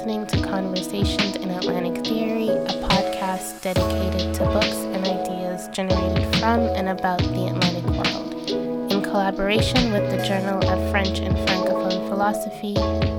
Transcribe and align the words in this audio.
listening 0.00 0.26
to 0.26 0.40
Conversations 0.48 1.36
in 1.36 1.50
Atlantic 1.50 2.02
Theory, 2.06 2.48
a 2.48 2.88
podcast 2.88 3.60
dedicated 3.60 4.32
to 4.34 4.44
books 4.46 4.78
and 4.94 5.06
ideas 5.06 5.68
generated 5.74 6.24
from 6.36 6.60
and 6.60 6.88
about 6.88 7.18
the 7.18 7.48
Atlantic 7.48 7.84
world. 7.84 8.50
In 8.90 9.02
collaboration 9.02 9.92
with 9.92 10.10
the 10.10 10.24
Journal 10.26 10.66
of 10.70 10.90
French 10.90 11.18
and 11.18 11.36
Francophone 11.46 12.08
Philosophy, 12.08 12.72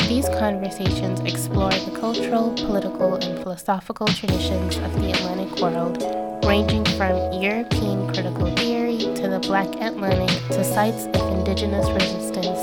these 0.08 0.28
conversations 0.40 1.20
explore 1.20 1.70
the 1.70 1.96
cultural, 2.00 2.52
political, 2.56 3.14
and 3.14 3.44
philosophical 3.44 4.08
traditions 4.08 4.78
of 4.78 4.92
the 5.00 5.12
Atlantic 5.12 5.62
world, 5.62 6.02
ranging 6.48 6.84
from 6.98 7.32
European 7.40 8.12
critical 8.12 8.56
theory 8.56 8.98
to 8.98 9.28
the 9.30 9.40
Black 9.44 9.68
Atlantic 9.76 10.36
to 10.48 10.64
sites 10.64 11.06
of 11.06 11.38
indigenous 11.38 11.88
resistance 11.92 12.58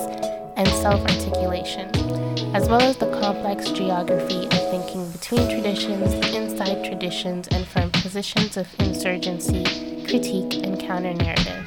and 0.56 0.66
self 0.66 1.00
articulation 1.02 1.88
as 2.54 2.68
well 2.68 2.80
as 2.80 2.96
the 2.96 3.10
complex 3.20 3.70
geography 3.70 4.44
of 4.44 4.70
thinking 4.70 5.10
between 5.10 5.48
traditions, 5.48 6.14
inside 6.34 6.84
traditions, 6.84 7.48
and 7.48 7.66
from 7.66 7.90
positions 7.90 8.56
of 8.56 8.66
insurgency, 8.78 9.64
critique, 10.06 10.64
and 10.64 10.80
counter 10.80 11.14
narrative. 11.14 11.66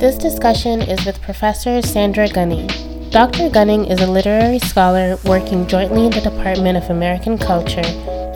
This 0.00 0.18
discussion 0.18 0.82
is 0.82 1.04
with 1.06 1.22
Professor 1.22 1.80
Sandra 1.80 2.28
Gunning. 2.28 2.68
Dr. 3.10 3.48
Gunning 3.48 3.84
is 3.86 4.00
a 4.00 4.06
literary 4.06 4.58
scholar 4.58 5.16
working 5.24 5.66
jointly 5.66 6.06
in 6.06 6.10
the 6.10 6.20
Department 6.20 6.76
of 6.76 6.90
American 6.90 7.38
Culture 7.38 7.86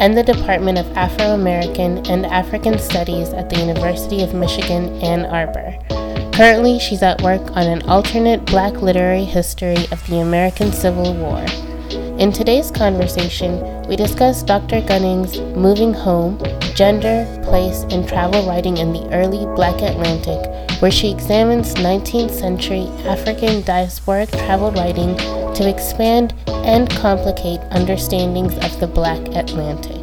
and 0.00 0.16
the 0.16 0.22
Department 0.22 0.78
of 0.78 0.86
Afro 0.96 1.34
American 1.34 2.06
and 2.06 2.24
African 2.24 2.78
Studies 2.78 3.34
at 3.34 3.50
the 3.50 3.58
University 3.58 4.22
of 4.22 4.32
Michigan, 4.32 4.94
Ann 5.02 5.26
Arbor. 5.26 5.76
Currently, 6.41 6.79
she's 6.79 7.02
at 7.02 7.21
work 7.21 7.43
on 7.51 7.66
an 7.66 7.83
alternate 7.83 8.46
black 8.46 8.80
literary 8.80 9.24
history 9.24 9.77
of 9.93 10.02
the 10.07 10.21
American 10.21 10.73
Civil 10.73 11.13
War. 11.13 11.45
In 12.19 12.33
today's 12.33 12.71
conversation, 12.71 13.60
we 13.87 13.95
discuss 13.95 14.43
Dr. 14.43 14.80
Gunning's 14.80 15.38
Moving 15.55 15.93
Home 15.93 16.38
Gender, 16.74 17.27
Place, 17.45 17.83
and 17.91 18.09
Travel 18.09 18.49
Writing 18.49 18.79
in 18.79 18.95
the 18.95 19.07
Early 19.13 19.45
Black 19.55 19.83
Atlantic, 19.83 20.41
where 20.80 20.91
she 20.91 21.11
examines 21.11 21.74
19th 21.74 22.30
century 22.30 22.87
African 23.05 23.61
diasporic 23.61 24.30
travel 24.30 24.71
writing 24.71 25.18
to 25.52 25.68
expand 25.68 26.33
and 26.46 26.88
complicate 26.88 27.61
understandings 27.73 28.55
of 28.65 28.80
the 28.80 28.87
Black 28.87 29.21
Atlantic. 29.37 29.99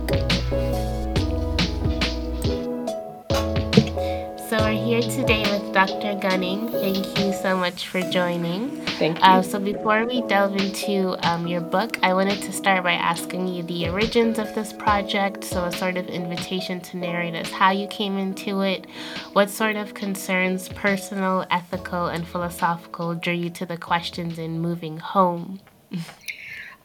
Thank 6.38 7.18
you 7.18 7.34
so 7.34 7.58
much 7.58 7.88
for 7.88 8.00
joining. 8.12 8.70
Thank 9.00 9.18
you. 9.18 9.24
Uh, 9.24 9.42
so, 9.42 9.58
before 9.58 10.06
we 10.06 10.22
delve 10.22 10.56
into 10.56 11.18
um, 11.28 11.48
your 11.48 11.62
book, 11.62 11.98
I 12.04 12.14
wanted 12.14 12.44
to 12.44 12.52
start 12.52 12.84
by 12.84 12.94
asking 12.94 13.48
you 13.48 13.64
the 13.64 13.90
origins 13.90 14.38
of 14.38 14.54
this 14.54 14.72
project. 14.72 15.44
So, 15.44 15.66
a 15.66 15.72
sort 15.72 15.98
of 15.98 16.08
invitation 16.08 16.80
to 16.82 16.98
narrate 16.98 17.34
us 17.34 17.50
how 17.50 17.72
you 17.72 17.88
came 17.88 18.20
into 18.20 18.62
it, 18.62 18.86
what 19.34 19.50
sort 19.50 19.78
of 19.78 19.96
concerns, 19.96 20.70
personal, 20.70 21.44
ethical, 21.50 22.06
and 22.06 22.28
philosophical, 22.28 23.16
drew 23.16 23.34
you 23.34 23.50
to 23.50 23.66
the 23.66 23.78
questions 23.78 24.38
in 24.38 24.60
moving 24.60 24.98
home. 24.98 25.60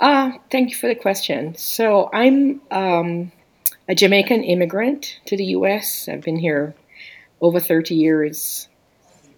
Uh, 0.01 0.33
thank 0.51 0.71
you 0.71 0.75
for 0.75 0.89
the 0.89 0.97
question. 0.97 1.55
So, 1.55 2.11
I'm 2.13 2.61
um, 2.73 3.31
a 3.87 3.95
Jamaican 3.95 4.43
immigrant 4.43 5.21
to 5.27 5.37
the 5.37 5.45
US. 5.57 6.09
I've 6.09 6.23
been 6.23 6.39
here 6.39 6.75
over 7.41 7.61
30 7.61 7.95
years. 7.95 8.69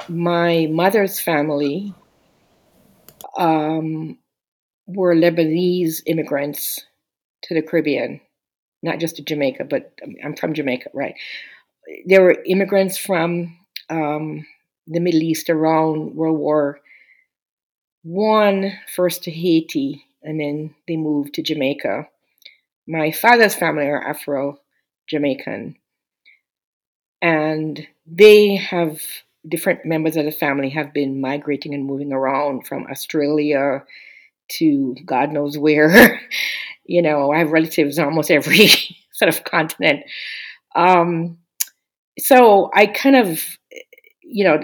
My 0.08 0.66
mother's 0.70 1.20
family 1.20 1.94
um, 3.36 4.18
were 4.86 5.14
Lebanese 5.14 6.02
immigrants 6.06 6.84
to 7.42 7.54
the 7.54 7.62
Caribbean, 7.62 8.20
not 8.82 8.98
just 8.98 9.16
to 9.16 9.22
Jamaica, 9.22 9.64
but 9.64 9.92
I'm 10.22 10.36
from 10.36 10.54
Jamaica, 10.54 10.90
right? 10.92 11.14
There 12.06 12.22
were 12.22 12.42
immigrants 12.46 12.98
from 12.98 13.58
um, 13.90 14.46
the 14.86 15.00
Middle 15.00 15.22
East 15.22 15.50
around 15.50 16.14
World 16.14 16.38
War 16.38 16.80
One, 18.02 18.72
first 18.94 19.24
to 19.24 19.30
Haiti, 19.30 20.04
and 20.22 20.40
then 20.40 20.74
they 20.86 20.96
moved 20.96 21.34
to 21.34 21.42
Jamaica. 21.42 22.08
My 22.86 23.10
father's 23.10 23.54
family 23.54 23.86
are 23.86 24.06
Afro 24.06 24.58
Jamaican, 25.06 25.76
and 27.22 27.86
they 28.06 28.56
have 28.56 29.00
different 29.48 29.84
members 29.84 30.16
of 30.16 30.24
the 30.24 30.30
family 30.32 30.70
have 30.70 30.92
been 30.92 31.20
migrating 31.20 31.74
and 31.74 31.84
moving 31.84 32.12
around 32.12 32.66
from 32.66 32.86
Australia 32.90 33.84
to 34.48 34.94
God 35.04 35.32
knows 35.32 35.58
where. 35.58 36.20
you 36.84 37.02
know, 37.02 37.32
I 37.32 37.38
have 37.38 37.52
relatives 37.52 37.98
on 37.98 38.06
almost 38.06 38.30
every 38.30 38.68
sort 39.12 39.28
of 39.28 39.44
continent. 39.44 40.04
Um, 40.74 41.38
so 42.18 42.70
I 42.74 42.86
kind 42.86 43.16
of, 43.16 43.42
you 44.22 44.44
know, 44.44 44.60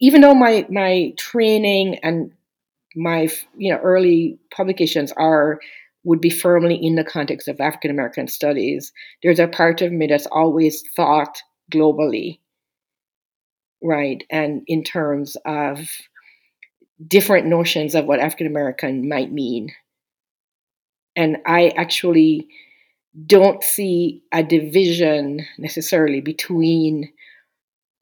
even 0.00 0.20
though 0.20 0.34
my 0.34 0.66
my 0.68 1.12
training 1.16 1.98
and 2.02 2.32
my 2.96 3.28
you 3.56 3.72
know 3.72 3.80
early 3.80 4.38
publications 4.54 5.12
are 5.12 5.60
would 6.04 6.20
be 6.20 6.30
firmly 6.30 6.76
in 6.76 6.96
the 6.96 7.04
context 7.04 7.48
of 7.48 7.60
African 7.60 7.90
American 7.90 8.28
studies, 8.28 8.92
there's 9.22 9.40
a 9.40 9.48
part 9.48 9.80
of 9.82 9.92
me 9.92 10.06
that's 10.06 10.26
always 10.26 10.82
thought 10.94 11.42
globally 11.72 12.40
right? 13.84 14.24
And 14.30 14.62
in 14.66 14.82
terms 14.82 15.36
of 15.44 15.78
different 17.06 17.46
notions 17.46 17.94
of 17.94 18.06
what 18.06 18.20
African 18.20 18.46
American 18.46 19.08
might 19.08 19.30
mean. 19.30 19.72
And 21.14 21.38
I 21.46 21.68
actually 21.76 22.48
don't 23.26 23.62
see 23.62 24.22
a 24.32 24.42
division 24.42 25.46
necessarily 25.58 26.20
between 26.20 27.12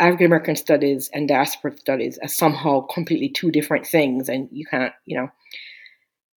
African 0.00 0.26
American 0.26 0.56
studies 0.56 1.10
and 1.12 1.28
diaspora 1.28 1.76
studies 1.76 2.18
as 2.18 2.34
somehow 2.36 2.80
completely 2.80 3.28
two 3.28 3.50
different 3.50 3.86
things, 3.86 4.28
and 4.28 4.48
you 4.50 4.66
can't, 4.66 4.94
you 5.04 5.16
know. 5.16 5.30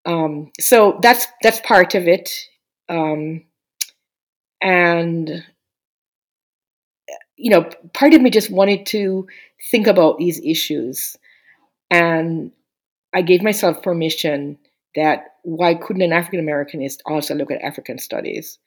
Um, 0.07 0.51
so 0.61 0.99
that's 1.01 1.27
that's 1.43 1.61
part 1.61 1.95
of 1.95 2.09
it, 2.09 2.31
um, 2.89 3.45
and 4.61 5.45
you 7.37 7.51
know, 7.51 7.69
part 7.93 8.15
of 8.15 8.23
me 8.23 8.31
just 8.31 8.51
wanted 8.51 8.87
to 8.87 9.27
think 9.71 9.87
about 9.87 10.19
these 10.19 10.41
issues. 10.45 11.17
And 11.91 12.53
I 13.13 13.23
gave 13.23 13.43
myself 13.43 13.83
permission 13.83 14.59
that 14.95 15.25
why 15.43 15.75
couldn't 15.75 16.03
an 16.03 16.13
African 16.13 16.45
Americanist 16.45 16.99
also 17.07 17.35
look 17.35 17.51
at 17.51 17.63
African 17.63 17.99
studies? 17.99 18.59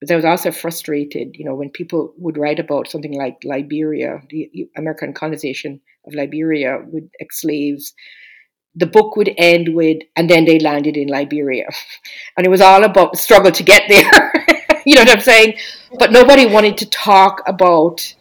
But 0.00 0.10
I 0.10 0.16
was 0.16 0.24
also 0.24 0.50
frustrated, 0.50 1.36
you 1.36 1.44
know, 1.44 1.54
when 1.54 1.70
people 1.70 2.12
would 2.18 2.36
write 2.36 2.58
about 2.58 2.90
something 2.90 3.16
like 3.16 3.38
Liberia, 3.44 4.20
the 4.28 4.68
American 4.76 5.14
colonization 5.14 5.80
of 6.06 6.14
Liberia 6.14 6.80
with 6.86 7.08
ex 7.20 7.40
slaves. 7.40 7.94
The 8.74 8.86
book 8.86 9.14
would 9.16 9.32
end 9.38 9.74
with, 9.74 9.98
and 10.16 10.28
then 10.28 10.46
they 10.46 10.58
landed 10.58 10.96
in 10.96 11.08
Liberia. 11.08 11.68
And 12.36 12.44
it 12.44 12.50
was 12.50 12.60
all 12.60 12.82
about 12.82 13.12
the 13.12 13.18
struggle 13.18 13.52
to 13.52 13.62
get 13.62 13.84
there. 13.88 14.32
you 14.84 14.96
know 14.96 15.02
what 15.02 15.10
I'm 15.10 15.20
saying? 15.20 15.54
But 15.98 16.12
nobody 16.12 16.46
wanted 16.46 16.78
to 16.78 16.86
talk 16.86 17.42
about 17.46 18.14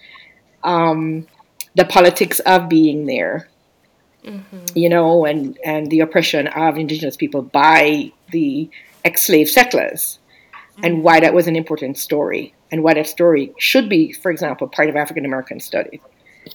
um, 0.63 1.28
the 1.75 1.85
politics 1.85 2.39
of 2.41 2.69
being 2.69 3.06
there. 3.06 3.50
Mm-hmm. 4.23 4.78
You 4.78 4.89
know, 4.89 5.25
and, 5.25 5.57
and 5.66 5.89
the 5.89 6.00
oppression 6.00 6.47
of 6.47 6.78
indigenous 6.78 7.17
people 7.17 7.41
by 7.41 8.13
the 8.31 8.69
ex 9.03 9.25
slave 9.25 9.50
settlers, 9.50 10.19
mm-hmm. 10.53 10.85
and 10.85 11.03
why 11.03 11.19
that 11.19 11.34
was 11.34 11.47
an 11.47 11.57
important 11.57 11.97
story, 11.97 12.53
and 12.72 12.84
why 12.84 12.94
that 12.94 13.07
story 13.07 13.53
should 13.57 13.90
be, 13.90 14.13
for 14.13 14.31
example, 14.31 14.67
part 14.69 14.87
of 14.87 14.96
African 14.96 15.26
American 15.26 15.59
studies, 15.59 15.99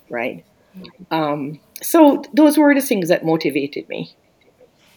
right? 0.09 0.47
Mm-hmm. 0.79 1.15
Um, 1.15 1.61
so 1.83 2.25
those 2.33 2.57
were 2.57 2.75
the 2.75 2.81
things 2.81 3.11
that 3.11 3.23
motivated 3.23 3.87
me 3.91 4.17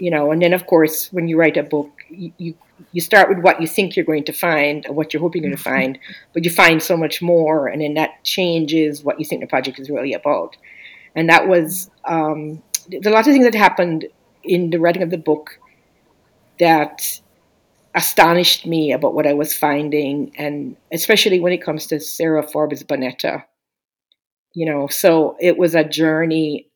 you 0.02 0.12
know 0.12 0.32
and 0.32 0.42
then 0.42 0.54
of 0.54 0.66
course 0.68 1.12
when 1.14 1.28
you 1.28 1.38
write 1.38 1.58
a 1.58 1.64
book 1.64 1.92
you, 2.10 2.56
you, 2.92 3.02
start 3.02 3.30
with 3.30 3.40
what 3.40 3.62
you 3.62 3.68
think 3.68 3.96
you're 3.96 4.12
going 4.12 4.24
to 4.24 4.34
find 4.34 4.86
or 4.88 4.94
what 4.94 5.14
you're 5.14 5.22
hoping 5.22 5.44
you're 5.44 5.52
going 5.52 5.58
to 5.58 5.64
mm-hmm. 5.64 5.76
find 5.76 6.00
but 6.34 6.44
you 6.44 6.50
find 6.50 6.82
so 6.82 6.98
much 6.98 7.22
more 7.22 7.68
and 7.68 7.82
then 7.82 7.94
that 7.94 8.24
changes 8.24 9.04
what 9.04 9.20
you 9.20 9.26
think 9.26 9.42
the 9.42 9.48
project 9.48 9.80
is 9.80 9.90
really 9.90 10.14
about 10.14 10.58
and 11.16 11.30
that 11.30 11.48
was 11.48 11.90
um, 12.06 12.62
there's 12.90 13.06
a 13.06 13.10
lot 13.10 13.28
of 13.28 13.34
things 13.34 13.46
that 13.46 13.56
happened 13.56 14.08
in 14.44 14.70
the 14.70 14.80
writing 14.80 15.04
of 15.04 15.12
the 15.12 15.18
book 15.18 15.60
that 16.60 17.20
astonished 17.94 18.66
me 18.66 18.94
about 18.94 19.14
what 19.14 19.28
I 19.28 19.34
was 19.34 19.54
finding, 19.54 20.32
and 20.38 20.78
especially 20.92 21.40
when 21.40 21.54
it 21.54 21.64
comes 21.64 21.88
to 21.88 22.00
Sarah 22.00 22.48
Forbes 22.48 22.84
Bonetta. 22.84 23.44
You 24.54 24.66
know, 24.66 24.88
so 24.88 25.38
it 25.40 25.58
was 25.58 25.76
a 25.76 25.84
journey 25.84 26.71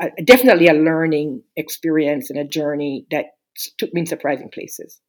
a, 0.00 0.10
definitely 0.22 0.66
a 0.68 0.74
learning 0.74 1.42
experience 1.56 2.30
and 2.30 2.38
a 2.38 2.44
journey 2.44 3.06
that 3.10 3.26
took 3.78 3.92
me 3.94 4.00
in 4.02 4.06
surprising 4.06 4.50
places. 4.50 5.00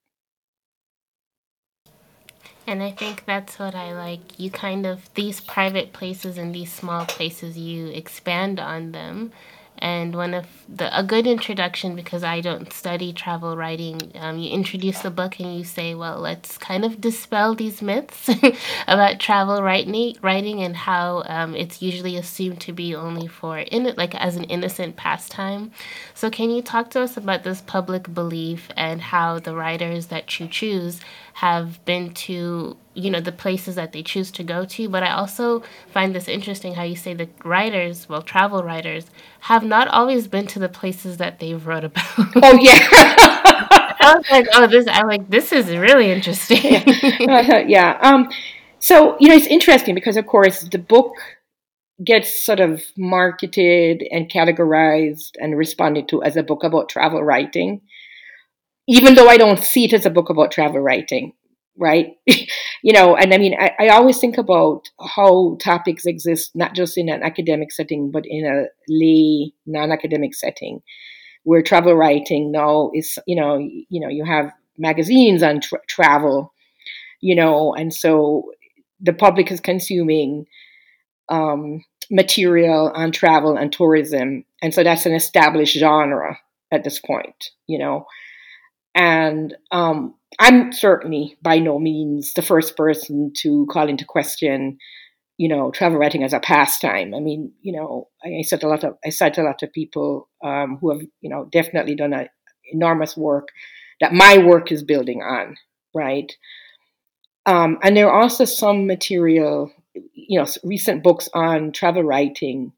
And 2.66 2.84
I 2.84 2.92
think 2.92 3.26
that's 3.26 3.60
what 3.60 3.76
I 3.76 3.94
like. 3.94 4.38
You 4.38 4.52
kind 4.52 4.86
of, 4.86 5.14
these 5.14 5.40
private 5.40 5.94
places 5.94 6.38
and 6.38 6.54
these 6.54 6.72
small 6.72 7.06
places, 7.06 7.58
you 7.58 7.88
expand 7.88 8.60
on 8.60 8.92
them 8.92 9.32
And 9.80 10.16
one 10.16 10.34
of 10.34 10.46
the 10.68 10.98
a 10.98 11.04
good 11.04 11.28
introduction 11.28 11.96
because 11.96 12.24
I 12.24 12.42
don't 12.42 12.72
study 12.74 13.14
travel 13.14 13.56
writing. 13.56 14.12
Um, 14.16 14.40
you 14.40 14.52
introduce 14.52 15.02
the 15.02 15.12
book 15.12 15.40
and 15.40 15.58
you 15.58 15.64
say, 15.64 15.96
well, 15.96 16.20
let's 16.20 16.58
kind 16.58 16.84
of 16.84 17.00
dispel 17.00 17.56
these 17.56 17.82
myths 17.82 18.30
about 18.88 19.20
travel 19.20 19.62
writing, 19.62 20.62
and 20.64 20.76
how 20.76 21.24
um, 21.28 21.56
it's 21.56 21.82
usually 21.82 22.18
assumed 22.18 22.62
to 22.62 22.74
be 22.74 22.96
only 22.96 23.28
for 23.28 23.60
in 23.60 23.94
like 23.98 24.16
as 24.16 24.36
an 24.36 24.46
innocent 24.46 24.96
pastime. 24.96 25.72
So 26.14 26.30
can 26.30 26.50
you 26.50 26.62
talk 26.62 26.90
to 26.92 27.02
us 27.02 27.18
about 27.18 27.44
this 27.44 27.62
public 27.62 28.14
belief 28.14 28.70
and 28.76 29.02
how 29.02 29.40
the 29.40 29.56
writers 29.56 30.08
that 30.08 30.40
you 30.40 30.48
choose 30.48 31.00
have 31.34 31.84
been 31.86 32.14
to 32.14 32.76
you 32.98 33.12
know 33.12 33.22
the 33.22 33.32
places 33.32 33.76
that 33.76 33.92
they 33.94 34.02
choose 34.02 34.32
to 34.32 34.44
go 34.44 34.66
to 34.66 34.90
but 34.90 35.04
i 35.04 35.12
also 35.12 35.62
find 35.92 36.16
this 36.16 36.28
interesting 36.28 36.74
how 36.74 36.84
you 36.84 36.96
say 36.96 37.14
the 37.14 37.30
writers 37.46 38.10
well 38.10 38.24
travel 38.24 38.64
writers 38.64 39.06
have 39.42 39.64
not 39.64 39.88
always 39.90 40.28
been 40.28 40.48
to 40.48 40.58
the 40.58 40.68
places 40.68 41.18
that 41.18 41.40
they've 41.40 41.66
wrote 41.66 41.84
about. 41.84 42.06
Oh 42.38 42.58
yeah. 42.60 42.80
I 44.00 44.14
was 44.16 44.26
like 44.32 44.48
oh 44.54 44.68
this 44.68 44.88
i'm 44.90 45.08
like 45.08 45.30
this 45.30 45.52
is 45.52 45.70
really 45.70 46.12
interesting. 46.12 46.84
Yeah. 47.20 47.60
yeah. 47.60 48.00
Um 48.02 48.30
so 48.80 49.16
you 49.20 49.30
know 49.30 49.36
it's 49.36 49.48
interesting 49.48 49.94
because 49.94 50.18
of 50.18 50.26
course 50.26 50.62
the 50.62 50.80
book 50.80 51.14
gets 52.04 52.46
sort 52.46 52.60
of 52.60 52.84
marketed 52.98 54.04
and 54.12 54.30
categorized 54.30 55.32
and 55.40 55.58
responded 55.58 56.08
to 56.10 56.24
as 56.24 56.36
a 56.36 56.44
book 56.44 56.64
about 56.64 56.90
travel 56.90 57.24
writing 57.24 57.82
even 58.88 59.16
though 59.16 59.28
I 59.28 59.38
don't 59.38 59.64
see 59.64 59.86
it 59.86 59.94
as 59.94 60.06
a 60.06 60.10
book 60.10 60.30
about 60.30 60.52
travel 60.52 60.80
writing, 60.80 61.34
right? 61.78 62.18
you 62.28 62.94
know, 62.94 63.16
and 63.16 63.34
I 63.34 63.38
mean, 63.38 63.56
I, 63.60 63.72
I, 63.80 63.88
always 63.90 64.20
think 64.20 64.38
about 64.38 64.90
how 65.00 65.58
topics 65.62 66.06
exist, 66.06 66.56
not 66.56 66.74
just 66.74 66.98
in 66.98 67.10
an 67.10 67.24
academic 67.24 67.72
setting, 67.72 68.12
but 68.12 68.26
in 68.26 68.46
a 68.46 68.66
lay, 68.90 69.54
non-academic 69.66 70.34
setting, 70.34 70.82
where 71.44 71.62
travel 71.62 71.94
writing 71.94 72.52
now 72.52 72.92
is, 72.94 73.18
you 73.28 73.36
know, 73.36 73.58
you 73.58 74.00
know, 74.00 74.10
you 74.10 74.26
have 74.26 74.52
magazines 74.78 75.44
on 75.44 75.62
tra- 75.62 75.80
travel, 75.88 76.54
you 77.22 77.36
know, 77.36 77.74
and 77.74 77.94
so 77.94 78.52
the 79.00 79.14
public 79.14 79.52
is 79.52 79.60
consuming 79.60 80.46
um, 81.30 81.84
material 82.10 82.92
on 82.96 83.12
travel 83.12 83.58
and 83.58 83.72
tourism, 83.72 84.44
and 84.62 84.74
so 84.74 84.84
that's 84.84 85.06
an 85.06 85.14
established 85.14 85.78
genre 85.78 86.38
at 86.72 86.84
this 86.84 87.00
point, 87.00 87.52
you 87.68 87.78
know. 87.78 88.06
And 88.96 89.56
um, 89.72 90.16
I'm 90.40 90.72
certainly 90.72 91.38
by 91.42 91.60
no 91.60 91.80
means 91.80 92.34
the 92.34 92.42
first 92.42 92.76
person 92.76 93.32
to 93.38 93.66
call 93.72 93.88
into 93.88 94.06
question, 94.06 94.78
you 95.38 95.48
know, 95.48 95.72
travel 95.72 95.98
writing 95.98 96.24
as 96.24 96.34
a 96.34 96.40
pastime. 96.40 97.14
I 97.14 97.20
mean, 97.20 97.54
you 97.62 97.74
know, 97.74 98.10
I, 98.24 98.40
I 98.40 98.42
said 98.42 98.64
a 98.64 98.68
lot 98.68 98.84
of 98.84 98.98
I 99.06 99.10
cite 99.10 99.38
a 99.38 99.44
lot 99.44 99.64
of 99.64 99.74
people 99.74 100.30
um, 100.44 100.78
who 100.80 100.92
have, 100.92 101.02
you 101.22 101.30
know, 101.30 101.46
definitely 101.52 101.96
done 101.96 102.14
a 102.14 102.30
enormous 102.72 103.16
work 103.16 103.48
that 104.02 104.14
my 104.14 104.38
work 104.38 104.72
is 104.72 104.84
building 104.84 105.22
on, 105.22 105.56
right? 105.94 106.36
Um, 107.46 107.80
and 107.82 107.96
there 107.96 108.10
are 108.10 108.22
also 108.22 108.46
some 108.46 108.86
material, 108.88 109.72
you 109.94 110.40
know, 110.40 110.46
recent 110.64 111.02
books 111.02 111.30
on 111.34 111.72
travel 111.72 112.04
writing 112.04 112.74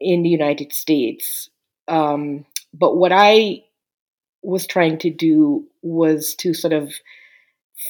in 0.00 0.22
the 0.22 0.28
United 0.28 0.72
States. 0.72 1.50
Um, 1.88 2.46
but 2.72 2.96
what 2.96 3.12
I 3.12 3.64
was 4.42 4.66
trying 4.66 4.98
to 4.98 5.10
do 5.10 5.66
was 5.82 6.34
to 6.36 6.54
sort 6.54 6.72
of 6.72 6.92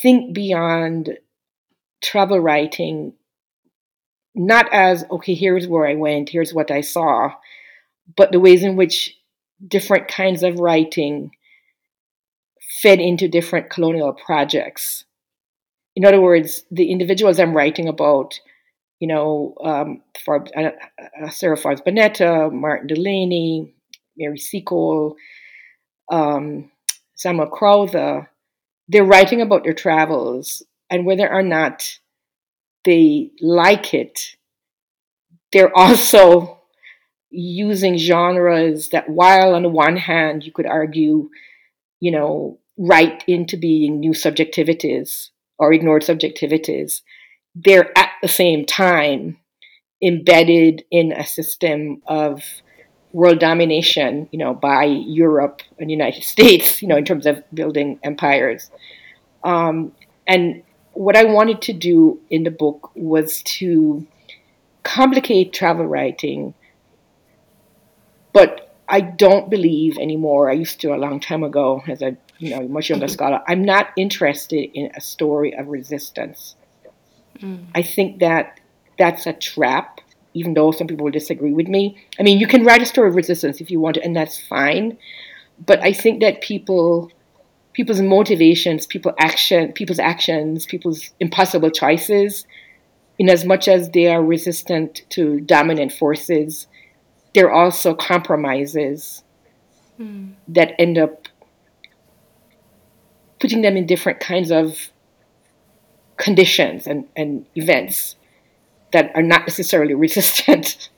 think 0.02 0.34
beyond 0.34 1.19
travel 2.02 2.40
writing, 2.40 3.14
not 4.34 4.72
as, 4.72 5.04
okay, 5.10 5.34
here's 5.34 5.66
where 5.66 5.87
I 5.87 5.94
went, 5.94 6.28
here's 6.28 6.54
what 6.54 6.70
I 6.70 6.81
saw, 6.81 7.32
but 8.16 8.32
the 8.32 8.40
ways 8.40 8.62
in 8.62 8.76
which 8.76 9.16
different 9.66 10.08
kinds 10.08 10.43
of 10.43 10.58
writing 10.58 11.31
fed 12.81 13.00
into 13.00 13.28
different 13.28 13.70
colonial 13.70 14.12
projects. 14.12 15.04
In 15.94 16.04
other 16.04 16.20
words, 16.20 16.64
the 16.70 16.90
individuals 16.90 17.38
I'm 17.38 17.56
writing 17.56 17.87
about, 17.87 18.40
you 18.99 19.06
know, 19.06 19.54
um, 19.62 20.02
uh, 20.26 20.70
uh, 21.22 21.31
Sarah 21.31 21.56
Forbes 21.56 21.82
Bonetta, 21.82 22.50
Martin 22.50 22.87
Delany, 22.87 23.75
Mary 24.16 24.38
Seacole, 24.38 25.16
um, 26.10 26.70
Samuel 27.14 27.49
Crowther, 27.49 28.31
they're 28.88 29.04
writing 29.04 29.40
about 29.40 29.64
their 29.64 29.75
travels, 29.75 30.62
and 30.90 31.06
whether 31.06 31.31
or 31.32 31.43
not 31.43 31.99
they 32.84 33.31
like 33.40 33.94
it, 33.94 34.37
they're 35.52 35.76
also 35.76 36.60
using 37.31 37.96
genres 37.96 38.90
that, 38.90 39.08
while 39.08 39.54
on 39.54 39.62
the 39.62 39.69
one 39.69 39.96
hand 39.96 40.44
you 40.44 40.52
could 40.52 40.66
argue, 40.66 41.31
you 42.00 42.10
know, 42.10 42.58
write 42.76 43.25
into 43.26 43.56
being 43.56 44.00
new 44.00 44.10
subjectivities 44.10 45.28
or 45.58 45.72
ignored 45.72 46.02
subjectivities, 46.02 47.02
they're 47.54 47.96
at 47.96 48.10
the 48.22 48.28
same 48.28 48.64
time 48.64 49.38
embedded 50.02 50.84
in 50.90 51.12
a 51.12 51.25
system 51.25 52.02
of 52.06 52.43
world 53.12 53.38
domination, 53.38 54.29
you 54.32 54.38
know, 54.38 54.55
by 54.55 54.85
Europe 54.85 55.62
and 55.79 55.88
the 55.88 55.93
United 55.93 56.25
States, 56.35 56.82
you 56.82 56.88
know, 56.88 56.97
in 56.97 57.05
terms 57.05 57.26
of 57.26 57.43
building 57.55 57.99
empires. 58.03 58.70
Um, 59.44 59.93
and 60.26 60.62
what 60.93 61.17
I 61.17 61.25
wanted 61.25 61.62
to 61.62 61.73
do 61.73 62.20
in 62.31 62.44
the 62.44 62.50
book 62.50 62.91
was 62.94 63.43
to 63.43 64.06
complicate 64.82 65.53
travel 65.53 65.87
writing, 65.87 66.55
but 68.32 68.75
I 68.88 69.00
don't 69.00 69.49
believe 69.49 69.97
anymore. 69.99 70.50
I 70.50 70.55
used 70.55 70.81
to 70.82 70.94
a 70.94 70.99
long 70.99 71.20
time 71.20 71.44
ago, 71.44 71.82
as 71.88 72.03
a 72.03 72.17
you 72.38 72.50
know 72.50 72.67
much 72.69 72.91
younger 72.91 73.09
scholar. 73.09 73.41
I'm 73.47 73.64
not 73.64 73.88
interested 73.97 74.70
in 74.75 74.91
a 74.94 75.00
story 75.00 75.55
of 75.55 75.69
resistance. 75.69 76.56
Mm. 77.38 77.67
I 77.75 77.82
think 77.82 78.19
that 78.19 78.61
that's 78.99 79.26
a 79.26 79.32
trap 79.32 80.01
even 80.34 80.55
though 80.55 80.70
some 80.70 80.87
people 80.87 81.05
will 81.05 81.12
disagree 81.12 81.52
with 81.52 81.69
me. 81.69 81.96
I 82.19 82.23
mean, 82.23 82.38
you 82.38 82.46
can 82.46 82.64
write 82.64 82.82
a 82.82 82.87
story 82.87 83.08
of 83.08 83.14
resistance 83.14 83.61
if 83.61 83.70
you 83.70 83.81
want 83.81 83.94
to, 83.94 84.05
and 84.05 84.17
that's 84.17 84.40
fine. 84.46 84.99
But 85.64 85.82
I 85.82 85.93
think 85.93 86.20
that 86.20 86.40
people, 86.40 87.11
people's 87.73 88.00
motivations, 88.00 88.87
people 88.87 89.14
action, 89.19 89.73
people's 89.73 89.99
actions, 89.99 90.67
people's 90.67 91.11
impossible 91.20 91.70
choices, 91.70 92.46
in 93.19 93.29
as 93.29 93.44
much 93.44 93.69
as 93.69 93.90
they 93.90 94.06
are 94.06 94.23
resistant 94.23 95.02
to 95.11 95.40
dominant 95.40 95.92
forces, 95.92 96.66
they're 97.35 97.52
also 97.52 97.95
compromises 97.95 99.23
mm. 100.00 100.33
that 100.49 100.75
end 100.78 100.99
up 100.99 101.28
putting 103.38 103.62
them 103.62 103.76
in 103.76 103.87
different 103.87 104.21
kinds 104.21 104.50
of 104.50 104.90
conditions 106.16 106.87
and, 106.87 107.04
and 107.16 107.45
events 107.57 108.16
that 108.92 109.11
are 109.14 109.22
not 109.22 109.42
necessarily 109.42 109.94
resistant. 110.06 110.88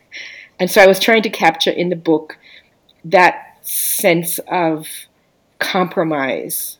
and 0.58 0.70
so 0.70 0.82
I 0.82 0.86
was 0.86 1.00
trying 1.00 1.22
to 1.22 1.30
capture 1.30 1.70
in 1.70 1.88
the 1.88 1.96
book 1.96 2.38
that 3.04 3.58
sense 3.62 4.38
of 4.48 4.86
compromise, 5.58 6.78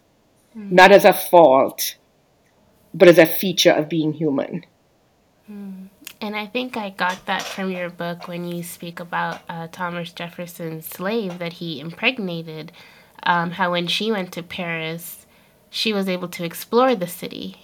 mm. 0.57 0.71
not 0.71 0.93
as 0.93 1.05
a 1.05 1.13
fault, 1.13 1.97
but 2.93 3.09
as 3.09 3.19
a 3.19 3.27
feature 3.27 3.73
of 3.73 3.89
being 3.89 4.13
human. 4.13 4.65
Mm. 5.51 5.89
And 6.21 6.37
I 6.37 6.47
think 6.47 6.77
I 6.77 6.91
got 6.91 7.27
that 7.27 7.43
from 7.43 7.71
your 7.71 7.91
book 7.91 8.29
when 8.29 8.47
you 8.47 8.63
speak 8.63 8.99
about 8.99 9.43
uh, 9.49 9.69
Thomas 9.71 10.13
Jefferson's 10.13 10.87
slave 10.87 11.39
that 11.39 11.55
he 11.55 11.81
impregnated. 11.81 12.73
Um, 13.25 13.53
how 13.53 13.73
when 13.73 13.87
she 13.87 14.11
went 14.11 14.33
to 14.33 14.43
Paris, 14.43 15.24
she 15.75 15.93
was 15.93 16.09
able 16.09 16.29
to 16.29 16.45
explore 16.45 16.95
the 16.95 17.09
city. 17.09 17.57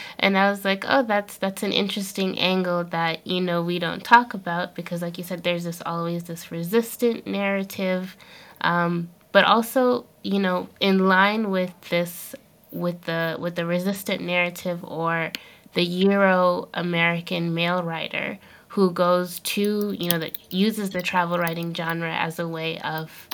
and 0.18 0.38
I 0.38 0.48
was 0.48 0.64
like, 0.64 0.86
oh, 0.88 1.02
that's 1.02 1.36
that's 1.36 1.62
an 1.62 1.70
interesting 1.70 2.38
angle 2.38 2.82
that, 2.84 3.26
you 3.26 3.42
know, 3.42 3.62
we 3.62 3.78
don't 3.78 4.02
talk 4.02 4.32
about 4.32 4.74
because 4.74 5.02
like 5.02 5.18
you 5.18 5.24
said, 5.24 5.42
there's 5.42 5.64
this 5.64 5.82
always 5.84 6.24
this 6.24 6.50
resistant 6.50 7.26
narrative. 7.26 8.16
Um, 8.62 9.10
but 9.32 9.44
also, 9.44 10.06
you 10.22 10.38
know, 10.38 10.70
in 10.80 11.06
line 11.08 11.50
with 11.50 11.74
this 11.90 12.34
with 12.70 13.02
the 13.02 13.36
with 13.38 13.54
the 13.56 13.66
resistant 13.66 14.22
narrative 14.22 14.82
or 14.82 15.30
the 15.74 15.82
Euro 15.82 16.70
American 16.72 17.52
male 17.52 17.82
writer 17.82 18.38
who 18.68 18.90
goes 18.90 19.40
to, 19.40 19.94
you 20.00 20.08
know, 20.08 20.18
that 20.18 20.38
uses 20.50 20.88
the 20.88 21.02
travel 21.02 21.36
writing 21.36 21.74
genre 21.74 22.14
as 22.14 22.38
a 22.38 22.48
way 22.48 22.78
of 22.78 23.28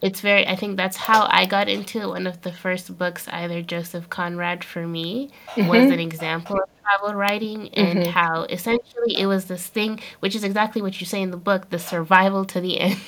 it's 0.00 0.20
very 0.20 0.46
i 0.46 0.54
think 0.54 0.76
that's 0.76 0.96
how 0.96 1.26
i 1.30 1.44
got 1.46 1.68
into 1.68 2.00
it 2.00 2.08
one 2.08 2.26
of 2.26 2.42
the 2.42 2.52
first 2.52 2.96
books 2.98 3.28
either 3.28 3.62
joseph 3.62 4.08
conrad 4.08 4.62
for 4.62 4.86
me 4.86 5.30
mm-hmm. 5.48 5.68
was 5.68 5.90
an 5.90 6.00
example 6.00 6.56
of 6.56 6.77
travel 6.88 7.14
writing 7.14 7.68
and 7.74 7.98
Mm-hmm. 7.98 8.10
how 8.10 8.44
essentially 8.44 9.16
it 9.18 9.26
was 9.26 9.46
this 9.46 9.66
thing, 9.66 10.00
which 10.20 10.34
is 10.34 10.44
exactly 10.44 10.82
what 10.82 11.00
you 11.00 11.06
say 11.06 11.20
in 11.22 11.30
the 11.30 11.36
book, 11.36 11.70
the 11.70 11.78
survival 11.78 12.44
to 12.46 12.60
the 12.60 12.80
end. 12.80 12.98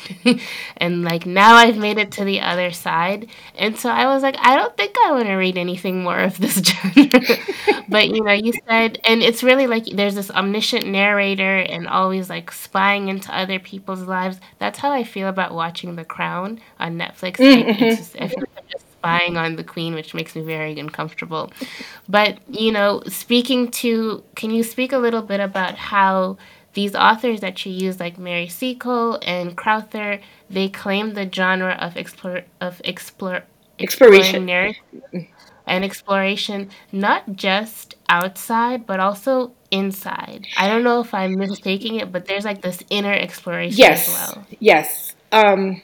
and 0.77 1.03
like 1.05 1.27
now 1.27 1.55
I've 1.57 1.77
made 1.77 1.99
it 1.99 2.11
to 2.13 2.25
the 2.25 2.41
other 2.41 2.73
side. 2.73 3.29
And 3.57 3.77
so 3.79 3.91
I 3.91 4.07
was 4.07 4.23
like, 4.23 4.37
I 4.39 4.57
don't 4.57 4.77
think 4.77 4.97
I 5.05 5.13
want 5.13 5.27
to 5.27 5.35
read 5.35 5.57
anything 5.59 6.03
more 6.03 6.19
of 6.19 6.39
this 6.39 6.57
genre. 6.65 7.09
but 7.89 8.09
you 8.09 8.23
know, 8.23 8.33
you 8.33 8.53
said, 8.69 8.99
and 9.05 9.23
it's 9.23 9.43
really 9.43 9.67
like 9.67 9.85
there's 9.87 10.15
this 10.15 10.31
omniscient 10.31 10.87
narrator 10.87 11.59
and 11.59 11.87
always 11.89 12.29
like 12.31 12.53
spying 12.53 13.09
into 13.09 13.35
other 13.37 13.59
people's 13.59 14.03
lives. 14.03 14.41
That's 14.59 14.79
how 14.79 14.93
I 14.93 15.05
feel 15.05 15.29
about 15.29 15.55
watching 15.55 15.97
The 15.97 16.05
Crown 16.05 16.61
on 16.79 16.99
Netflix. 16.99 17.37
Mm-hmm. 17.37 17.79
just, 17.97 18.17
I 18.21 18.29
feel 18.29 18.45
like 18.57 18.70
spying 19.01 19.37
on 19.37 19.57
the 19.57 19.65
queen, 19.65 19.95
which 19.95 20.15
makes 20.15 20.35
me 20.37 20.43
very 20.43 20.79
uncomfortable. 20.79 21.51
But, 22.09 22.39
you 22.51 22.71
know, 22.73 23.03
speaking 23.09 23.71
to, 23.83 24.23
can 24.37 24.51
you 24.51 24.63
speak 24.63 24.93
a 24.93 24.99
little 24.99 25.23
bit 25.23 25.41
about 25.41 25.77
how 25.77 26.37
these 26.75 26.95
authors 26.95 27.41
that 27.41 27.65
you 27.67 27.73
use, 27.73 27.99
like 27.99 28.19
Mary 28.19 28.49
Seacole 28.49 29.19
and 29.23 29.57
Crowther, 29.57 30.21
they 30.49 30.69
claim 30.69 31.15
the 31.15 31.29
genre 31.33 31.73
of 31.81 31.97
explore 31.97 32.43
of 32.61 32.81
explore 32.85 33.43
Exploration. 33.79 34.47
narrative 34.47 34.77
and 35.67 35.85
exploration, 35.85 36.71
not 36.93 37.37
just 37.37 37.95
outside, 38.09 38.87
but 38.87 39.01
also 39.01 39.53
inside. 39.71 40.47
I 40.57 40.69
don't 40.69 40.83
know 40.85 41.01
if 41.01 41.15
I'm 41.15 41.37
mistaking 41.39 41.97
it, 41.97 42.13
but 42.13 42.27
there's 42.27 42.45
like 42.45 42.63
this 42.63 42.83
inner 42.91 43.13
exploration 43.13 43.93
as 43.93 44.07
Yes, 44.07 44.09
well. 44.09 44.47
yes. 44.59 45.15
Um, 45.33 45.81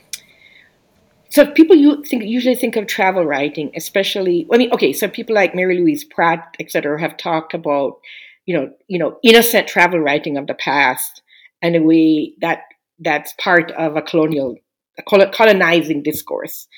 so 1.37 1.45
people 1.45 1.76
you 1.76 2.02
think 2.02 2.25
usually 2.25 2.55
think 2.55 2.76
of 2.76 2.87
travel 2.87 3.23
writing, 3.23 3.71
especially. 3.76 4.47
I 4.50 4.57
mean, 4.57 4.73
okay, 4.73 4.95
so 4.95 5.07
people 5.07 5.35
like 5.35 5.55
Mary 5.55 5.78
Louise 5.78 6.02
Pratt, 6.02 6.57
etc., 6.59 6.99
have 6.99 7.19
talked 7.19 7.52
about, 7.52 8.00
you 8.47 8.57
know, 8.57 8.71
you 8.88 8.99
know, 8.99 9.19
innocent 9.23 9.69
travel 9.69 10.00
writing 10.00 10.38
of 10.38 10.47
the 10.47 10.55
past, 10.55 11.21
and 11.61 11.75
the 11.75 11.81
way 11.81 12.33
that 12.40 12.61
that's 13.00 13.35
part 13.35 13.71
of 13.73 13.97
a 13.97 14.00
colonial, 14.00 14.57
a 14.97 15.02
colonizing 15.02 16.02
discourse. 16.02 16.69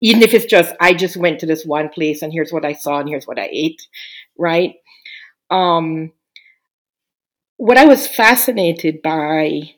Even 0.00 0.22
if 0.22 0.32
it's 0.32 0.46
just, 0.46 0.74
I 0.80 0.94
just 0.94 1.18
went 1.18 1.38
to 1.40 1.46
this 1.46 1.66
one 1.66 1.90
place 1.90 2.22
and 2.22 2.32
here's 2.32 2.54
what 2.54 2.64
I 2.64 2.72
saw 2.72 3.00
and 3.00 3.08
here's 3.08 3.26
what 3.26 3.38
I 3.38 3.50
ate, 3.52 3.82
right? 4.38 4.76
Um, 5.50 6.12
what 7.58 7.76
I 7.76 7.84
was 7.84 8.06
fascinated 8.06 9.02
by 9.02 9.74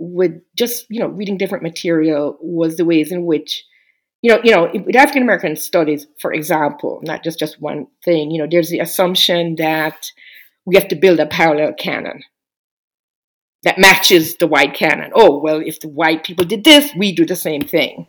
with 0.00 0.32
just 0.56 0.86
you 0.88 0.98
know 0.98 1.08
reading 1.08 1.36
different 1.36 1.62
material 1.62 2.38
was 2.40 2.76
the 2.76 2.84
ways 2.84 3.12
in 3.12 3.26
which 3.26 3.62
you 4.22 4.32
know 4.32 4.40
you 4.42 4.50
know 4.50 4.70
with 4.72 4.96
African 4.96 5.22
American 5.22 5.54
studies, 5.54 6.06
for 6.18 6.32
example, 6.32 7.00
not 7.04 7.22
just 7.22 7.38
just 7.38 7.60
one 7.60 7.86
thing. 8.04 8.30
You 8.30 8.42
know, 8.42 8.48
there's 8.50 8.70
the 8.70 8.80
assumption 8.80 9.56
that 9.56 10.10
we 10.64 10.74
have 10.74 10.88
to 10.88 10.96
build 10.96 11.20
a 11.20 11.26
parallel 11.26 11.74
canon 11.74 12.22
that 13.62 13.78
matches 13.78 14.36
the 14.38 14.46
white 14.46 14.74
canon. 14.74 15.12
Oh 15.14 15.38
well, 15.38 15.60
if 15.64 15.80
the 15.80 15.88
white 15.88 16.24
people 16.24 16.46
did 16.46 16.64
this, 16.64 16.90
we 16.96 17.12
do 17.12 17.26
the 17.26 17.36
same 17.36 17.62
thing. 17.62 18.06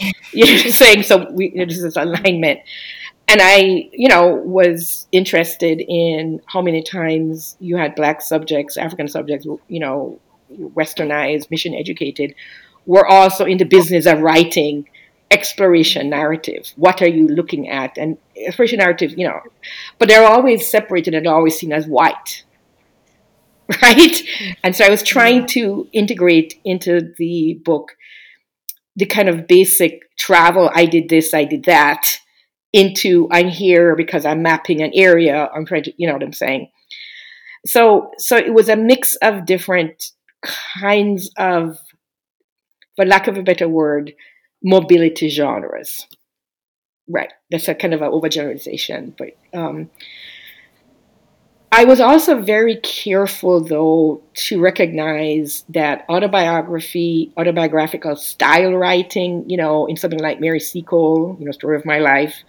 You 0.32 0.46
know, 0.46 0.70
saying 0.70 1.04
so 1.04 1.30
we 1.30 1.50
you 1.50 1.58
know, 1.58 1.66
this 1.66 1.78
is 1.78 1.96
alignment. 1.96 2.58
And 3.28 3.40
I, 3.40 3.88
you 3.92 4.08
know, 4.08 4.34
was 4.34 5.06
interested 5.12 5.80
in 5.80 6.40
how 6.46 6.60
many 6.60 6.82
times 6.82 7.56
you 7.60 7.76
had 7.76 7.94
black 7.94 8.20
subjects, 8.20 8.76
African 8.76 9.06
subjects, 9.06 9.46
you 9.68 9.80
know, 9.80 10.20
westernized, 10.58 11.50
mission 11.50 11.74
educated, 11.74 12.34
were 12.86 13.06
also 13.06 13.44
in 13.44 13.58
the 13.58 13.64
business 13.64 14.06
of 14.06 14.20
writing 14.20 14.88
exploration 15.30 16.10
narrative. 16.10 16.72
What 16.76 17.02
are 17.02 17.08
you 17.08 17.26
looking 17.28 17.68
at? 17.68 17.96
And 17.98 18.18
exploration 18.36 18.78
narrative, 18.78 19.14
you 19.16 19.26
know, 19.26 19.40
but 19.98 20.08
they're 20.08 20.26
always 20.26 20.70
separated 20.70 21.14
and 21.14 21.26
always 21.26 21.58
seen 21.58 21.72
as 21.72 21.86
white. 21.86 22.44
Right? 23.80 24.20
And 24.62 24.76
so 24.76 24.84
I 24.84 24.90
was 24.90 25.02
trying 25.02 25.46
to 25.46 25.88
integrate 25.90 26.60
into 26.66 27.14
the 27.16 27.58
book 27.64 27.96
the 28.96 29.06
kind 29.06 29.28
of 29.28 29.46
basic 29.46 30.14
travel, 30.16 30.70
I 30.74 30.86
did 30.86 31.08
this, 31.08 31.34
I 31.34 31.44
did 31.44 31.64
that, 31.64 32.18
into 32.72 33.28
I'm 33.30 33.48
here 33.48 33.96
because 33.96 34.26
I'm 34.26 34.42
mapping 34.42 34.82
an 34.82 34.92
area. 34.94 35.48
I'm 35.54 35.64
trying 35.64 35.84
to, 35.84 35.92
you 35.96 36.06
know 36.06 36.12
what 36.12 36.22
I'm 36.22 36.32
saying? 36.32 36.70
So 37.66 38.10
so 38.18 38.36
it 38.36 38.52
was 38.52 38.68
a 38.68 38.76
mix 38.76 39.14
of 39.16 39.46
different 39.46 40.10
kinds 40.80 41.30
of, 41.36 41.78
for 42.96 43.04
lack 43.04 43.28
of 43.28 43.36
a 43.36 43.42
better 43.42 43.68
word, 43.68 44.14
mobility 44.62 45.28
genres. 45.28 46.06
Right. 47.08 47.32
That's 47.50 47.68
a 47.68 47.74
kind 47.74 47.92
of 47.92 48.02
an 48.02 48.10
overgeneralization. 48.10 49.14
But 49.16 49.36
um, 49.58 49.90
I 51.70 51.84
was 51.84 52.00
also 52.00 52.40
very 52.40 52.76
careful, 52.76 53.60
though, 53.60 54.22
to 54.34 54.60
recognize 54.60 55.64
that 55.70 56.06
autobiography, 56.08 57.32
autobiographical 57.36 58.16
style 58.16 58.72
writing, 58.72 59.50
you 59.50 59.56
know, 59.56 59.86
in 59.86 59.96
something 59.96 60.20
like 60.20 60.40
Mary 60.40 60.60
Seacole, 60.60 61.36
you 61.38 61.44
know, 61.44 61.52
Story 61.52 61.76
of 61.76 61.84
My 61.84 61.98
Life, 61.98 62.44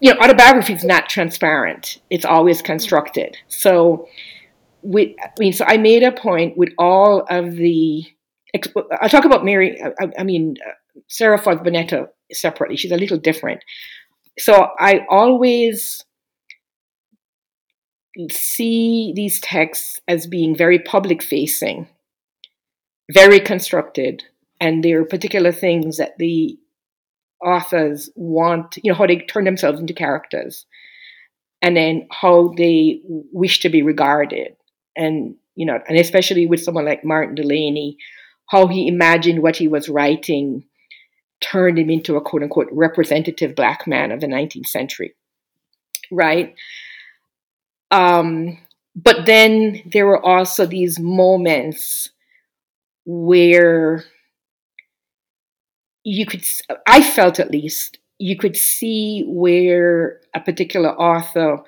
you 0.00 0.14
know, 0.14 0.20
autobiography 0.20 0.72
is 0.72 0.84
not 0.84 1.08
transparent. 1.08 2.00
It's 2.10 2.24
always 2.24 2.62
constructed. 2.62 3.36
So, 3.48 4.08
with, 4.82 5.10
I 5.22 5.30
mean, 5.38 5.52
so 5.52 5.64
I 5.66 5.76
made 5.76 6.02
a 6.02 6.12
point 6.12 6.56
with 6.56 6.70
all 6.78 7.26
of 7.28 7.54
the. 7.54 8.04
I'll 9.00 9.08
talk 9.08 9.24
about 9.24 9.44
Mary. 9.44 9.80
I, 9.82 10.08
I 10.18 10.24
mean, 10.24 10.56
uh, 10.66 10.72
Sarah 11.08 11.38
Forbes 11.38 11.62
Bonetta 11.62 12.08
separately. 12.32 12.76
She's 12.76 12.92
a 12.92 12.96
little 12.96 13.18
different. 13.18 13.62
So 14.38 14.68
I 14.78 15.06
always 15.08 16.04
see 18.30 19.12
these 19.16 19.40
texts 19.40 20.00
as 20.06 20.26
being 20.26 20.54
very 20.54 20.78
public 20.78 21.22
facing, 21.22 21.88
very 23.10 23.40
constructed, 23.40 24.22
and 24.60 24.84
there 24.84 25.00
are 25.00 25.06
particular 25.06 25.52
things 25.52 25.96
that 25.96 26.18
the 26.18 26.58
authors 27.42 28.10
want, 28.14 28.76
you 28.82 28.92
know, 28.92 28.98
how 28.98 29.06
they 29.06 29.16
turn 29.16 29.44
themselves 29.44 29.80
into 29.80 29.94
characters, 29.94 30.66
and 31.62 31.76
then 31.76 32.06
how 32.10 32.52
they 32.56 33.00
wish 33.32 33.60
to 33.60 33.68
be 33.68 33.82
regarded. 33.82 34.56
And, 34.96 35.36
you 35.54 35.66
know, 35.66 35.78
and 35.88 35.98
especially 35.98 36.46
with 36.46 36.62
someone 36.62 36.84
like 36.84 37.04
Martin 37.04 37.34
Delany, 37.34 37.96
how 38.48 38.66
he 38.66 38.88
imagined 38.88 39.42
what 39.42 39.56
he 39.56 39.68
was 39.68 39.88
writing 39.88 40.64
turned 41.40 41.78
him 41.78 41.90
into 41.90 42.16
a 42.16 42.20
quote 42.20 42.42
unquote 42.42 42.68
representative 42.70 43.54
black 43.54 43.86
man 43.86 44.12
of 44.12 44.20
the 44.20 44.26
19th 44.26 44.66
century. 44.66 45.14
Right? 46.10 46.54
Um, 47.90 48.58
but 48.94 49.26
then 49.26 49.82
there 49.86 50.06
were 50.06 50.24
also 50.24 50.66
these 50.66 50.98
moments 50.98 52.10
where 53.04 54.04
you 56.04 56.26
could, 56.26 56.44
I 56.86 57.02
felt 57.02 57.40
at 57.40 57.50
least, 57.50 57.98
you 58.18 58.36
could 58.36 58.56
see 58.56 59.24
where 59.26 60.20
a 60.34 60.40
particular 60.40 60.90
author 60.90 61.58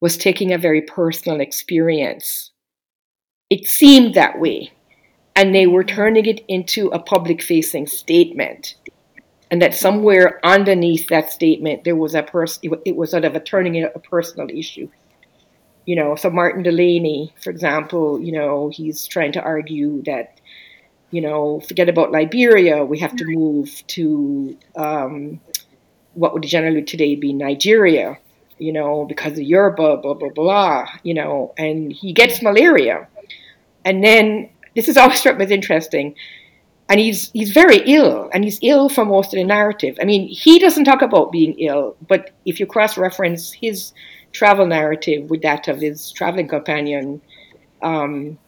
was 0.00 0.16
taking 0.16 0.52
a 0.52 0.58
very 0.58 0.82
personal 0.82 1.40
experience. 1.40 2.50
It 3.54 3.66
seemed 3.66 4.14
that 4.14 4.40
way. 4.40 4.72
And 5.36 5.54
they 5.54 5.66
were 5.66 5.84
turning 5.84 6.26
it 6.26 6.44
into 6.48 6.88
a 6.88 6.98
public 6.98 7.42
facing 7.42 7.86
statement. 7.86 8.76
And 9.50 9.60
that 9.62 9.74
somewhere 9.74 10.40
underneath 10.44 11.08
that 11.08 11.30
statement, 11.30 11.84
there 11.84 11.96
was 11.96 12.14
a 12.14 12.22
person, 12.22 12.72
it 12.84 12.96
was 12.96 13.10
sort 13.10 13.24
of 13.24 13.34
a 13.36 13.40
turning 13.40 13.74
it 13.76 13.92
a 13.94 13.98
personal 13.98 14.48
issue 14.50 14.88
you 15.86 15.96
know, 15.96 16.16
so 16.16 16.30
Martin 16.30 16.62
Delany, 16.62 17.32
for 17.42 17.50
example, 17.50 18.20
you 18.20 18.32
know, 18.32 18.70
he's 18.70 19.06
trying 19.06 19.32
to 19.32 19.42
argue 19.42 20.02
that, 20.04 20.40
you 21.10 21.20
know, 21.20 21.60
forget 21.60 21.88
about 21.88 22.10
Liberia, 22.10 22.84
we 22.84 22.98
have 23.00 23.14
to 23.16 23.24
move 23.26 23.82
to 23.88 24.56
um, 24.76 25.40
what 26.14 26.32
would 26.32 26.42
generally 26.42 26.82
today 26.82 27.16
be 27.16 27.32
Nigeria, 27.32 28.18
you 28.58 28.72
know, 28.72 29.04
because 29.04 29.32
of 29.32 29.44
Yoruba, 29.44 29.98
blah, 29.98 30.14
blah, 30.14 30.30
blah, 30.30 30.86
you 31.02 31.14
know, 31.14 31.52
and 31.58 31.92
he 31.92 32.12
gets 32.12 32.42
malaria. 32.42 33.06
And 33.84 34.02
then, 34.02 34.50
this 34.74 34.88
is 34.88 34.96
always 34.96 35.18
struck 35.18 35.38
me 35.38 35.44
as 35.44 35.50
interesting, 35.50 36.14
and 36.88 37.00
he's 37.00 37.30
he's 37.32 37.52
very 37.52 37.78
ill, 37.86 38.30
and 38.32 38.44
he's 38.44 38.58
ill 38.62 38.88
for 38.88 39.04
most 39.04 39.32
of 39.32 39.38
the 39.38 39.44
narrative. 39.44 39.98
I 40.00 40.04
mean, 40.04 40.28
he 40.28 40.58
doesn't 40.58 40.84
talk 40.84 41.02
about 41.02 41.32
being 41.32 41.58
ill, 41.58 41.96
but 42.08 42.30
if 42.44 42.60
you 42.60 42.66
cross-reference 42.66 43.52
his 43.52 43.92
travel 44.32 44.66
narrative 44.66 45.30
with 45.30 45.42
that 45.42 45.68
of 45.68 45.80
his 45.80 46.10
traveling 46.12 46.48
companion, 46.48 47.20
um, 47.82 48.38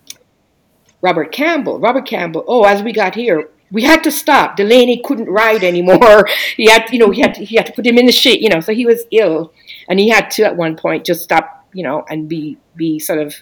Robert 1.01 1.33
Campbell. 1.33 1.79
Robert 1.79 2.07
Campbell. 2.07 2.45
Oh, 2.49 2.65
as 2.65 2.83
we 2.83 2.93
got 2.93 3.15
here, 3.15 3.49
we 3.71 3.83
had 3.83 4.03
to 4.05 4.11
stop. 4.11 4.57
Delany 4.57 5.01
couldn't 5.05 5.29
ride 5.29 5.63
anymore. 5.63 6.27
he 6.57 6.69
had, 6.69 6.91
you 6.93 6.99
know, 6.99 7.11
he 7.11 7.21
had 7.21 7.35
to, 7.35 7.45
he 7.45 7.57
had 7.57 7.67
to 7.67 7.73
put 7.73 7.87
him 7.87 7.99
in 7.99 8.07
the 8.07 8.13
shade. 8.13 8.43
You 8.43 8.49
know, 8.49 8.61
so 8.61 8.75
he 8.75 8.87
was 8.87 9.05
ill, 9.13 9.53
and 9.89 9.99
he 9.99 10.09
had 10.09 10.31
to 10.33 10.45
at 10.45 10.57
one 10.57 10.77
point 10.77 11.07
just 11.07 11.23
stop, 11.23 11.67
you 11.73 11.83
know, 11.83 12.05
and 12.09 12.29
be 12.29 12.59
be 12.75 12.99
sort 12.99 13.21
of 13.21 13.35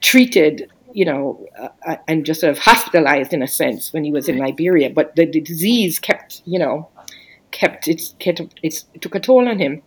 treated, 0.00 0.70
you 0.98 1.04
know, 1.04 1.46
uh, 1.86 1.94
and 2.08 2.26
just 2.26 2.40
sort 2.40 2.50
of 2.50 2.58
hospitalized 2.58 3.32
in 3.32 3.40
a 3.40 3.46
sense 3.46 3.92
when 3.92 4.02
he 4.02 4.10
was 4.10 4.28
in 4.28 4.36
Liberia. 4.36 4.90
But 4.90 5.14
the, 5.14 5.26
the 5.26 5.40
disease 5.40 6.00
kept, 6.00 6.42
you 6.44 6.58
know, 6.58 6.88
kept 7.52 7.86
its 7.86 8.16
kept 8.18 8.40
its 8.64 8.84
it 8.94 9.00
took 9.00 9.14
a 9.14 9.20
toll 9.20 9.48
on 9.48 9.60
him. 9.60 9.80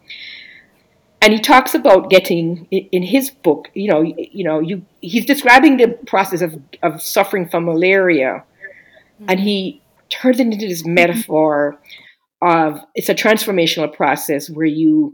and 1.22 1.34
he 1.34 1.40
talks 1.40 1.76
about 1.76 2.10
getting 2.10 2.66
in 2.72 3.04
his 3.04 3.30
book 3.30 3.70
you 3.74 3.90
know 3.92 4.02
you 4.02 4.44
know 4.44 4.60
you 4.60 4.84
he's 5.02 5.26
describing 5.26 5.78
the 5.78 5.90
process 6.08 6.42
of, 6.42 6.60
of 6.82 7.02
suffering 7.02 7.48
from 7.48 7.66
malaria 7.66 8.32
mm-hmm. 8.34 9.26
and 9.30 9.40
he 9.40 9.82
turns 10.10 10.40
it 10.40 10.48
into 10.48 10.68
this 10.68 10.86
metaphor 10.86 11.78
of 12.42 12.80
it's 12.96 13.10
a 13.10 13.14
transformational 13.14 13.94
process 13.94 14.50
where 14.50 14.66
you 14.66 15.14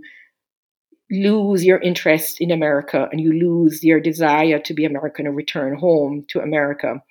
lose 1.10 1.64
your 1.64 1.80
interest 1.80 2.42
in 2.42 2.52
America 2.52 3.08
and 3.12 3.22
you 3.22 3.32
lose 3.32 3.84
your 3.84 4.00
desire 4.00 4.60
to 4.60 4.74
be 4.74 4.86
American 4.86 5.26
and 5.26 5.36
return 5.36 5.78
home 5.78 6.26
to 6.30 6.40
America. 6.40 7.02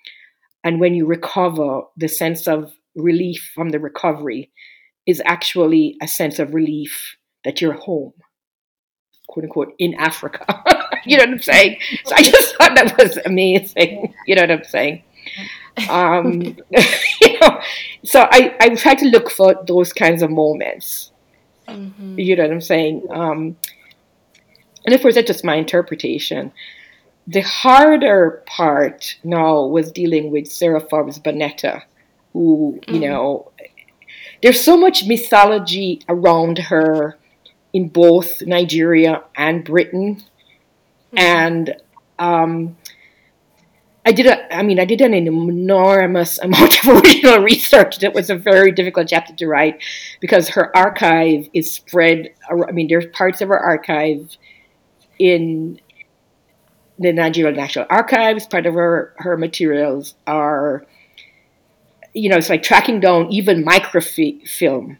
And 0.64 0.80
when 0.80 0.94
you 0.94 1.06
recover, 1.06 1.82
the 1.96 2.08
sense 2.08 2.46
of 2.46 2.72
relief 2.94 3.50
from 3.54 3.70
the 3.70 3.78
recovery 3.78 4.50
is 5.06 5.22
actually 5.24 5.96
a 6.02 6.08
sense 6.08 6.38
of 6.38 6.54
relief 6.54 7.16
that 7.44 7.60
you're 7.60 7.72
home, 7.72 8.12
quote 9.28 9.44
unquote, 9.44 9.72
in 9.78 9.94
Africa. 9.94 10.44
you 11.06 11.16
know 11.16 11.22
what 11.24 11.30
I'm 11.30 11.42
saying? 11.42 11.78
So 12.04 12.14
I 12.16 12.22
just 12.22 12.56
thought 12.56 12.74
that 12.74 12.98
was 12.98 13.16
amazing. 13.24 14.14
You 14.26 14.34
know 14.34 14.42
what 14.42 14.50
I'm 14.50 14.64
saying? 14.64 15.04
Um, 15.88 16.40
you 17.20 17.40
know, 17.40 17.60
so 18.04 18.26
I, 18.30 18.56
I 18.60 18.68
try 18.70 18.94
to 18.94 19.06
look 19.06 19.30
for 19.30 19.54
those 19.66 19.92
kinds 19.92 20.22
of 20.22 20.30
moments. 20.30 21.12
Mm-hmm. 21.68 22.18
You 22.18 22.36
know 22.36 22.42
what 22.42 22.52
I'm 22.52 22.60
saying? 22.60 23.06
Um, 23.10 23.56
and 24.86 24.94
of 24.94 25.02
course, 25.02 25.16
that's 25.16 25.26
just 25.26 25.44
my 25.44 25.56
interpretation. 25.56 26.52
The 27.26 27.40
harder 27.40 28.44
part 28.46 29.16
now 29.24 29.66
was 29.66 29.90
dealing 29.90 30.30
with 30.30 30.46
Sarah 30.46 30.80
Forbes 30.80 31.18
Bonetta, 31.18 31.82
who, 32.32 32.78
you 32.86 32.94
mm-hmm. 32.94 33.00
know, 33.00 33.50
there's 34.42 34.60
so 34.60 34.76
much 34.76 35.06
mythology 35.06 36.02
around 36.08 36.58
her 36.58 37.18
in 37.72 37.88
both 37.88 38.42
Nigeria 38.46 39.24
and 39.36 39.64
Britain. 39.64 40.16
Mm-hmm. 40.16 41.18
And 41.18 41.74
um, 42.18 42.76
I 44.06 44.12
did 44.12 44.26
a, 44.26 44.54
I 44.54 44.62
mean, 44.62 44.78
I 44.78 44.84
did 44.84 45.00
an 45.00 45.14
enormous 45.14 46.38
amount 46.42 46.84
of 46.84 47.02
original 47.02 47.40
research. 47.40 48.02
It 48.04 48.14
was 48.14 48.30
a 48.30 48.36
very 48.36 48.70
difficult 48.70 49.08
chapter 49.08 49.34
to 49.34 49.46
write 49.48 49.82
because 50.20 50.48
her 50.50 50.74
archive 50.76 51.48
is 51.52 51.72
spread. 51.72 52.32
I 52.48 52.70
mean, 52.70 52.86
there's 52.86 53.06
parts 53.06 53.40
of 53.40 53.48
her 53.48 53.58
archive 53.58 54.36
in 55.18 55.80
the 56.98 57.12
Nigerian 57.12 57.56
National 57.56 57.86
Archives. 57.90 58.46
Part 58.46 58.66
of 58.66 58.74
her, 58.74 59.14
her 59.18 59.36
materials 59.36 60.14
are, 60.26 60.86
you 62.14 62.28
know, 62.28 62.36
it's 62.36 62.50
like 62.50 62.62
tracking 62.62 63.00
down 63.00 63.30
even 63.30 63.64
microfilm 63.64 64.98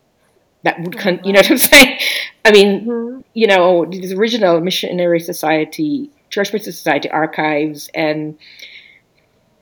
that 0.67 0.81
would, 0.81 0.99
con- 0.99 1.21
you 1.25 1.33
know 1.33 1.41
what 1.41 1.51
I'm 1.51 1.59
saying? 1.73 1.99
I 2.45 2.51
mean, 2.51 2.87
mm-hmm. 2.87 3.21
you 3.35 3.47
know, 3.47 3.87
these 3.87 4.13
original 4.13 4.61
Missionary 4.61 5.21
Society, 5.21 6.11
Church 6.31 6.53
Missionary 6.53 6.73
Society 6.73 7.11
archives, 7.11 7.89
and, 7.95 8.37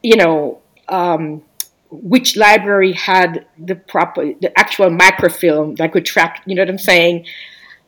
you 0.03 0.17
know, 0.17 0.61
um, 0.89 1.43
which 1.91 2.37
library 2.37 2.93
had 2.93 3.47
the 3.59 3.75
proper, 3.75 4.33
the 4.41 4.59
actual 4.59 4.91
microfilm 4.91 5.77
that 5.77 5.93
could 5.93 6.05
track, 6.05 6.43
you 6.47 6.55
know 6.55 6.63
what 6.63 6.69
I'm 6.69 6.79
saying? 6.79 7.27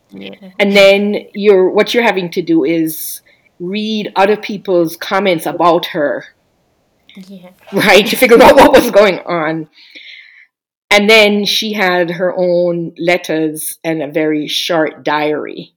Yeah. 0.09 0.35
And 0.59 0.75
then 0.75 1.27
you're 1.33 1.69
what 1.69 1.93
you're 1.93 2.03
having 2.03 2.29
to 2.31 2.41
do 2.41 2.63
is 2.63 3.21
read 3.59 4.11
other 4.15 4.37
people's 4.37 4.95
comments 4.95 5.45
about 5.45 5.87
her. 5.87 6.25
Yeah. 7.15 7.51
Right? 7.73 8.05
To 8.05 8.15
figure 8.15 8.41
out 8.41 8.55
what 8.55 8.71
was 8.71 8.91
going 8.91 9.19
on. 9.19 9.69
And 10.89 11.09
then 11.09 11.45
she 11.45 11.73
had 11.73 12.11
her 12.11 12.33
own 12.35 12.93
letters 12.97 13.77
and 13.83 14.01
a 14.01 14.07
very 14.07 14.47
short 14.47 15.03
diary. 15.03 15.73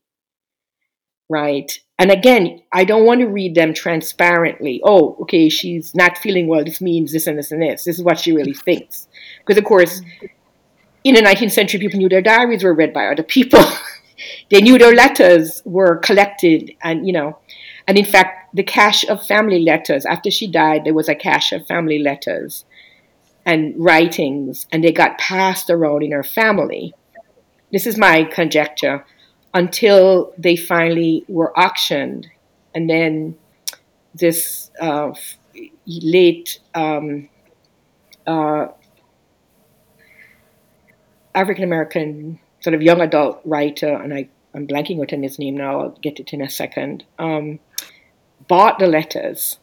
Right? 1.29 1.79
And 1.99 2.11
again, 2.11 2.63
I 2.73 2.85
don't 2.85 3.05
want 3.05 3.21
to 3.21 3.27
read 3.27 3.55
them 3.55 3.75
transparently. 3.75 4.81
Oh, 4.83 5.17
okay, 5.23 5.49
she's 5.49 5.95
not 5.95 6.17
feeling 6.17 6.49
well. 6.49 6.65
This 6.65 6.81
means 6.81 7.13
this 7.13 7.27
and 7.27 7.39
this 7.39 7.53
and 7.53 7.61
this. 7.61 7.85
This 7.85 7.99
is 7.99 8.05
what 8.05 8.19
she 8.19 8.33
really 8.33 8.55
thinks. 8.55 9.07
Because, 9.41 9.59
of 9.59 9.65
course, 9.65 10.01
in 11.05 11.15
the 11.15 11.21
19th 11.21 11.53
century, 11.53 11.79
people 11.79 11.99
knew 11.99 12.09
their 12.09 12.23
diaries 12.23 12.65
were 12.65 12.73
read 12.73 12.95
by 12.95 13.07
other 13.07 13.23
people. 13.23 13.63
they 14.51 14.61
knew 14.61 14.79
their 14.79 14.95
letters 14.95 15.63
were 15.65 15.97
collected 15.97 16.75
and 16.83 17.07
you 17.07 17.13
know 17.13 17.39
and 17.87 17.99
in 17.99 18.05
fact 18.05 18.55
the 18.55 18.63
cache 18.63 19.05
of 19.05 19.25
family 19.27 19.61
letters 19.61 20.05
after 20.07 20.31
she 20.31 20.47
died 20.47 20.85
there 20.85 20.95
was 20.95 21.09
a 21.09 21.15
cache 21.15 21.53
of 21.53 21.67
family 21.67 21.99
letters 21.99 22.65
and 23.47 23.75
writings 23.77 24.67
and 24.71 24.85
they 24.85 24.93
got 24.93 25.19
passed 25.19 25.71
around 25.71 26.03
in 26.03 26.13
her 26.13 26.23
family. 26.23 26.95
This 27.73 27.87
is 27.87 27.97
my 27.97 28.25
conjecture. 28.25 29.05
Until 29.53 30.33
they 30.39 30.55
finally 30.55 31.25
were 31.27 31.59
auctioned 31.59 32.29
and 32.75 32.89
then 32.89 33.37
this 34.15 34.71
uh, 34.81 35.13
late 35.87 36.61
um, 36.75 37.29
uh, 38.27 38.69
African 41.35 41.65
American 41.65 42.39
sort 42.61 42.75
of 42.75 42.83
young 42.83 43.01
adult 43.01 43.41
writer, 43.45 43.95
and 43.95 44.13
I, 44.15 44.29
I'm 44.55 44.67
blanking 44.67 45.01
out 45.01 45.13
on 45.13 45.23
his 45.23 45.39
name 45.39 45.57
now, 45.57 45.81
I'll 45.81 45.91
get 45.91 46.21
it 46.21 46.33
in 46.33 46.41
a 46.41 46.51
second, 46.51 47.05
um, 47.19 47.59
bought 48.49 48.79
the 48.79 48.87
letters 48.87 49.59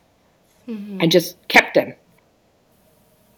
mm-hmm. 0.67 0.99
and 1.01 1.11
just 1.11 1.35
kept 1.47 1.75
them. 1.75 1.93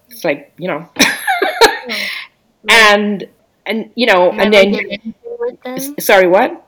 It's 0.10 0.24
like, 0.24 0.54
you 0.58 0.68
know. 0.68 0.90
and, 2.70 3.28
and, 3.66 3.92
you 3.96 4.06
know, 4.06 4.32
Never 4.32 4.42
and 4.42 5.16
then. 5.64 6.00
Sorry, 6.00 6.28
what? 6.28 6.66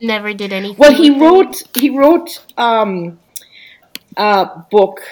Never 0.00 0.32
did 0.32 0.52
anything. 0.52 0.76
Well, 0.78 0.92
he 0.92 1.18
wrote, 1.18 1.62
he 1.74 1.90
wrote 1.90 2.44
um, 2.56 3.20
a 4.16 4.64
book 4.70 5.02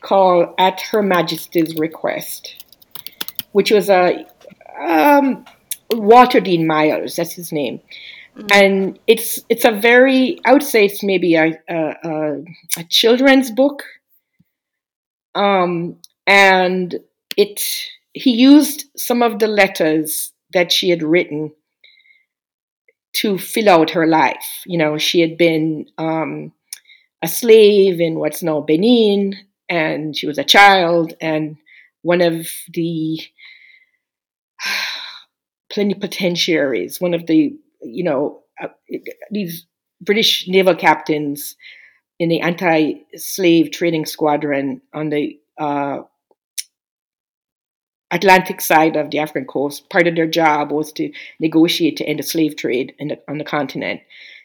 called 0.00 0.54
At 0.58 0.80
Her 0.80 1.02
Majesty's 1.02 1.76
Request, 1.76 2.64
which 3.52 3.70
was 3.70 3.90
a 3.90 4.26
um, 4.80 5.44
Walter 5.90 6.40
Dean 6.40 6.66
Myers, 6.66 7.16
that's 7.16 7.32
his 7.32 7.52
name. 7.52 7.80
Mm-hmm. 8.36 8.46
And 8.52 8.98
it's 9.06 9.40
it's 9.48 9.64
a 9.64 9.72
very 9.72 10.38
I 10.44 10.52
would 10.52 10.62
say 10.62 10.84
it's 10.84 11.02
maybe 11.02 11.34
a 11.34 11.58
a, 11.68 12.44
a 12.76 12.84
children's 12.88 13.50
book, 13.50 13.82
um, 15.34 15.96
and 16.26 17.00
it 17.36 17.60
he 18.12 18.32
used 18.32 18.84
some 18.96 19.22
of 19.22 19.38
the 19.38 19.48
letters 19.48 20.32
that 20.52 20.72
she 20.72 20.90
had 20.90 21.02
written 21.02 21.52
to 23.14 23.38
fill 23.38 23.68
out 23.68 23.90
her 23.90 24.06
life. 24.06 24.62
You 24.66 24.78
know, 24.78 24.98
she 24.98 25.20
had 25.20 25.36
been 25.36 25.86
um, 25.98 26.52
a 27.22 27.28
slave 27.28 28.00
in 28.00 28.18
what's 28.18 28.42
now 28.42 28.60
Benin, 28.60 29.34
and 29.68 30.16
she 30.16 30.26
was 30.26 30.38
a 30.38 30.44
child, 30.44 31.14
and 31.20 31.56
one 32.02 32.20
of 32.20 32.46
the 32.72 33.20
plenipotentiaries, 35.78 37.00
one 37.00 37.14
of 37.14 37.26
the, 37.28 37.56
you 37.80 38.02
know, 38.02 38.40
uh, 38.60 38.66
these 39.30 39.64
British 40.00 40.48
naval 40.48 40.74
captains 40.74 41.54
in 42.18 42.28
the 42.28 42.40
anti 42.40 42.94
slave 43.14 43.70
trading 43.70 44.04
squadron 44.04 44.82
on 44.92 45.10
the 45.10 45.38
uh, 45.56 45.98
Atlantic 48.10 48.60
side 48.60 48.96
of 48.96 49.12
the 49.12 49.20
African 49.20 49.46
coast. 49.46 49.88
Part 49.88 50.08
of 50.08 50.16
their 50.16 50.26
job 50.26 50.72
was 50.72 50.90
to 50.94 51.12
negotiate 51.38 51.96
to 51.98 52.04
end 52.04 52.18
the 52.18 52.24
slave 52.24 52.56
trade 52.56 52.92
the, 52.98 53.20
on 53.28 53.38
the 53.38 53.44
continent. 53.44 54.00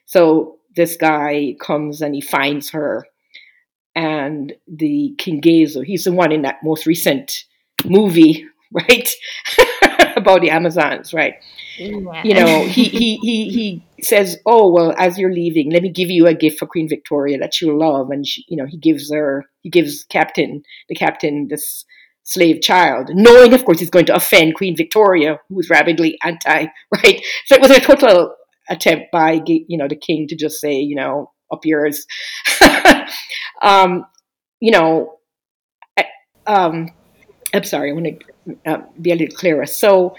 So 0.05 0.57
this 0.75 0.95
guy 0.97 1.55
comes 1.59 2.03
and 2.03 2.13
he 2.13 2.21
finds 2.21 2.69
her, 2.69 3.07
and 3.95 4.53
the 4.67 5.15
King 5.17 5.41
Gezo, 5.41 5.83
he's 5.83 6.03
the 6.03 6.11
one 6.11 6.31
in 6.31 6.43
that 6.43 6.59
most 6.63 6.85
recent 6.85 7.43
movie, 7.85 8.45
right? 8.71 9.09
about 10.17 10.41
the 10.41 10.49
Amazons, 10.49 11.13
right? 11.13 11.35
Yeah. 11.77 12.23
You 12.23 12.33
know, 12.33 12.65
he, 12.65 12.85
he 12.85 13.17
he 13.17 13.49
he 13.49 14.03
says, 14.03 14.37
"Oh 14.45 14.71
well, 14.71 14.93
as 14.97 15.17
you're 15.17 15.33
leaving, 15.33 15.71
let 15.71 15.83
me 15.83 15.89
give 15.89 16.09
you 16.09 16.27
a 16.27 16.33
gift 16.33 16.59
for 16.59 16.67
Queen 16.67 16.87
Victoria 16.87 17.37
that 17.39 17.59
you'll 17.59 17.79
love." 17.79 18.09
And 18.11 18.25
she, 18.25 18.45
you 18.47 18.57
know, 18.57 18.65
he 18.65 18.77
gives 18.77 19.11
her, 19.11 19.45
he 19.61 19.69
gives 19.69 20.03
Captain 20.05 20.63
the 20.89 20.95
Captain 20.95 21.47
this 21.49 21.85
slave 22.23 22.61
child, 22.61 23.09
knowing, 23.13 23.53
of 23.53 23.65
course, 23.65 23.79
he's 23.79 23.89
going 23.89 24.05
to 24.05 24.15
offend 24.15 24.55
Queen 24.55 24.77
Victoria, 24.77 25.39
who 25.49 25.55
was 25.55 25.69
rabidly 25.69 26.17
anti, 26.23 26.67
right? 26.91 27.25
So 27.45 27.55
it 27.55 27.61
was 27.61 27.71
a 27.71 27.79
total 27.79 28.35
attempt 28.69 29.07
by 29.11 29.41
you 29.45 29.77
know 29.77 29.87
the 29.87 29.95
king 29.95 30.27
to 30.27 30.35
just 30.35 30.59
say, 30.59 30.75
you 30.75 30.95
know, 30.95 31.31
up 31.51 31.65
yours. 31.65 32.05
um, 33.61 34.05
you 34.59 34.71
know, 34.71 35.19
um, 36.47 36.89
I'm 37.53 37.63
sorry, 37.63 37.91
I 37.91 37.93
want 37.93 38.19
to 38.45 38.57
uh, 38.65 38.81
be 38.99 39.11
a 39.11 39.15
little 39.15 39.35
clearer. 39.35 39.65
So, 39.65 40.15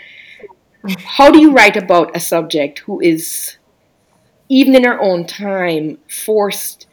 how 0.99 1.31
do 1.31 1.41
you 1.41 1.53
write 1.53 1.77
about 1.77 2.15
a 2.17 2.21
subject 2.21 2.81
who 2.81 3.01
is, 3.01 3.57
even 4.49 4.75
in 4.75 4.85
her 4.85 5.01
own 5.01 5.27
time, 5.27 5.99
forced 6.09 6.87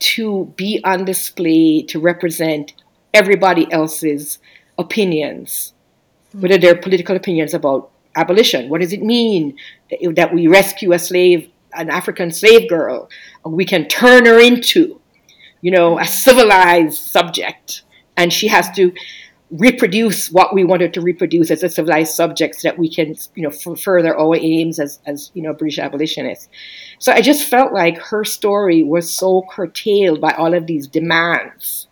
to 0.00 0.52
be 0.56 0.80
on 0.84 1.04
display 1.04 1.82
to 1.82 1.98
represent 1.98 2.74
everybody 3.14 3.70
else's 3.72 4.38
opinions, 4.78 5.72
whether 6.32 6.58
they're 6.58 6.76
political 6.76 7.16
opinions 7.16 7.54
about 7.54 7.90
abolition? 8.14 8.68
What 8.68 8.82
does 8.82 8.92
it 8.92 9.02
mean 9.02 9.56
that 9.90 10.34
we 10.34 10.46
rescue 10.46 10.92
a 10.92 10.98
slave 10.98 11.48
an 11.74 11.90
African 11.90 12.30
slave 12.30 12.68
girl, 12.68 13.08
we 13.44 13.64
can 13.64 13.88
turn 13.88 14.26
her 14.26 14.40
into, 14.40 15.00
you 15.60 15.70
know, 15.70 15.98
a 15.98 16.06
civilized 16.06 16.98
subject, 16.98 17.82
and 18.16 18.32
she 18.32 18.48
has 18.48 18.70
to 18.72 18.92
reproduce 19.52 20.30
what 20.30 20.54
we 20.54 20.64
wanted 20.64 20.94
to 20.94 21.02
reproduce 21.02 21.50
as 21.50 21.62
a 21.62 21.68
civilized 21.68 22.14
subject 22.14 22.56
so 22.56 22.68
that 22.68 22.78
we 22.78 22.88
can, 22.88 23.14
you 23.34 23.42
know, 23.42 23.50
f- 23.50 23.78
further 23.78 24.18
our 24.18 24.34
aims 24.36 24.80
as, 24.80 24.98
as, 25.04 25.30
you 25.34 25.42
know, 25.42 25.52
British 25.52 25.78
abolitionists. 25.78 26.48
So 26.98 27.12
I 27.12 27.20
just 27.20 27.48
felt 27.48 27.72
like 27.72 27.98
her 27.98 28.24
story 28.24 28.82
was 28.82 29.12
so 29.12 29.44
curtailed 29.50 30.22
by 30.22 30.32
all 30.32 30.54
of 30.54 30.66
these 30.66 30.86
demands. 30.86 31.86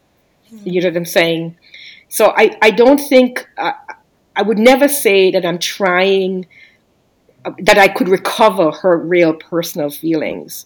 Mm-hmm. 0.50 0.68
You 0.68 0.80
know 0.80 0.88
what 0.88 0.96
I'm 0.96 1.04
saying? 1.04 1.56
So 2.08 2.32
I, 2.34 2.56
I 2.62 2.70
don't 2.70 2.98
think, 2.98 3.46
uh, 3.58 3.72
I 4.34 4.42
would 4.42 4.58
never 4.58 4.88
say 4.88 5.30
that 5.30 5.44
I'm 5.44 5.58
trying, 5.58 6.46
uh, 7.44 7.52
that 7.58 7.76
I 7.76 7.88
could 7.88 8.08
recover 8.08 8.70
her 8.70 8.96
real 8.96 9.34
personal 9.34 9.90
feelings. 9.90 10.64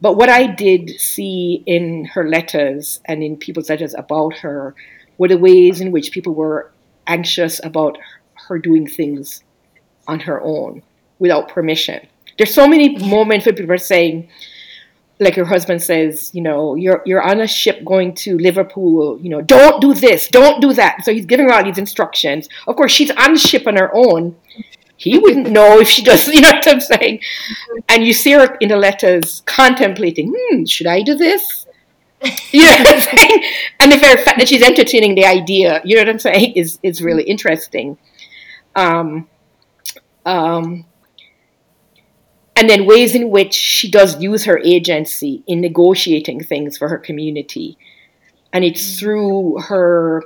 But 0.00 0.16
what 0.16 0.28
I 0.28 0.48
did 0.48 0.90
see 0.98 1.62
in 1.66 2.06
her 2.06 2.28
letters 2.28 3.00
and 3.04 3.22
in 3.22 3.36
people's 3.36 3.70
letters 3.70 3.94
about 3.94 4.38
her 4.38 4.74
were 5.18 5.28
the 5.28 5.38
ways 5.38 5.80
in 5.80 5.92
which 5.92 6.12
people 6.12 6.34
were 6.34 6.70
anxious 7.06 7.60
about 7.64 7.98
her 8.48 8.58
doing 8.58 8.86
things 8.86 9.42
on 10.06 10.20
her 10.20 10.40
own 10.42 10.82
without 11.18 11.48
permission. 11.48 12.06
There's 12.38 12.54
so 12.54 12.66
many 12.66 12.98
moments 12.98 13.46
where 13.46 13.54
people 13.54 13.72
are 13.72 13.78
saying, 13.78 14.28
like 15.20 15.34
her 15.36 15.44
husband 15.44 15.82
says, 15.82 16.30
you 16.34 16.42
know, 16.42 16.74
you're 16.74 17.02
you're 17.04 17.22
on 17.22 17.40
a 17.40 17.46
ship 17.46 17.84
going 17.84 18.14
to 18.14 18.36
Liverpool, 18.38 19.18
you 19.20 19.28
know, 19.28 19.40
don't 19.40 19.80
do 19.80 19.94
this, 19.94 20.28
don't 20.28 20.60
do 20.60 20.72
that. 20.72 21.04
So 21.04 21.12
he's 21.12 21.26
giving 21.26 21.46
her 21.46 21.54
all 21.54 21.64
these 21.64 21.78
instructions. 21.78 22.48
Of 22.66 22.76
course, 22.76 22.92
she's 22.92 23.10
on 23.10 23.34
the 23.34 23.38
ship 23.38 23.66
on 23.66 23.76
her 23.76 23.90
own. 23.94 24.34
He 24.96 25.18
wouldn't 25.22 25.50
know 25.50 25.80
if 25.80 25.88
she 25.88 26.02
does, 26.02 26.26
you 26.34 26.40
know 26.40 26.50
what 26.50 26.66
I'm 26.66 26.80
saying? 26.80 27.20
And 27.88 28.04
you 28.04 28.12
see 28.12 28.32
her 28.32 28.56
in 28.56 28.70
the 28.70 28.76
letters 28.76 29.42
contemplating, 29.46 30.34
hmm, 30.36 30.64
should 30.64 30.86
I 30.86 31.02
do 31.02 31.14
this? 31.14 31.61
You 32.52 32.62
know 32.62 32.68
what 32.68 32.94
I'm 32.94 33.00
saying? 33.00 33.44
And 33.80 33.92
the 33.92 33.96
very 33.96 34.22
fact 34.22 34.38
that 34.38 34.46
she's 34.46 34.62
entertaining 34.62 35.14
the 35.14 35.24
idea, 35.24 35.80
you 35.84 35.96
know 35.96 36.02
what 36.02 36.08
I'm 36.10 36.18
saying, 36.18 36.52
is 36.52 36.78
is 36.82 37.00
really 37.00 37.22
interesting. 37.22 37.96
Um, 38.76 39.28
um, 40.26 40.84
and 42.54 42.68
then 42.68 42.86
ways 42.86 43.14
in 43.14 43.30
which 43.30 43.54
she 43.54 43.90
does 43.90 44.20
use 44.22 44.44
her 44.44 44.58
agency 44.58 45.42
in 45.46 45.60
negotiating 45.60 46.44
things 46.44 46.76
for 46.76 46.88
her 46.88 46.98
community. 46.98 47.78
And 48.52 48.64
it's 48.64 48.82
mm-hmm. 48.82 48.98
through 48.98 49.58
her, 49.62 50.22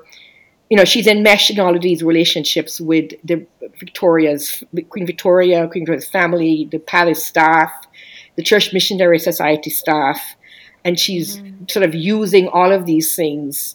you 0.69 0.77
know, 0.77 0.85
she's 0.85 1.07
enmeshed 1.07 1.51
in 1.51 1.61
all 1.61 1.75
of 1.75 1.83
these 1.83 2.03
relationships 2.03 2.81
with 2.81 3.13
the 3.25 3.47
Victoria's, 3.79 4.65
Queen 4.89 5.07
Victoria, 5.07 5.69
Queen 5.69 5.85
Victoria's 5.85 6.09
family, 6.09 6.69
the 6.71 6.79
palace 6.79 7.25
staff, 7.25 7.71
the 8.37 8.43
Church 8.43 8.73
Missionary 8.73 9.19
Society 9.19 9.71
staff, 9.71 10.37
and 10.87 11.01
she's 11.01 11.39
mm-hmm. 11.39 11.65
sort 11.69 11.85
of 11.85 11.97
using 11.97 12.47
all 12.47 12.71
of 12.71 12.87
these 12.87 13.17
things 13.17 13.75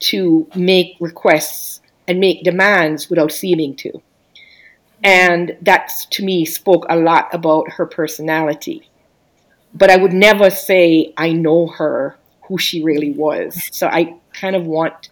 to 0.00 0.48
make 0.56 0.96
requests 0.98 1.80
and 2.08 2.18
make 2.18 2.42
demands 2.42 3.08
without 3.08 3.30
seeming 3.30 3.76
to. 3.76 4.02
And 5.04 5.56
that 5.62 5.92
to 6.10 6.24
me 6.24 6.44
spoke 6.44 6.84
a 6.90 6.96
lot 6.96 7.32
about 7.32 7.70
her 7.74 7.86
personality. 7.86 8.82
But 9.72 9.90
I 9.90 9.96
would 9.96 10.12
never 10.12 10.50
say 10.50 11.14
I 11.16 11.32
know 11.32 11.68
her, 11.68 12.16
who 12.48 12.58
she 12.58 12.82
really 12.82 13.12
was. 13.12 13.68
So 13.70 13.86
I 13.86 14.16
kind 14.32 14.56
of 14.56 14.66
want 14.66 15.08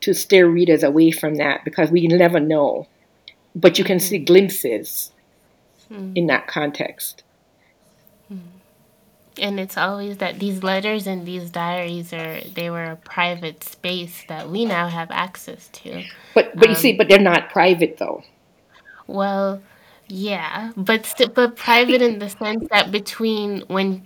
to 0.00 0.14
steer 0.14 0.48
readers 0.48 0.82
away 0.82 1.10
from 1.10 1.34
that 1.34 1.62
because 1.62 1.90
we 1.90 2.06
never 2.06 2.40
know. 2.40 2.86
But 3.54 3.78
you 3.78 3.84
can 3.84 3.98
mm-hmm. 3.98 4.08
see 4.08 4.18
glimpses 4.18 5.12
mm-hmm. 5.90 6.12
in 6.14 6.26
that 6.28 6.46
context 6.46 7.22
and 9.40 9.58
it's 9.58 9.76
always 9.76 10.18
that 10.18 10.38
these 10.38 10.62
letters 10.62 11.06
and 11.06 11.26
these 11.26 11.50
diaries 11.50 12.12
are 12.12 12.40
they 12.54 12.70
were 12.70 12.84
a 12.84 12.96
private 12.96 13.64
space 13.64 14.24
that 14.28 14.48
we 14.48 14.64
now 14.64 14.88
have 14.88 15.10
access 15.10 15.68
to. 15.68 16.04
But 16.34 16.54
but 16.54 16.68
um, 16.68 16.70
you 16.70 16.76
see 16.76 16.92
um, 16.92 16.98
but 16.98 17.08
they're 17.08 17.18
not 17.18 17.50
private 17.50 17.98
though. 17.98 18.22
Well 19.06 19.62
yeah 20.10 20.72
but 20.76 21.06
st- 21.06 21.34
but 21.34 21.56
private 21.56 22.02
in 22.02 22.18
the 22.18 22.28
sense 22.28 22.66
that 22.70 22.90
between 22.90 23.60
when 23.68 24.04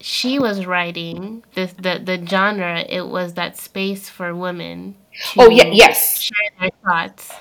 she 0.00 0.38
was 0.38 0.64
writing 0.64 1.42
this 1.54 1.72
the 1.72 2.00
the 2.02 2.24
genre 2.24 2.84
it 2.88 3.06
was 3.08 3.34
that 3.34 3.56
space 3.58 4.08
for 4.08 4.34
women 4.34 4.94
oh 5.36 5.50
yeah 5.50 5.66
yes. 5.72 6.20
share 6.20 6.50
their 6.60 6.70
thoughts 6.84 7.32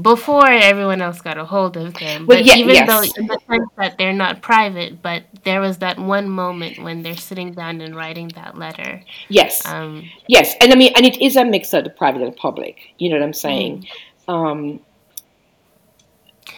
before 0.00 0.48
everyone 0.48 1.00
else 1.00 1.20
got 1.20 1.38
a 1.38 1.44
hold 1.44 1.76
of 1.76 1.94
them. 1.94 2.26
But 2.26 2.44
yeah, 2.44 2.56
even 2.56 2.74
yes. 2.74 2.88
though 2.88 3.20
in 3.20 3.26
the 3.28 3.38
sense 3.48 3.70
that 3.76 3.96
they're 3.96 4.12
not 4.12 4.42
private, 4.42 5.00
but 5.00 5.24
there 5.44 5.60
was 5.60 5.78
that 5.78 5.98
one 5.98 6.28
moment 6.28 6.82
when 6.82 7.02
they're 7.02 7.16
sitting 7.16 7.52
down 7.52 7.80
and 7.80 7.94
writing 7.94 8.28
that 8.34 8.58
letter. 8.58 9.02
Yes. 9.28 9.64
Um, 9.64 10.08
yes, 10.26 10.54
and 10.60 10.72
I 10.72 10.76
mean, 10.76 10.92
and 10.96 11.06
it 11.06 11.20
is 11.22 11.36
a 11.36 11.44
mix 11.44 11.72
of 11.72 11.84
the 11.84 11.90
private 11.90 12.22
and 12.22 12.36
public. 12.36 12.78
You 12.98 13.10
know 13.10 13.16
what 13.16 13.24
I'm 13.24 13.32
saying? 13.32 13.86
Mm. 14.28 14.32
Um, 14.32 14.80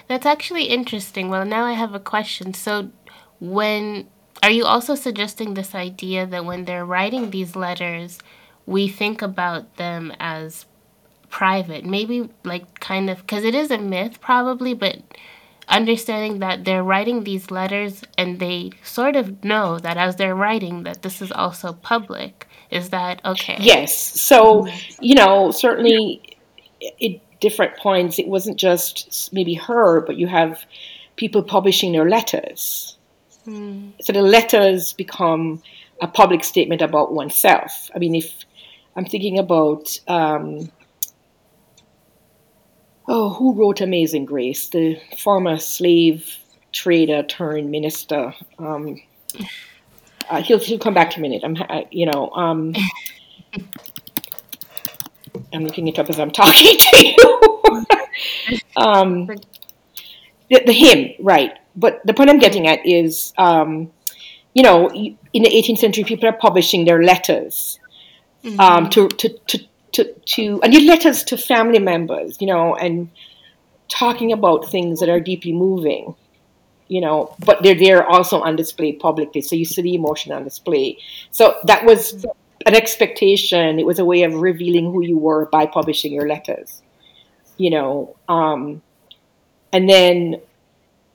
That's 0.09 0.27
actually 0.27 0.65
interesting. 0.65 1.29
Well, 1.29 1.45
now 1.45 1.65
I 1.65 1.73
have 1.73 1.95
a 1.95 2.01
question. 2.01 2.55
So, 2.55 2.91
when 3.39 4.09
are 4.43 4.51
you 4.51 4.65
also 4.65 4.95
suggesting 4.95 5.55
this 5.55 5.75
idea 5.75 6.27
that 6.27 6.45
when 6.45 6.65
they're 6.65 6.87
writing 6.87 7.31
these 7.31 7.55
letters, 7.55 8.19
we 8.65 8.89
think 8.89 9.21
about 9.21 9.77
them 9.77 10.13
as 10.19 10.65
private. 11.37 11.85
Maybe 11.85 12.31
like 12.45 12.81
kind 12.81 13.11
of 13.11 13.19
because 13.19 13.45
it 13.45 13.55
is 13.55 13.71
a 13.71 13.77
myth 13.77 14.23
probably, 14.23 14.73
but 14.73 15.03
understanding 15.69 16.39
that 16.39 16.65
they're 16.65 16.83
writing 16.83 17.25
these 17.25 17.51
letters 17.51 18.03
and 18.17 18.39
they 18.39 18.71
sort 18.83 19.17
of 19.17 19.45
know 19.45 19.79
that 19.79 19.99
as 19.99 20.17
they're 20.17 20.35
writing 20.35 20.85
that 20.85 21.03
this 21.03 21.21
is 21.21 21.31
also 21.31 21.75
public. 21.75 22.49
Is 22.71 22.89
that 22.89 23.21
okay? 23.23 23.59
Yes. 23.61 23.95
So, 24.19 24.67
you 24.99 25.15
know, 25.15 25.51
certainly 25.51 26.39
at 27.05 27.21
different 27.41 27.77
points 27.77 28.19
it 28.19 28.29
wasn't 28.29 28.57
just 28.57 29.31
maybe 29.31 29.53
her, 29.53 30.01
but 30.01 30.17
you 30.17 30.29
have 30.29 30.65
people 31.17 31.43
publishing 31.43 31.93
their 31.93 32.09
letters. 32.09 32.97
Mm. 33.47 33.93
So 34.01 34.15
the 34.15 34.23
letters 34.23 34.95
become 34.95 35.63
a 36.01 36.09
public 36.09 36.45
statement 36.45 36.81
about 36.81 37.13
oneself. 37.13 37.91
I 37.95 37.99
mean, 37.99 38.15
if 38.15 38.47
I'm 38.97 39.05
thinking 39.05 39.39
about 39.39 40.01
um, 40.09 40.71
oh, 43.09 43.31
who 43.31 43.55
wrote 43.55 43.81
Amazing 43.81 44.25
Grace? 44.25 44.69
The 44.69 45.01
former 45.19 45.59
slave 45.59 46.37
trader 46.73 47.23
turned 47.23 47.71
minister. 47.71 48.35
Um, 48.59 49.03
uh, 50.29 50.43
he'll 50.43 50.59
he'll 50.59 50.79
come 50.79 50.95
back 50.95 51.11
to 51.11 51.21
me 51.21 51.29
in 51.29 51.45
a 51.45 51.49
minute. 51.49 51.65
I'm 51.73 51.85
you 51.91 52.07
know 52.07 52.31
um, 52.31 52.75
I'm 55.53 55.65
looking 55.65 55.89
it 55.89 55.99
up 55.99 56.09
as 56.11 56.19
I'm 56.19 56.31
talking 56.31 56.77
to 56.79 57.07
you. 57.07 57.87
um, 58.77 59.27
the, 60.51 60.63
the 60.65 60.73
hymn, 60.73 61.13
right? 61.21 61.59
But 61.75 62.01
the 62.05 62.15
point 62.15 62.31
I'm 62.31 62.39
getting 62.39 62.67
at 62.67 62.87
is, 62.87 63.33
um, 63.37 63.91
you 64.55 64.63
know, 64.63 64.89
in 64.91 65.43
the 65.43 65.51
18th 65.51 65.79
century, 65.79 66.05
people 66.05 66.29
are 66.29 66.33
publishing 66.33 66.85
their 66.85 67.03
letters 67.03 67.79
mm-hmm. 68.43 68.59
um, 68.59 68.91
to, 68.91 69.09
to, 69.09 69.29
to 69.29 69.65
to, 69.97 70.13
to 70.13 70.61
and 70.63 70.73
you 70.73 70.87
letters 70.87 71.25
to 71.25 71.37
family 71.37 71.79
members, 71.79 72.37
you 72.41 72.47
know, 72.47 72.75
and 72.75 73.11
talking 73.89 74.33
about 74.33 74.71
things 74.71 75.01
that 75.01 75.09
are 75.09 75.21
deeply 75.21 75.53
moving, 75.53 76.15
you 76.89 77.01
know, 77.01 77.35
but 77.45 77.63
they're 77.63 77.75
there 77.75 78.07
also 78.07 78.41
on 78.41 78.57
display 78.57 78.93
publicly. 78.93 79.41
So 79.41 79.57
you 79.57 79.65
see 79.65 79.83
the 79.83 79.95
emotion 79.95 80.33
on 80.33 80.45
display. 80.45 80.99
So 81.31 81.57
that 81.65 81.85
was 81.85 82.25
an 82.67 82.75
expectation. 82.75 83.79
It 83.79 83.87
was 83.87 83.99
a 83.99 84.05
way 84.05 84.23
of 84.23 84.35
revealing 84.35 84.93
who 84.93 85.03
you 85.03 85.19
were 85.19 85.47
by 85.47 85.67
publishing 85.67 86.13
your 86.13 86.29
letters, 86.29 86.83
you 87.57 87.71
know. 87.71 88.17
Um, 88.29 88.83
and 89.73 89.89
then 89.89 90.41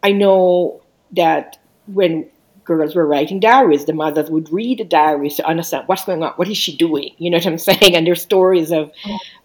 I 0.04 0.12
know 0.12 0.82
that 1.12 1.60
when 1.88 2.30
girls 2.78 2.96
were 2.96 3.06
writing 3.06 3.40
diaries. 3.40 3.86
The 3.86 3.94
mothers 3.94 4.30
would 4.30 4.52
read 4.52 4.80
the 4.80 4.84
diaries 4.84 5.36
to 5.36 5.46
understand 5.46 5.88
what's 5.88 6.06
going 6.06 6.24
on. 6.24 6.34
What 6.34 6.48
is 6.48 6.58
she 6.58 6.76
doing? 6.78 7.12
You 7.18 7.30
know 7.30 7.38
what 7.38 7.46
I'm 7.46 7.58
saying? 7.70 7.96
And 7.96 8.06
there's 8.06 8.22
stories 8.22 8.72
of 8.72 8.92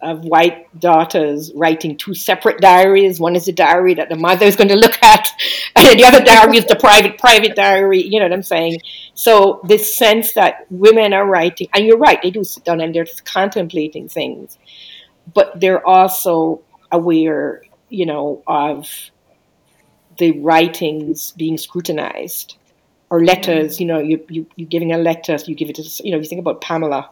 of 0.01 0.25
white 0.25 0.79
daughters 0.79 1.53
writing 1.55 1.97
two 1.97 2.15
separate 2.15 2.61
diaries. 2.61 3.19
One 3.19 3.37
is 3.37 3.47
the 3.47 3.53
diary 3.53 3.95
that 3.95 4.09
the 4.09 4.17
mother 4.17 4.47
is 4.47 4.57
going 4.57 4.69
to 4.75 4.77
look 4.77 5.03
at, 5.03 5.29
and 5.75 5.99
the 5.99 6.05
other 6.05 6.25
diary 6.25 6.59
is 6.59 6.67
the 6.67 6.77
private 6.77 7.19
private 7.19 7.57
diary. 7.57 8.03
You 8.03 8.21
know 8.21 8.27
what 8.27 8.33
I'm 8.33 8.43
saying? 8.43 8.81
So 9.15 9.61
this 9.65 9.95
sense 9.97 10.33
that 10.35 10.67
women 10.71 11.13
are 11.13 11.27
writing, 11.27 11.69
and 11.75 11.87
you're 11.87 11.99
right, 11.99 12.21
they 12.23 12.31
do 12.31 12.45
sit 12.45 12.65
down 12.65 12.81
and 12.81 12.95
they're 12.95 13.07
contemplating 13.25 14.09
things, 14.09 14.59
but 15.33 15.59
they're 15.61 15.85
also 15.87 16.63
aware, 16.93 17.63
you 17.89 18.07
know, 18.07 18.43
of 18.47 19.11
the 20.19 20.41
writings 20.41 21.33
being 21.33 21.59
scrutinized 21.59 22.57
or 23.11 23.25
letters. 23.25 23.81
You 23.81 23.87
know, 23.87 23.99
you 23.99 24.25
you 24.29 24.47
you 24.57 24.67
giving 24.67 24.93
a 24.93 24.99
letter, 24.99 25.37
you 25.47 25.55
give 25.55 25.71
it 25.71 25.77
to 25.77 26.03
you 26.05 26.13
know. 26.13 26.19
You 26.19 26.25
think 26.25 26.41
about 26.41 26.61
Pamela, 26.61 27.11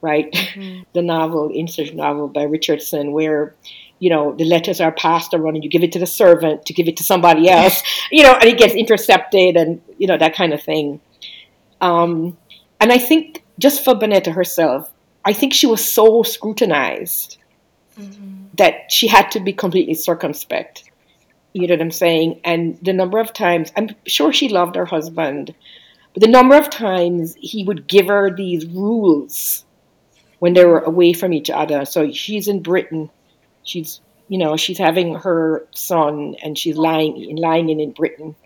right? 0.00 0.30
Mm-hmm. 0.32 0.82
the 0.92 1.02
novel, 1.02 1.50
insert 1.52 1.94
novel 1.94 2.28
by 2.28 2.42
Richardson, 2.42 3.12
where 3.12 3.54
you 3.98 4.10
know, 4.10 4.34
the 4.34 4.44
letters 4.44 4.80
are 4.80 4.92
passed 4.92 5.34
around 5.34 5.56
and 5.56 5.64
you 5.64 5.70
give 5.70 5.82
it 5.82 5.92
to 5.92 5.98
the 5.98 6.06
servant 6.06 6.66
to 6.66 6.72
give 6.72 6.88
it 6.88 6.96
to 6.98 7.04
somebody 7.04 7.48
else, 7.50 7.82
you 8.10 8.22
know, 8.22 8.34
and 8.34 8.44
it 8.44 8.58
gets 8.58 8.74
intercepted 8.74 9.56
and, 9.56 9.80
you 9.98 10.06
know, 10.06 10.16
that 10.16 10.34
kind 10.34 10.52
of 10.52 10.62
thing. 10.62 11.00
Um, 11.80 12.36
and 12.80 12.92
I 12.92 12.98
think 12.98 13.44
just 13.58 13.84
for 13.84 13.94
Bonetta 13.94 14.32
herself, 14.32 14.90
I 15.24 15.32
think 15.32 15.52
she 15.52 15.66
was 15.66 15.84
so 15.84 16.22
scrutinized 16.22 17.38
mm-hmm. 17.98 18.46
that 18.54 18.90
she 18.90 19.08
had 19.08 19.30
to 19.32 19.40
be 19.40 19.52
completely 19.52 19.94
circumspect. 19.94 20.87
You 21.58 21.66
know 21.66 21.74
what 21.74 21.82
I'm 21.82 21.90
saying? 21.90 22.40
And 22.44 22.78
the 22.82 22.92
number 22.92 23.18
of 23.18 23.32
times, 23.32 23.72
I'm 23.76 23.90
sure 24.06 24.32
she 24.32 24.48
loved 24.48 24.76
her 24.76 24.84
husband, 24.84 25.54
but 26.14 26.22
the 26.22 26.28
number 26.28 26.56
of 26.56 26.70
times 26.70 27.36
he 27.38 27.64
would 27.64 27.88
give 27.88 28.06
her 28.06 28.30
these 28.34 28.64
rules 28.66 29.64
when 30.38 30.54
they 30.54 30.64
were 30.64 30.80
away 30.80 31.12
from 31.12 31.32
each 31.32 31.50
other. 31.50 31.84
So 31.84 32.12
she's 32.12 32.48
in 32.48 32.62
Britain. 32.62 33.10
She's 33.64 34.00
you 34.28 34.38
know 34.38 34.56
she's 34.56 34.78
having 34.78 35.14
her 35.14 35.66
son 35.72 36.36
and 36.42 36.56
she's 36.56 36.76
lying 36.76 37.36
lying 37.36 37.68
in 37.70 37.80
in 37.80 37.92
Britain. 37.92 38.36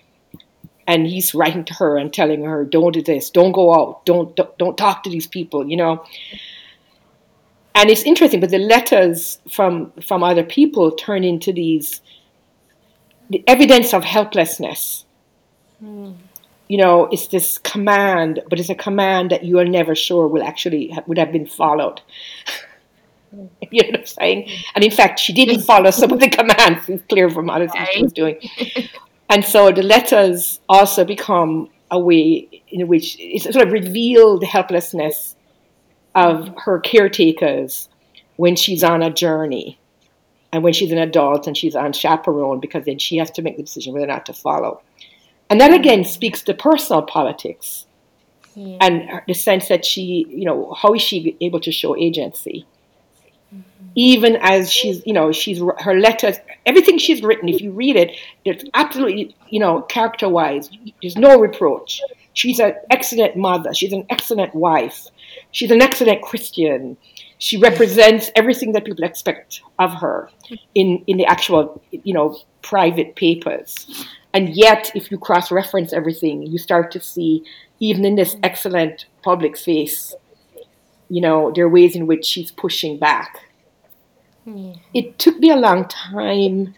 And 0.87 1.07
he's 1.07 1.35
writing 1.35 1.65
to 1.67 1.75
her 1.75 1.97
and 1.97 2.13
telling 2.13 2.45
her 2.45 2.65
don't 2.65 2.93
do 2.93 3.03
this. 3.03 3.31
Don't 3.31 3.53
go 3.53 3.75
out. 3.75 4.05
Don't 4.05 4.35
don't, 4.35 4.57
don't 4.59 4.79
talk 4.79 5.03
to 5.05 5.11
these 5.11 5.27
people 5.27 5.69
you 5.69 5.77
know? 5.77 6.05
And 7.75 7.91
it's 7.91 8.03
interesting 8.03 8.41
but 8.41 8.51
the 8.51 8.59
letters 8.59 9.39
from 9.51 9.93
from 10.03 10.23
other 10.23 10.45
people 10.45 10.93
turn 10.93 11.25
into 11.25 11.53
these 11.53 12.01
the 13.33 13.43
evidence 13.47 13.93
of 13.95 14.05
helplessness 14.05 15.05
mm. 15.83 16.15
you 16.69 16.79
know 16.79 17.09
it's 17.11 17.29
this 17.29 17.59
command 17.59 18.41
but 18.49 18.61
it's 18.61 18.71
a 18.71 18.75
command 18.75 19.31
that 19.31 19.45
you 19.45 19.59
are 19.59 19.65
never 19.65 19.95
sure 19.95 20.29
will 20.29 20.43
actually 20.43 20.97
would 21.07 21.19
have 21.19 21.33
been 21.33 21.47
followed 21.47 22.01
you 23.71 23.83
know 23.83 23.89
what 23.89 24.01
I'm 24.01 24.07
saying? 24.07 24.51
And 24.75 24.85
in 24.85 24.91
fact, 24.91 25.19
she 25.19 25.33
didn't 25.33 25.63
follow 25.63 25.91
some 25.91 26.13
of 26.13 26.21
the 26.21 26.29
commands. 26.39 26.89
It's 26.89 27.03
clear 27.09 27.31
from 27.31 27.49
other 27.49 27.69
things 27.69 27.89
she 27.93 28.03
was 28.03 28.13
doing. 28.13 28.39
And 29.31 29.43
so 29.43 29.73
the 29.73 29.83
letters 29.83 30.61
also 30.69 31.07
become 31.07 31.71
a 31.91 31.99
way 31.99 32.63
in 32.69 32.87
which 32.87 33.17
it 33.19 33.41
sort 33.41 33.67
of 33.67 33.73
reveal 33.73 34.39
the 34.39 34.45
helplessness 34.45 35.37
of 36.15 36.55
her 36.59 36.81
caretakers 36.81 37.89
when 38.37 38.57
she's 38.57 38.85
on 38.85 39.03
a 39.03 39.11
journey 39.11 39.79
and 40.53 40.63
when 40.63 40.73
she's 40.73 40.93
an 40.93 40.99
adult 40.99 41.47
and 41.47 41.57
she's 41.57 41.75
on 41.75 41.93
chaperone 41.93 42.61
because 42.61 42.85
then 42.85 42.99
she 42.99 43.17
has 43.17 43.31
to 43.33 43.43
make 43.43 43.57
the 43.57 43.63
decision 43.63 43.93
whether 43.95 44.05
or 44.05 44.09
not 44.09 44.27
to 44.27 44.33
follow. 44.33 44.83
And 45.49 45.61
that 45.61 45.73
again 45.73 46.05
speaks 46.05 46.43
to 46.43 46.55
personal 46.55 47.03
politics 47.03 47.87
yeah. 48.55 48.79
and 48.81 49.23
the 49.27 49.35
sense 49.35 49.69
that 49.69 49.85
she, 49.85 50.27
you 50.29 50.45
know, 50.45 50.73
how 50.75 50.95
is 50.95 51.03
she 51.03 51.37
able 51.41 51.61
to 51.61 51.73
show 51.73 51.97
agency? 51.97 52.67
Mm-hmm. 53.55 53.89
even 53.95 54.37
as 54.41 54.73
she's, 54.73 55.03
you 55.05 55.13
know, 55.13 55.31
she's 55.31 55.61
her 55.81 55.99
letters, 55.99 56.37
everything 56.65 56.97
she's 56.97 57.23
written. 57.23 57.51
If 57.51 57.61
you 57.61 57.71
read 57.73 57.97
it, 57.97 58.17
it's 58.47 58.65
absolutely, 58.73 59.37
you 59.51 59.61
know, 59.61 59.83
character-wise, 59.83 60.71
there's 61.03 61.17
no 61.17 61.39
reproach. 61.39 62.01
She's 62.33 62.59
an 62.61 62.75
excellent 62.91 63.37
mother. 63.37 63.75
She's 63.75 63.93
an 63.93 64.07
excellent 64.09 64.55
wife. 64.55 65.07
She's 65.51 65.71
an 65.71 65.83
excellent 65.83 66.23
Christian. 66.23 66.97
She 67.47 67.57
represents 67.57 68.31
everything 68.37 68.71
that 68.73 68.85
people 68.85 69.05
expect 69.05 69.63
of 69.79 69.93
her 69.95 70.31
in 70.75 71.03
in 71.07 71.17
the 71.17 71.27
actual, 71.27 71.83
you 71.91 72.15
know, 72.15 72.39
private 72.63 73.17
papers. 73.17 74.07
And 74.35 74.45
yet, 74.57 74.91
if 74.95 75.11
you 75.11 75.19
cross-reference 75.19 75.93
everything, 75.93 76.37
you 76.43 76.57
start 76.57 76.91
to 76.93 77.01
see, 77.01 77.45
even 77.81 78.05
in 78.05 78.15
this 78.15 78.37
excellent 78.43 79.07
public 79.23 79.59
face, 79.59 80.15
you 81.11 81.21
know, 81.21 81.53
there 81.55 81.65
are 81.67 81.69
ways 81.69 81.95
in 81.95 82.07
which 82.07 82.25
she's 82.25 82.51
pushing 82.51 82.99
back 82.99 83.41
yeah. 84.45 84.75
It 84.95 85.19
took 85.19 85.39
me 85.39 85.51
a 85.51 85.57
long 85.57 85.87
time 85.89 86.75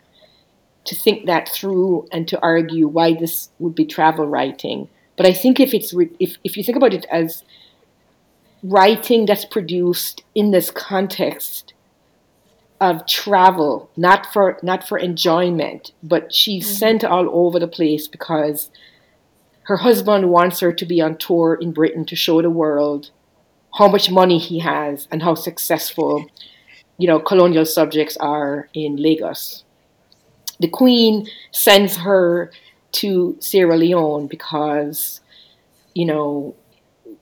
to 0.85 0.95
think 0.95 1.27
that 1.27 1.49
through 1.49 2.07
and 2.13 2.29
to 2.29 2.41
argue 2.41 2.89
why 2.89 3.15
this 3.15 3.51
would 3.59 3.75
be 3.75 3.87
travel 3.87 4.27
writing. 4.27 4.89
But 5.17 5.27
I 5.27 5.33
think 5.33 5.61
if 5.61 5.73
it's 5.73 5.95
re- 5.95 6.11
if 6.21 6.37
if 6.45 6.57
you 6.57 6.65
think 6.65 6.77
about 6.77 6.93
it 6.93 7.07
as 7.11 7.43
writing 8.65 9.27
that's 9.27 9.45
produced 9.45 10.25
in 10.35 10.51
this 10.51 10.73
context 10.73 11.73
of 12.81 13.07
travel, 13.07 13.89
not 13.97 14.27
for 14.33 14.59
not 14.63 14.87
for 14.89 14.99
enjoyment, 14.99 15.93
but 16.03 16.35
she's 16.35 16.67
mm-hmm. 16.67 16.77
sent 16.77 17.05
all 17.05 17.29
over 17.31 17.61
the 17.61 17.69
place 17.69 18.09
because 18.09 18.71
her 19.65 19.77
husband 19.79 20.31
wants 20.31 20.61
her 20.61 20.73
to 20.73 20.85
be 20.85 21.01
on 21.01 21.17
tour 21.17 21.55
in 21.61 21.71
Britain 21.73 22.05
to 22.07 22.17
show 22.17 22.43
the 22.43 22.51
world 22.51 23.11
how 23.79 23.89
much 23.89 24.11
money 24.11 24.39
he 24.39 24.59
has 24.59 25.07
and 25.11 25.23
how 25.23 25.35
successful 25.35 26.27
you 26.99 27.09
know, 27.09 27.19
colonial 27.19 27.67
subjects 27.67 28.17
are 28.19 28.69
in 28.73 28.97
Lagos. 28.97 29.65
The 30.61 30.69
Queen 30.69 31.27
sends 31.51 31.97
her 31.99 32.51
to 32.93 33.37
Sierra 33.41 33.77
Leone 33.77 34.29
because, 34.29 35.21
you 35.95 36.07
know, 36.07 36.55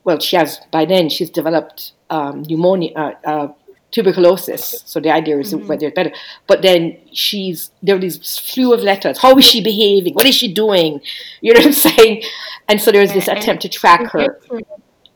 well, 0.04 0.18
she 0.18 0.36
has, 0.36 0.60
by 0.70 0.84
then, 0.84 1.08
she's 1.08 1.30
developed 1.30 1.92
um, 2.10 2.42
pneumonia, 2.42 2.92
uh, 2.96 3.12
uh, 3.24 3.52
tuberculosis. 3.90 4.82
So 4.86 5.00
the 5.00 5.10
idea 5.10 5.38
is 5.38 5.52
mm-hmm. 5.52 5.66
whether 5.66 5.86
it's 5.86 5.94
better. 5.94 6.12
But 6.46 6.62
then 6.62 6.98
she's, 7.12 7.70
there 7.82 7.96
are 7.96 7.98
these 7.98 8.24
slew 8.24 8.72
of 8.72 8.80
letters. 8.80 9.18
How 9.18 9.36
is 9.36 9.44
she 9.44 9.62
behaving? 9.62 10.14
What 10.14 10.26
is 10.26 10.34
she 10.34 10.52
doing? 10.52 11.00
You 11.40 11.52
know 11.52 11.60
what 11.60 11.66
I'm 11.66 11.72
saying? 11.72 12.22
And 12.68 12.80
so 12.80 12.90
there's 12.90 13.12
this 13.12 13.28
attempt 13.28 13.62
to 13.62 13.68
track 13.68 14.10
her 14.12 14.40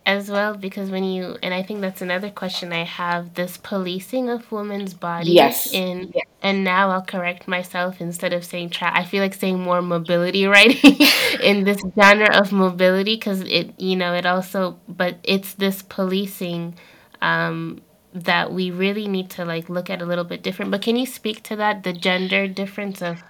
as 0.06 0.30
well 0.30 0.54
because 0.54 0.88
when 0.88 1.02
you 1.02 1.36
and 1.42 1.52
I 1.52 1.64
think 1.64 1.80
that's 1.80 2.00
another 2.00 2.30
question 2.30 2.72
I 2.72 2.84
have 2.84 3.34
this 3.34 3.56
policing 3.56 4.30
of 4.30 4.50
women's 4.52 4.94
bodies 4.94 5.34
yes. 5.34 5.74
in 5.74 6.12
yes. 6.14 6.24
and 6.40 6.62
now 6.62 6.90
I'll 6.90 7.02
correct 7.02 7.48
myself 7.48 8.00
instead 8.00 8.32
of 8.32 8.44
saying 8.44 8.70
tra- 8.70 8.96
I 8.96 9.04
feel 9.04 9.20
like 9.20 9.34
saying 9.34 9.58
more 9.58 9.82
mobility 9.82 10.46
writing 10.46 10.96
in 11.42 11.64
this 11.64 11.82
genre 11.98 12.32
of 12.36 12.52
mobility 12.52 13.16
because 13.16 13.40
it 13.40 13.78
you 13.80 13.96
know 13.96 14.14
it 14.14 14.24
also 14.24 14.78
but 14.88 15.16
it's 15.24 15.54
this 15.54 15.82
policing 15.82 16.76
um, 17.20 17.82
that 18.14 18.52
we 18.52 18.70
really 18.70 19.08
need 19.08 19.28
to 19.30 19.44
like 19.44 19.68
look 19.68 19.90
at 19.90 20.00
a 20.00 20.06
little 20.06 20.24
bit 20.24 20.40
different 20.40 20.70
but 20.70 20.82
can 20.82 20.94
you 20.94 21.04
speak 21.04 21.42
to 21.42 21.56
that 21.56 21.82
the 21.82 21.92
gender 21.92 22.46
difference 22.46 23.02
of 23.02 23.20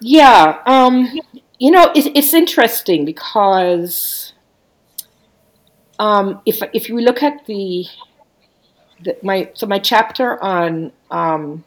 yeah 0.00 0.62
um 0.66 1.08
you 1.58 1.72
know 1.72 1.90
it's, 1.96 2.06
it's 2.14 2.32
interesting 2.32 3.04
because 3.04 4.32
um, 6.00 6.40
if 6.46 6.62
if 6.72 6.88
you 6.88 6.98
look 6.98 7.22
at 7.22 7.44
the, 7.46 7.84
the, 9.04 9.16
my 9.22 9.50
so 9.52 9.66
my 9.66 9.78
chapter 9.78 10.42
on 10.42 10.92
um, 11.10 11.62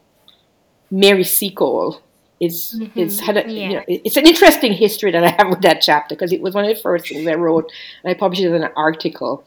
Mary 0.90 1.22
Seacole 1.22 2.00
is 2.40 2.76
mm-hmm. 2.76 2.98
is 2.98 3.20
had 3.20 3.36
a, 3.36 3.48
yeah. 3.48 3.68
you 3.68 3.74
know, 3.76 3.84
it's 3.86 4.16
an 4.16 4.26
interesting 4.26 4.72
history 4.72 5.12
that 5.12 5.22
I 5.22 5.28
have 5.28 5.48
with 5.48 5.62
that 5.62 5.80
chapter 5.80 6.16
because 6.16 6.32
it 6.32 6.42
was 6.42 6.52
one 6.52 6.64
of 6.64 6.74
the 6.74 6.82
first 6.82 7.08
things 7.08 7.26
I 7.28 7.34
wrote 7.34 7.70
and 8.02 8.10
I 8.10 8.14
published 8.14 8.42
it 8.42 8.52
in 8.52 8.64
an 8.64 8.72
article. 8.76 9.44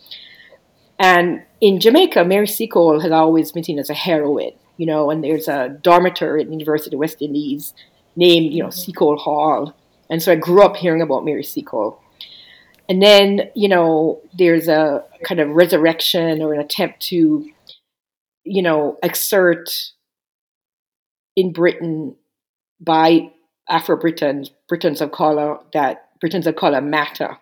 And 0.97 1.43
in 1.60 1.82
Jamaica, 1.82 2.23
Mary 2.23 2.47
Seacole 2.47 3.02
has 3.02 3.12
always 3.12 3.52
been 3.52 3.65
seen 3.65 3.80
as 3.80 3.89
a 3.89 3.93
heroine, 3.93 4.54
you 4.78 4.86
know, 4.86 5.12
and 5.12 5.21
there's 5.21 5.50
a 5.50 5.69
dormitory 5.69 6.41
at 6.41 6.47
the 6.47 6.54
University 6.54 6.95
of 6.95 7.00
West 7.00 7.21
Indies 7.21 7.73
named, 8.15 8.54
you 8.54 8.63
know, 8.63 8.69
mm-hmm. 8.69 8.80
Seacole 8.80 9.17
Hall. 9.17 9.76
And 10.10 10.23
so 10.23 10.32
I 10.32 10.36
grew 10.36 10.63
up 10.63 10.78
hearing 10.78 11.02
about 11.02 11.26
Mary 11.26 11.43
Seacole. 11.43 12.00
And 12.89 13.02
then, 13.02 13.50
you 13.54 13.67
know, 13.67 14.21
there's 14.38 14.67
a 14.67 15.04
kind 15.23 15.39
of 15.39 15.50
resurrection 15.50 16.41
or 16.41 16.54
an 16.54 16.62
attempt 16.62 17.02
to, 17.08 17.50
you 18.43 18.62
know, 18.62 18.97
exert 19.04 19.69
in 21.36 21.52
Britain 21.52 22.15
by 22.80 23.32
Afro 23.69 23.97
Britons, 23.97 24.52
Britons 24.69 25.02
of 25.02 25.12
color, 25.12 25.58
that 25.73 26.10
Britons 26.21 26.47
of 26.47 26.56
color 26.56 26.82
matter. 26.82 27.38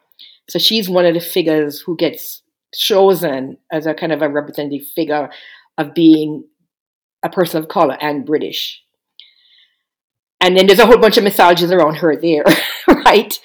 So 0.49 0.59
she's 0.59 0.89
one 0.89 1.05
of 1.05 1.13
the 1.13 1.19
figures 1.19 1.81
who 1.81 1.95
gets 1.95 2.41
chosen 2.73 3.57
as 3.71 3.85
a 3.85 3.93
kind 3.93 4.11
of 4.11 4.21
a 4.21 4.29
representative 4.29 4.87
figure 4.87 5.29
of 5.77 5.93
being 5.93 6.43
a 7.23 7.29
person 7.29 7.61
of 7.61 7.69
color 7.69 7.97
and 8.01 8.25
British. 8.25 8.81
And 10.41 10.57
then 10.57 10.67
there's 10.67 10.79
a 10.79 10.85
whole 10.85 10.97
bunch 10.97 11.17
of 11.17 11.23
mythologies 11.23 11.71
around 11.71 11.95
her 11.95 12.15
there, 12.15 12.43
right? 12.87 13.39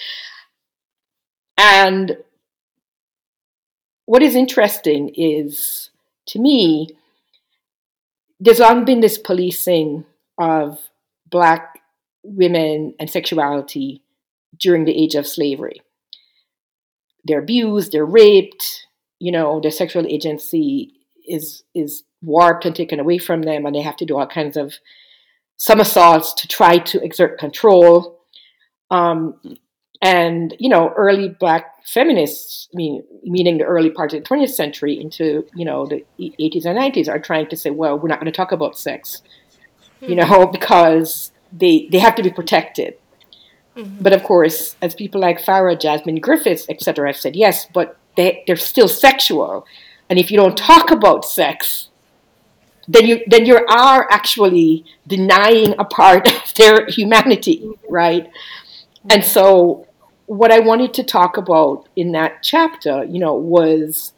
And 1.62 2.16
what 4.06 4.22
is 4.22 4.34
interesting 4.34 5.10
is, 5.14 5.90
to 6.28 6.38
me, 6.38 6.88
there's 8.40 8.60
long 8.60 8.86
been 8.86 9.00
this 9.00 9.18
policing 9.18 10.06
of 10.38 10.80
Black 11.28 11.82
women 12.22 12.94
and 12.98 13.10
sexuality 13.10 14.02
during 14.58 14.86
the 14.86 15.02
age 15.02 15.14
of 15.14 15.26
slavery. 15.26 15.82
They're 17.24 17.40
abused, 17.40 17.92
they're 17.92 18.06
raped, 18.06 18.86
you 19.18 19.30
know, 19.30 19.60
their 19.60 19.70
sexual 19.70 20.06
agency 20.06 20.94
is 21.28 21.62
is 21.74 22.04
warped 22.22 22.64
and 22.64 22.74
taken 22.74 23.00
away 23.00 23.18
from 23.18 23.42
them, 23.42 23.66
and 23.66 23.74
they 23.74 23.82
have 23.82 23.96
to 23.96 24.06
do 24.06 24.16
all 24.16 24.26
kinds 24.26 24.56
of 24.56 24.76
somersaults 25.58 26.32
to 26.40 26.48
try 26.48 26.78
to 26.78 27.04
exert 27.04 27.38
control. 27.38 28.18
Um, 28.90 29.34
and 30.02 30.54
you 30.58 30.68
know 30.68 30.92
early 30.96 31.28
black 31.28 31.86
feminists 31.86 32.68
I 32.72 32.76
mean, 32.76 33.02
meaning 33.22 33.58
the 33.58 33.64
early 33.64 33.90
part 33.90 34.12
of 34.12 34.22
the 34.22 34.28
20th 34.28 34.50
century 34.50 34.98
into 35.00 35.46
you 35.54 35.64
know 35.64 35.86
the 35.86 36.04
80s 36.18 36.64
and 36.64 36.78
90s 36.78 37.08
are 37.08 37.18
trying 37.18 37.48
to 37.48 37.56
say 37.56 37.70
well 37.70 37.98
we're 37.98 38.08
not 38.08 38.20
going 38.20 38.32
to 38.32 38.36
talk 38.36 38.52
about 38.52 38.78
sex 38.78 39.22
you 40.00 40.08
hmm. 40.08 40.20
know, 40.20 40.46
because 40.52 41.32
they 41.52 41.88
they 41.90 41.98
have 41.98 42.14
to 42.16 42.22
be 42.22 42.30
protected. 42.30 42.94
Mm-hmm. 43.76 44.02
But 44.02 44.12
of 44.12 44.22
course, 44.22 44.76
as 44.82 44.94
people 44.94 45.20
like 45.20 45.40
Farah, 45.40 45.80
Jasmine 45.80 46.20
Griffiths, 46.20 46.66
etc., 46.68 47.08
have 47.08 47.16
said, 47.16 47.36
yes, 47.36 47.66
but 47.72 47.96
they, 48.16 48.42
they're 48.46 48.56
still 48.56 48.88
sexual. 48.88 49.64
And 50.08 50.18
if 50.18 50.30
you 50.30 50.36
don't 50.36 50.56
talk 50.56 50.90
about 50.90 51.24
sex, 51.24 51.88
then 52.88 53.06
you 53.06 53.20
then 53.26 53.46
you 53.46 53.56
are 53.56 54.08
actually 54.10 54.84
denying 55.06 55.74
a 55.78 55.84
part 55.84 56.26
of 56.34 56.54
their 56.54 56.86
humanity, 56.86 57.58
hmm. 57.58 57.72
right? 57.88 58.28
And 59.08 59.22
hmm. 59.22 59.28
so 59.28 59.86
what 60.30 60.52
I 60.52 60.60
wanted 60.60 60.94
to 60.94 61.02
talk 61.02 61.38
about 61.38 61.88
in 61.96 62.12
that 62.12 62.44
chapter, 62.44 63.02
you 63.02 63.18
know, 63.18 63.34
was 63.34 64.12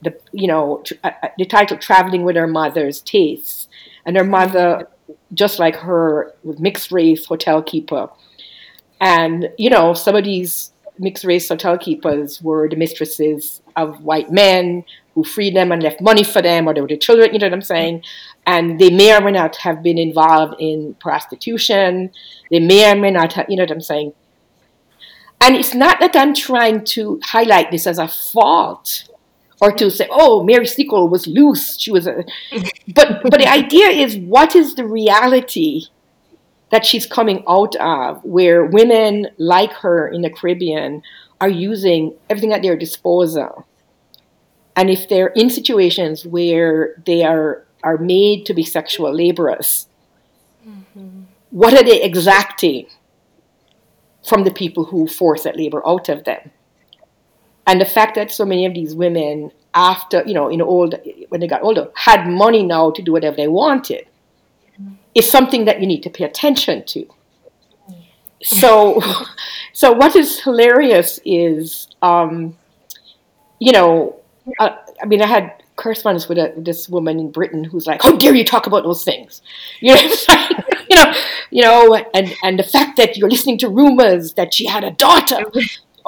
the 0.00 0.16
you 0.30 0.46
know 0.46 0.84
uh, 1.02 1.10
uh 1.20 1.28
the 1.36 1.44
title 1.44 1.76
"Traveling 1.78 2.22
with 2.22 2.36
Her 2.36 2.46
Mother's 2.46 3.00
Tastes," 3.00 3.66
and 4.04 4.16
her 4.16 4.22
mother, 4.22 4.88
just 5.34 5.58
like 5.58 5.74
her, 5.74 6.32
was 6.44 6.60
mixed 6.60 6.92
race 6.92 7.26
hotel 7.26 7.60
keeper, 7.60 8.08
and 9.00 9.48
you 9.58 9.68
know 9.68 9.94
some 9.94 10.14
of 10.14 10.22
these 10.22 10.70
mixed 10.96 11.24
race 11.24 11.48
hotel 11.48 11.76
keepers 11.76 12.40
were 12.40 12.68
the 12.68 12.76
mistresses 12.76 13.62
of 13.74 14.04
white 14.04 14.30
men 14.30 14.84
who 15.14 15.24
freed 15.24 15.56
them 15.56 15.72
and 15.72 15.82
left 15.82 16.00
money 16.00 16.22
for 16.22 16.40
them, 16.40 16.68
or 16.68 16.74
they 16.74 16.80
were 16.80 16.86
the 16.86 16.96
children, 16.96 17.32
you 17.32 17.40
know 17.40 17.46
what 17.46 17.52
I'm 17.52 17.62
saying? 17.62 18.04
And 18.46 18.78
they 18.78 18.90
may 18.90 19.16
or 19.16 19.20
may 19.20 19.32
not 19.32 19.56
have 19.56 19.82
been 19.82 19.98
involved 19.98 20.54
in 20.60 20.94
prostitution. 21.00 22.12
They 22.50 22.60
may 22.60 22.92
or 22.92 22.94
may 22.94 23.10
not 23.10 23.32
have, 23.32 23.46
you 23.48 23.56
know 23.56 23.64
what 23.64 23.72
I'm 23.72 23.80
saying? 23.80 24.12
And 25.40 25.54
it's 25.54 25.74
not 25.74 26.00
that 26.00 26.16
I'm 26.16 26.34
trying 26.34 26.84
to 26.84 27.20
highlight 27.22 27.70
this 27.70 27.86
as 27.86 27.98
a 27.98 28.08
fault 28.08 29.08
or 29.60 29.72
to 29.72 29.90
say, 29.90 30.06
oh, 30.10 30.42
Mary 30.42 30.66
Seacole 30.66 31.08
was 31.08 31.26
loose. 31.26 31.78
She 31.78 31.90
was 31.90 32.06
a. 32.06 32.24
But, 32.94 33.22
but 33.22 33.40
the 33.40 33.48
idea 33.48 33.88
is 33.88 34.16
what 34.16 34.54
is 34.54 34.74
the 34.74 34.86
reality 34.86 35.86
that 36.70 36.84
she's 36.84 37.06
coming 37.06 37.44
out 37.48 37.76
of 37.76 38.24
where 38.24 38.64
women 38.64 39.28
like 39.38 39.72
her 39.72 40.08
in 40.08 40.22
the 40.22 40.30
Caribbean 40.30 41.02
are 41.40 41.48
using 41.48 42.14
everything 42.30 42.52
at 42.52 42.62
their 42.62 42.76
disposal. 42.76 43.66
And 44.74 44.90
if 44.90 45.08
they're 45.08 45.28
in 45.28 45.50
situations 45.50 46.26
where 46.26 46.94
they 47.04 47.24
are, 47.24 47.64
are 47.82 47.98
made 47.98 48.46
to 48.46 48.54
be 48.54 48.62
sexual 48.62 49.12
laborers, 49.14 49.88
mm-hmm. 50.66 51.22
what 51.50 51.74
are 51.74 51.84
they 51.84 52.02
exacting 52.02 52.86
from 54.26 54.44
the 54.44 54.50
people 54.50 54.84
who 54.84 55.06
force 55.06 55.44
that 55.44 55.56
labor 55.56 55.86
out 55.86 56.08
of 56.08 56.24
them? 56.24 56.50
And 57.66 57.80
the 57.80 57.86
fact 57.86 58.14
that 58.14 58.30
so 58.30 58.44
many 58.44 58.64
of 58.64 58.74
these 58.74 58.94
women, 58.94 59.50
after, 59.74 60.22
you 60.26 60.34
know, 60.34 60.48
in 60.48 60.62
old, 60.62 60.94
when 61.30 61.40
they 61.40 61.48
got 61.48 61.62
older, 61.62 61.90
had 61.94 62.28
money 62.28 62.62
now 62.62 62.90
to 62.92 63.02
do 63.02 63.12
whatever 63.12 63.36
they 63.36 63.48
wanted 63.48 64.06
is 65.14 65.30
something 65.30 65.64
that 65.64 65.80
you 65.80 65.86
need 65.86 66.02
to 66.02 66.10
pay 66.10 66.24
attention 66.24 66.84
to. 66.86 67.06
So, 68.42 69.02
so 69.72 69.92
what 69.92 70.14
is 70.14 70.40
hilarious 70.40 71.18
is, 71.24 71.88
um, 72.02 72.56
you 73.58 73.72
know, 73.72 74.16
uh, 74.60 74.76
I 75.02 75.06
mean, 75.06 75.22
I 75.22 75.26
had 75.26 75.62
correspondence 75.76 76.28
with 76.28 76.38
a, 76.38 76.52
this 76.56 76.88
woman 76.88 77.20
in 77.20 77.30
Britain 77.30 77.64
who's 77.64 77.86
like, 77.86 78.02
"How 78.02 78.16
dare 78.16 78.34
you 78.34 78.44
talk 78.44 78.66
about 78.66 78.84
those 78.84 79.04
things?" 79.04 79.42
You 79.80 79.94
know, 79.94 80.00
you 80.90 80.96
know, 80.96 81.12
you 81.50 81.62
know, 81.62 81.94
and 82.14 82.34
and 82.42 82.58
the 82.58 82.64
fact 82.64 82.96
that 82.96 83.16
you're 83.16 83.30
listening 83.30 83.58
to 83.58 83.68
rumors 83.68 84.34
that 84.34 84.54
she 84.54 84.66
had 84.66 84.84
a 84.84 84.90
daughter 84.90 85.44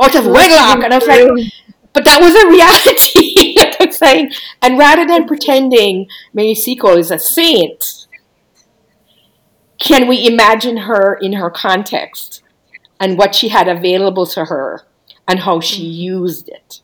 out 0.00 0.14
of 0.14 0.26
wedlock, 0.26 0.82
and 0.82 0.92
I 0.92 0.98
was 0.98 1.06
like, 1.06 1.52
but 1.92 2.04
that 2.04 2.20
was 2.20 2.34
a 2.34 2.48
reality. 2.48 3.56
I'm 3.80 3.92
saying, 3.92 4.32
and 4.62 4.78
rather 4.78 5.06
than 5.06 5.26
pretending 5.26 6.08
Mary 6.32 6.54
Seacole 6.54 6.98
is 6.98 7.10
a 7.10 7.18
saint, 7.18 8.06
can 9.78 10.08
we 10.08 10.26
imagine 10.26 10.76
her 10.78 11.14
in 11.14 11.34
her 11.34 11.50
context 11.50 12.42
and 13.00 13.16
what 13.16 13.34
she 13.34 13.48
had 13.48 13.68
available 13.68 14.26
to 14.26 14.44
her 14.46 14.82
and 15.26 15.40
how 15.40 15.60
she 15.60 15.82
used 15.82 16.48
it? 16.48 16.82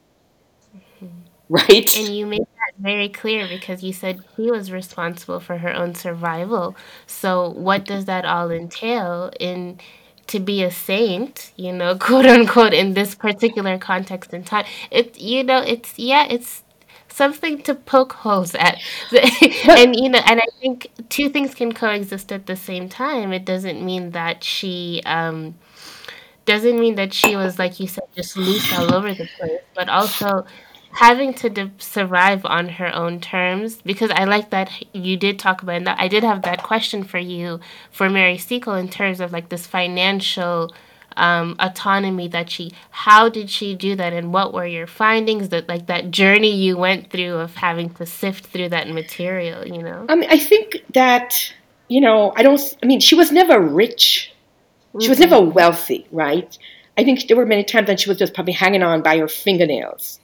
Mm-hmm. 1.02 1.06
Right? 1.48 1.96
And 1.96 2.08
you 2.08 2.26
that 2.30 2.48
very 2.78 3.08
clear 3.08 3.46
because 3.48 3.82
you 3.82 3.92
said 3.92 4.20
he 4.36 4.50
was 4.50 4.72
responsible 4.72 5.40
for 5.40 5.58
her 5.58 5.72
own 5.74 5.94
survival. 5.94 6.76
So, 7.06 7.50
what 7.50 7.84
does 7.84 8.06
that 8.06 8.24
all 8.24 8.50
entail 8.50 9.30
in? 9.40 9.80
to 10.26 10.40
be 10.40 10.62
a 10.62 10.70
saint, 10.70 11.52
you 11.54 11.70
know, 11.70 11.94
quote 11.98 12.24
unquote, 12.24 12.72
in 12.72 12.94
this 12.94 13.14
particular 13.14 13.76
context 13.78 14.32
and 14.32 14.46
time. 14.46 14.64
It, 14.90 15.18
you 15.18 15.44
know, 15.44 15.58
it's 15.58 15.98
yeah, 15.98 16.26
it's 16.30 16.62
something 17.08 17.62
to 17.64 17.74
poke 17.74 18.14
holes 18.14 18.54
at. 18.54 18.78
and 19.68 19.94
you 19.94 20.08
know, 20.08 20.20
and 20.26 20.40
I 20.40 20.46
think 20.60 20.88
two 21.10 21.28
things 21.28 21.54
can 21.54 21.72
coexist 21.72 22.32
at 22.32 22.46
the 22.46 22.56
same 22.56 22.88
time. 22.88 23.32
It 23.34 23.44
doesn't 23.44 23.84
mean 23.84 24.12
that 24.12 24.42
she 24.42 25.02
um 25.04 25.56
doesn't 26.44 26.78
mean 26.78 26.94
that 26.96 27.14
she 27.14 27.36
was 27.36 27.58
like 27.58 27.80
you 27.80 27.88
said 27.88 28.04
just 28.14 28.36
loose 28.36 28.72
all 28.78 28.94
over 28.94 29.14
the 29.14 29.28
place, 29.38 29.60
but 29.74 29.88
also 29.88 30.44
having 30.94 31.34
to 31.34 31.50
de- 31.50 31.72
survive 31.78 32.44
on 32.44 32.68
her 32.68 32.94
own 32.94 33.20
terms 33.20 33.82
because 33.82 34.10
I 34.12 34.24
like 34.24 34.50
that 34.50 34.70
you 34.94 35.16
did 35.16 35.40
talk 35.40 35.62
about 35.62 35.76
and 35.76 35.88
I 35.88 36.06
did 36.06 36.22
have 36.22 36.42
that 36.42 36.62
question 36.62 37.02
for 37.02 37.18
you 37.18 37.58
for 37.90 38.08
Mary 38.08 38.38
Seacole 38.38 38.74
in 38.74 38.88
terms 38.88 39.20
of 39.20 39.32
like 39.32 39.48
this 39.48 39.66
financial 39.66 40.72
um, 41.16 41.56
autonomy 41.58 42.28
that 42.28 42.48
she 42.48 42.72
how 42.90 43.28
did 43.28 43.50
she 43.50 43.74
do 43.74 43.96
that 43.96 44.12
and 44.12 44.32
what 44.32 44.54
were 44.54 44.66
your 44.66 44.86
findings 44.86 45.48
that 45.48 45.68
like 45.68 45.86
that 45.86 46.12
journey 46.12 46.54
you 46.54 46.76
went 46.76 47.10
through 47.10 47.34
of 47.34 47.56
having 47.56 47.90
to 47.94 48.06
sift 48.06 48.46
through 48.46 48.68
that 48.68 48.88
material 48.88 49.66
you 49.66 49.82
know? 49.82 50.06
I 50.08 50.14
mean 50.14 50.30
i 50.30 50.38
think 50.38 50.84
that 50.92 51.52
you 51.88 52.00
know 52.00 52.32
i 52.36 52.42
don't 52.42 52.60
i 52.82 52.86
mean 52.86 53.00
she 53.00 53.14
was 53.16 53.32
never 53.32 53.60
rich. 53.60 54.32
She 55.00 55.06
mm-hmm. 55.06 55.10
was 55.10 55.18
never 55.18 55.40
wealthy 55.40 56.06
right? 56.12 56.56
I 56.96 57.02
think 57.02 57.26
there 57.26 57.36
were 57.36 57.46
many 57.46 57.64
times 57.64 57.88
that 57.88 57.98
she 57.98 58.08
was 58.08 58.18
just 58.18 58.32
probably 58.32 58.52
hanging 58.52 58.84
on 58.84 59.02
by 59.02 59.18
her 59.18 59.26
fingernails 59.26 60.20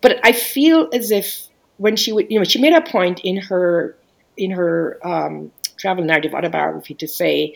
but 0.00 0.18
i 0.24 0.32
feel 0.32 0.88
as 0.92 1.10
if 1.10 1.48
when 1.78 1.96
she 1.96 2.12
would 2.12 2.30
you 2.30 2.38
know 2.38 2.44
she 2.44 2.60
made 2.60 2.72
a 2.72 2.80
point 2.80 3.20
in 3.20 3.36
her 3.36 3.96
in 4.36 4.50
her 4.50 4.98
um, 5.02 5.50
travel 5.78 6.04
narrative 6.04 6.34
autobiography 6.34 6.94
to 6.94 7.08
say 7.08 7.54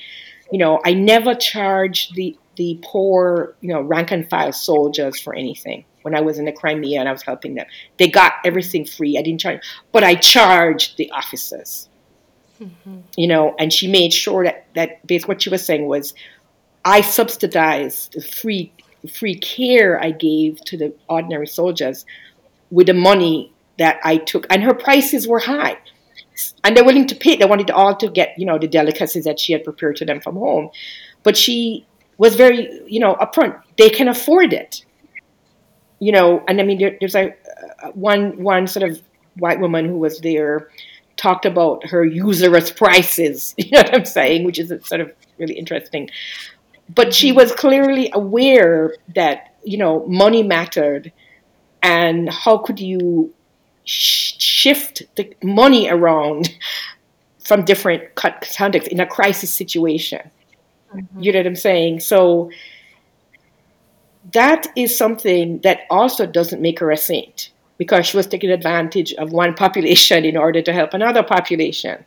you 0.50 0.58
know, 0.58 0.80
I 0.84 0.94
never 0.94 1.34
charged 1.34 2.14
the 2.14 2.36
the 2.56 2.78
poor, 2.82 3.54
you 3.60 3.68
know, 3.68 3.80
rank 3.80 4.10
and 4.10 4.28
file 4.28 4.52
soldiers 4.52 5.18
for 5.18 5.34
anything. 5.34 5.84
When 6.02 6.14
I 6.14 6.20
was 6.20 6.38
in 6.38 6.46
the 6.46 6.52
Crimea 6.52 6.98
and 6.98 7.08
I 7.08 7.12
was 7.12 7.22
helping 7.22 7.54
them, 7.54 7.66
they 7.98 8.08
got 8.08 8.34
everything 8.44 8.84
free. 8.84 9.16
I 9.18 9.22
didn't 9.22 9.40
charge, 9.40 9.60
but 9.92 10.02
I 10.02 10.14
charged 10.14 10.96
the 10.96 11.10
officers. 11.12 11.88
Mm-hmm. 12.60 12.98
You 13.16 13.26
know, 13.28 13.54
and 13.58 13.72
she 13.72 13.86
made 13.86 14.12
sure 14.12 14.44
that 14.44 14.66
that 14.74 15.06
basically 15.06 15.34
what 15.34 15.42
she 15.42 15.50
was 15.50 15.64
saying 15.64 15.86
was, 15.86 16.14
I 16.84 17.00
subsidized 17.00 18.14
the 18.14 18.22
free 18.22 18.72
free 19.14 19.36
care 19.36 20.02
I 20.02 20.10
gave 20.10 20.60
to 20.66 20.76
the 20.76 20.92
ordinary 21.08 21.46
soldiers 21.46 22.04
with 22.70 22.86
the 22.86 22.94
money 22.94 23.52
that 23.78 23.98
I 24.04 24.18
took, 24.18 24.46
and 24.50 24.62
her 24.62 24.74
prices 24.74 25.26
were 25.26 25.40
high 25.40 25.78
and 26.64 26.76
they're 26.76 26.84
willing 26.84 27.06
to 27.08 27.14
pay. 27.14 27.36
They 27.36 27.44
wanted 27.44 27.70
all 27.70 27.96
to 27.96 28.08
get, 28.08 28.34
you 28.38 28.46
know, 28.46 28.58
the 28.58 28.68
delicacies 28.68 29.24
that 29.24 29.38
she 29.38 29.52
had 29.52 29.64
prepared 29.64 29.96
to 29.96 30.04
them 30.04 30.20
from 30.20 30.36
home. 30.36 30.70
But 31.22 31.36
she 31.36 31.86
was 32.18 32.36
very, 32.36 32.82
you 32.86 33.00
know, 33.00 33.14
upfront. 33.14 33.60
They 33.78 33.90
can 33.90 34.08
afford 34.08 34.52
it, 34.52 34.84
you 35.98 36.12
know. 36.12 36.42
And 36.48 36.60
I 36.60 36.64
mean, 36.64 36.78
there, 36.78 36.96
there's 37.00 37.14
a 37.14 37.34
uh, 37.82 37.88
one 37.92 38.42
one 38.42 38.66
sort 38.66 38.90
of 38.90 39.02
white 39.38 39.60
woman 39.60 39.86
who 39.86 39.98
was 39.98 40.20
there 40.20 40.70
talked 41.16 41.44
about 41.44 41.86
her 41.86 42.04
usurious 42.04 42.70
prices. 42.70 43.54
You 43.58 43.70
know 43.72 43.82
what 43.82 43.94
I'm 43.94 44.04
saying? 44.04 44.44
Which 44.44 44.58
is 44.58 44.68
sort 44.86 45.00
of 45.00 45.12
really 45.38 45.54
interesting. 45.54 46.10
But 46.94 47.14
she 47.14 47.32
was 47.32 47.52
clearly 47.52 48.10
aware 48.12 48.96
that 49.14 49.54
you 49.62 49.78
know 49.78 50.06
money 50.06 50.42
mattered, 50.42 51.12
and 51.82 52.28
how 52.30 52.58
could 52.58 52.80
you 52.80 53.32
shift 53.84 55.02
the 55.16 55.34
money 55.42 55.88
around 55.88 56.50
from 57.50 57.64
different 57.64 58.14
contexts 58.14 58.92
in 58.92 59.00
a 59.00 59.06
crisis 59.06 59.52
situation. 59.52 60.30
Mm-hmm. 60.94 61.20
You 61.20 61.32
know 61.32 61.40
what 61.40 61.46
I'm 61.48 61.56
saying? 61.56 61.98
So 61.98 62.52
that 64.30 64.68
is 64.76 64.96
something 64.96 65.58
that 65.62 65.80
also 65.90 66.26
doesn't 66.26 66.62
make 66.62 66.78
her 66.78 66.92
a 66.92 66.96
saint 66.96 67.50
because 67.76 68.06
she 68.06 68.16
was 68.16 68.28
taking 68.28 68.52
advantage 68.52 69.12
of 69.14 69.32
one 69.32 69.54
population 69.54 70.24
in 70.24 70.36
order 70.36 70.62
to 70.62 70.72
help 70.72 70.94
another 70.94 71.24
population. 71.24 72.04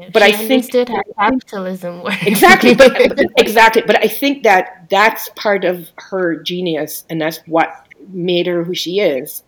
Yeah, 0.00 0.08
but 0.12 0.22
I 0.22 0.32
think 0.32 0.72
how 0.74 1.02
capitalism 1.16 2.02
works. 2.02 2.26
Exactly, 2.26 2.74
but, 2.74 2.92
but, 3.16 3.26
exactly. 3.36 3.82
But 3.86 4.02
I 4.02 4.08
think 4.08 4.42
that 4.42 4.88
that's 4.90 5.28
part 5.36 5.64
of 5.64 5.88
her 5.98 6.42
genius, 6.42 7.04
and 7.08 7.20
that's 7.20 7.38
what 7.46 7.85
made 8.08 8.46
her 8.46 8.64
who 8.64 8.74
she 8.74 9.00
is. 9.00 9.42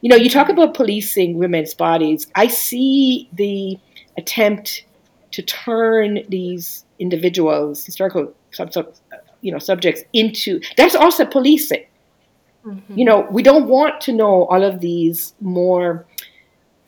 You 0.00 0.10
know, 0.10 0.16
you 0.16 0.28
talk 0.28 0.48
about 0.48 0.74
policing 0.74 1.38
women's 1.38 1.74
bodies. 1.74 2.26
I 2.34 2.48
see 2.48 3.28
the 3.32 3.78
attempt 4.16 4.84
to 5.32 5.42
turn 5.42 6.20
these 6.28 6.84
individuals, 6.98 7.84
historical 7.84 8.34
sub, 8.50 8.72
sub, 8.72 8.94
you 9.40 9.52
know, 9.52 9.58
subjects 9.58 10.02
into 10.12 10.60
that's 10.76 10.94
also 10.94 11.24
policing. 11.24 11.84
Mm-hmm. 12.64 12.98
You 12.98 13.04
know, 13.04 13.20
we 13.30 13.42
don't 13.42 13.68
want 13.68 14.00
to 14.02 14.12
know 14.12 14.44
all 14.46 14.64
of 14.64 14.80
these 14.80 15.34
more, 15.40 16.06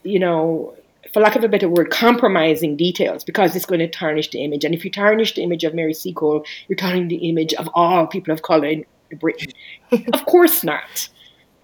you 0.03 0.19
know, 0.19 0.75
for 1.13 1.21
lack 1.21 1.37
of 1.37 1.45
a 1.45 1.49
better 1.49 1.69
word, 1.69 1.91
compromising 1.91 2.77
details 2.77 3.25
because 3.25 3.57
it's 3.57 3.67
going 3.67 3.81
to 3.81 3.89
tarnish 3.89 4.31
the 4.31 4.45
image. 4.45 4.65
And 4.65 4.75
if 4.75 4.85
you 4.85 4.91
tarnish 4.91 5.35
the 5.35 5.43
image 5.43 5.65
of 5.65 5.75
Mary 5.75 5.95
Seacole, 5.95 6.45
you're 6.69 6.77
tarnishing 6.77 7.09
the 7.09 7.29
image 7.29 7.55
of 7.55 7.69
all 7.75 8.07
people 8.07 8.33
of 8.33 8.43
color 8.43 8.67
in 8.67 8.85
Britain. 9.17 9.53
of 10.13 10.27
course 10.27 10.65
not. 10.65 11.09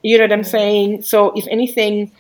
You 0.02 0.18
know 0.18 0.24
what 0.24 0.32
I'm 0.32 0.44
saying? 0.44 1.02
So, 1.02 1.32
if 1.34 1.46
anything, 1.48 2.12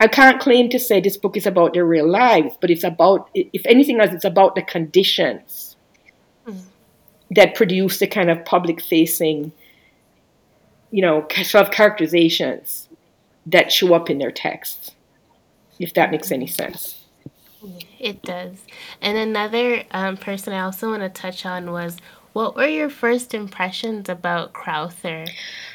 I 0.00 0.08
can't 0.08 0.40
claim 0.40 0.68
to 0.70 0.78
say 0.78 1.00
this 1.00 1.16
book 1.16 1.36
is 1.36 1.46
about 1.46 1.74
their 1.74 1.84
real 1.84 2.08
lives, 2.08 2.56
but 2.60 2.70
it's 2.70 2.84
about, 2.84 3.28
if 3.34 3.64
anything 3.66 4.00
else, 4.00 4.12
it's 4.12 4.24
about 4.24 4.54
the 4.54 4.62
conditions 4.62 5.76
mm. 6.46 6.62
that 7.30 7.54
produce 7.54 7.98
the 7.98 8.06
kind 8.06 8.30
of 8.30 8.44
public 8.44 8.80
facing, 8.80 9.52
you 10.90 11.02
know, 11.02 11.26
self 11.42 11.70
characterizations 11.70 12.88
that 13.46 13.70
show 13.70 13.94
up 13.94 14.08
in 14.08 14.18
their 14.18 14.32
texts 14.32 14.92
if 15.78 15.94
that 15.94 16.10
makes 16.10 16.30
any 16.30 16.46
sense. 16.46 17.00
It 17.98 18.22
does. 18.22 18.58
And 19.00 19.16
another 19.16 19.84
um, 19.90 20.16
person 20.16 20.52
I 20.52 20.60
also 20.60 20.90
want 20.90 21.02
to 21.02 21.08
touch 21.08 21.46
on 21.46 21.70
was 21.70 21.96
what 22.34 22.56
were 22.56 22.66
your 22.66 22.90
first 22.90 23.32
impressions 23.32 24.08
about 24.08 24.52
Crowther? 24.52 25.24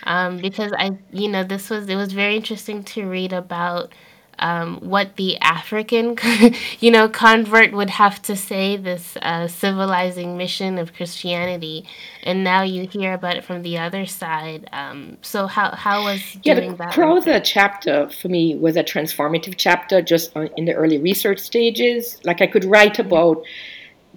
Um, 0.04 0.38
because 0.38 0.72
I, 0.78 0.92
you 1.12 1.30
know, 1.30 1.44
this 1.44 1.70
was 1.70 1.90
it 1.90 1.96
was 1.96 2.14
very 2.14 2.36
interesting 2.36 2.84
to 2.84 3.10
read 3.10 3.34
about 3.34 3.92
um, 4.40 4.78
what 4.82 5.16
the 5.16 5.38
African, 5.40 6.18
you 6.80 6.92
know, 6.92 7.08
convert 7.08 7.72
would 7.74 7.90
have 7.90 8.22
to 8.24 8.36
say, 8.36 8.78
this 8.78 9.18
uh, 9.22 9.48
civilizing 9.48 10.38
mission 10.38 10.78
of 10.78 10.94
Christianity, 10.94 11.86
and 12.24 12.44
now 12.44 12.64
you 12.64 12.88
hear 12.88 13.14
about 13.14 13.38
it 13.38 13.44
from 13.44 13.62
the 13.62 13.78
other 13.78 14.06
side. 14.06 14.68
Um, 14.72 15.18
so 15.22 15.48
how 15.48 15.72
how 15.72 16.04
was 16.06 16.38
yeah, 16.44 16.56
the 16.56 16.76
that? 16.76 16.94
Crowther 16.94 17.40
chapter 17.40 18.10
for 18.10 18.28
me 18.28 18.56
was 18.56 18.76
a 18.76 18.84
transformative 18.84 19.56
chapter, 19.58 20.02
just 20.02 20.36
in 20.58 20.66
the 20.66 20.74
early 20.74 20.98
research 20.98 21.40
stages. 21.40 22.20
Like 22.24 22.42
I 22.42 22.48
could 22.48 22.66
write 22.66 22.94
mm-hmm. 22.94 23.10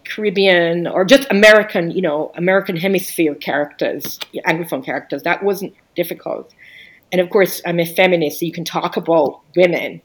Caribbean 0.04 0.86
or 0.86 1.04
just 1.04 1.26
American, 1.30 1.90
you 1.90 2.02
know, 2.02 2.32
American 2.36 2.76
hemisphere 2.76 3.34
characters, 3.34 4.18
Anglophone 4.46 4.84
characters. 4.84 5.22
That 5.22 5.42
wasn't 5.42 5.74
difficult. 5.94 6.52
And 7.10 7.20
of 7.20 7.30
course, 7.30 7.60
I'm 7.66 7.78
a 7.78 7.86
feminist, 7.86 8.40
so 8.40 8.46
you 8.46 8.52
can 8.52 8.64
talk 8.64 8.96
about 8.96 9.40
women 9.54 10.00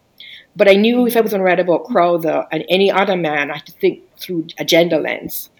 but 0.57 0.67
I 0.67 0.73
knew 0.73 1.05
if 1.05 1.15
I 1.15 1.21
was 1.21 1.31
going 1.31 1.39
to 1.39 1.45
write 1.45 1.59
about 1.59 1.85
Crowther 1.85 2.47
and 2.51 2.65
any 2.67 2.91
other 2.91 3.15
man, 3.15 3.51
I 3.51 3.57
had 3.57 3.65
to 3.67 3.71
think 3.73 4.01
through 4.17 4.47
a 4.57 4.65
gender 4.65 4.97
lens. 4.99 5.51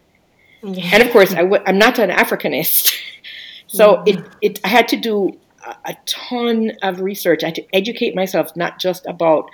Yeah. 0.64 0.90
And 0.92 1.04
of 1.04 1.12
course, 1.12 1.34
i 1.34 1.44
w- 1.44 1.62
I'm 1.68 1.78
not 1.78 2.00
an 2.00 2.10
Africanist. 2.10 2.96
so 3.68 3.98
mm-hmm. 3.98 4.08
it, 4.08 4.32
it, 4.42 4.60
I 4.66 4.70
had 4.70 4.88
to 4.88 4.98
do 4.98 5.38
a, 5.64 5.76
a 5.86 5.98
ton 6.08 6.72
of 6.82 7.00
research. 7.02 7.44
I 7.44 7.48
had 7.48 7.56
to 7.56 7.76
educate 7.76 8.16
myself 8.16 8.56
not 8.56 8.80
just 8.80 9.06
about, 9.06 9.52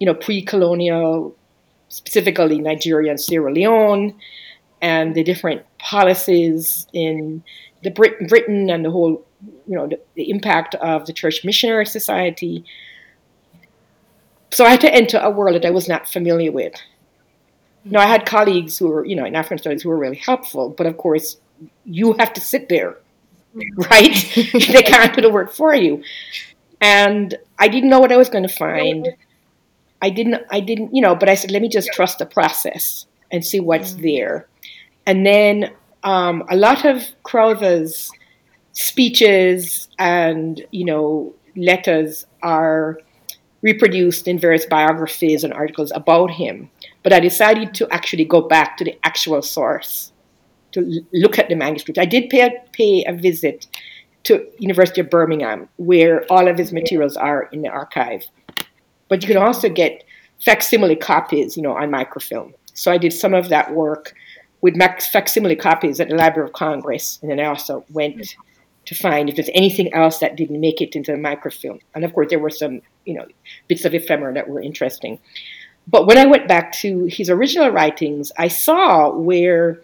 you 0.00 0.06
know, 0.06 0.14
pre-colonial, 0.14 1.36
specifically 1.90 2.58
Nigeria 2.58 3.10
and 3.10 3.20
Sierra 3.20 3.52
Leone, 3.52 4.18
and 4.80 5.14
the 5.14 5.22
different 5.22 5.62
policies 5.78 6.86
in 6.92 7.44
the 7.82 7.90
Brit- 7.90 8.26
Britain 8.28 8.70
and 8.70 8.84
the 8.84 8.90
whole, 8.90 9.24
you 9.66 9.76
know, 9.76 9.86
the, 9.86 10.00
the 10.14 10.30
impact 10.30 10.74
of 10.76 11.06
the 11.06 11.12
Church 11.12 11.44
Missionary 11.44 11.84
Society, 11.84 12.64
so 14.52 14.64
I 14.64 14.70
had 14.70 14.80
to 14.80 14.92
enter 14.92 15.18
a 15.18 15.30
world 15.30 15.54
that 15.54 15.64
I 15.64 15.70
was 15.70 15.88
not 15.88 16.08
familiar 16.08 16.50
with. 16.50 16.74
Now 17.84 18.00
I 18.00 18.06
had 18.06 18.26
colleagues 18.26 18.78
who 18.78 18.88
were, 18.88 19.04
you 19.04 19.16
know, 19.16 19.24
in 19.24 19.36
African 19.36 19.58
studies 19.58 19.82
who 19.82 19.88
were 19.88 19.98
really 19.98 20.16
helpful, 20.16 20.70
but 20.70 20.86
of 20.86 20.96
course, 20.96 21.38
you 21.84 22.14
have 22.14 22.32
to 22.34 22.40
sit 22.40 22.68
there, 22.68 22.98
mm-hmm. 23.54 23.80
right? 23.82 24.32
they 24.72 24.82
can't 24.82 25.14
do 25.14 25.22
the 25.22 25.30
work 25.30 25.52
for 25.52 25.74
you. 25.74 26.02
And 26.80 27.36
I 27.58 27.68
didn't 27.68 27.90
know 27.90 28.00
what 28.00 28.12
I 28.12 28.16
was 28.16 28.28
going 28.28 28.46
to 28.46 28.54
find. 28.54 29.08
I 30.02 30.10
didn't, 30.10 30.42
I 30.50 30.60
didn't, 30.60 30.94
you 30.94 31.02
know, 31.02 31.14
but 31.14 31.28
I 31.28 31.34
said, 31.34 31.50
let 31.50 31.62
me 31.62 31.68
just 31.68 31.90
trust 31.92 32.18
the 32.18 32.26
process 32.26 33.06
and 33.30 33.44
see 33.44 33.60
what's 33.60 33.92
mm. 33.92 34.02
there. 34.02 34.48
And 35.06 35.26
then 35.26 35.72
um, 36.04 36.44
a 36.50 36.56
lot 36.56 36.84
of 36.84 37.02
Crowther's 37.22 38.10
speeches 38.72 39.88
and, 39.98 40.64
you 40.70 40.84
know, 40.84 41.34
letters 41.56 42.26
are 42.42 42.98
reproduced 43.62 44.26
in 44.26 44.38
various 44.38 44.64
biographies 44.64 45.44
and 45.44 45.52
articles 45.52 45.92
about 45.94 46.30
him. 46.30 46.70
But 47.02 47.12
I 47.12 47.20
decided 47.20 47.74
to 47.74 47.88
actually 47.90 48.24
go 48.24 48.40
back 48.40 48.76
to 48.78 48.84
the 48.84 48.98
actual 49.04 49.42
source 49.42 50.12
to 50.72 51.02
look 51.12 51.38
at 51.38 51.48
the 51.48 51.56
manuscript. 51.56 51.98
I 51.98 52.04
did 52.04 52.30
pay 52.30 52.46
a, 52.46 52.50
pay 52.72 53.04
a 53.06 53.12
visit 53.12 53.66
to 54.22 54.46
University 54.58 55.00
of 55.00 55.10
Birmingham, 55.10 55.68
where 55.76 56.24
all 56.30 56.46
of 56.46 56.58
his 56.58 56.72
materials 56.72 57.16
are 57.16 57.48
in 57.52 57.62
the 57.62 57.68
archive. 57.68 58.24
But 59.10 59.22
you 59.22 59.28
can 59.28 59.36
also 59.36 59.68
get 59.68 60.04
facsimile 60.42 60.96
copies, 60.96 61.56
you 61.56 61.62
know, 61.62 61.76
on 61.76 61.90
microfilm. 61.90 62.54
So 62.72 62.90
I 62.90 62.96
did 62.96 63.12
some 63.12 63.34
of 63.34 63.50
that 63.50 63.74
work 63.74 64.14
with 64.62 64.74
facsimile 64.78 65.56
copies 65.56 66.00
at 66.00 66.08
the 66.08 66.14
Library 66.14 66.48
of 66.48 66.54
Congress, 66.54 67.18
and 67.20 67.30
then 67.30 67.40
I 67.40 67.44
also 67.44 67.84
went 67.90 68.36
to 68.86 68.94
find 68.94 69.28
if 69.28 69.36
there's 69.36 69.50
anything 69.52 69.92
else 69.92 70.18
that 70.18 70.36
didn't 70.36 70.60
make 70.60 70.80
it 70.80 70.96
into 70.96 71.12
the 71.12 71.18
microfilm. 71.18 71.80
And 71.94 72.04
of 72.04 72.14
course, 72.14 72.28
there 72.30 72.38
were 72.38 72.50
some, 72.50 72.80
you 73.04 73.14
know, 73.14 73.26
bits 73.68 73.84
of 73.84 73.94
ephemera 73.94 74.32
that 74.34 74.48
were 74.48 74.60
interesting. 74.60 75.18
But 75.86 76.06
when 76.06 76.18
I 76.18 76.26
went 76.26 76.48
back 76.48 76.72
to 76.80 77.06
his 77.06 77.28
original 77.28 77.70
writings, 77.70 78.32
I 78.38 78.48
saw 78.48 79.10
where 79.10 79.82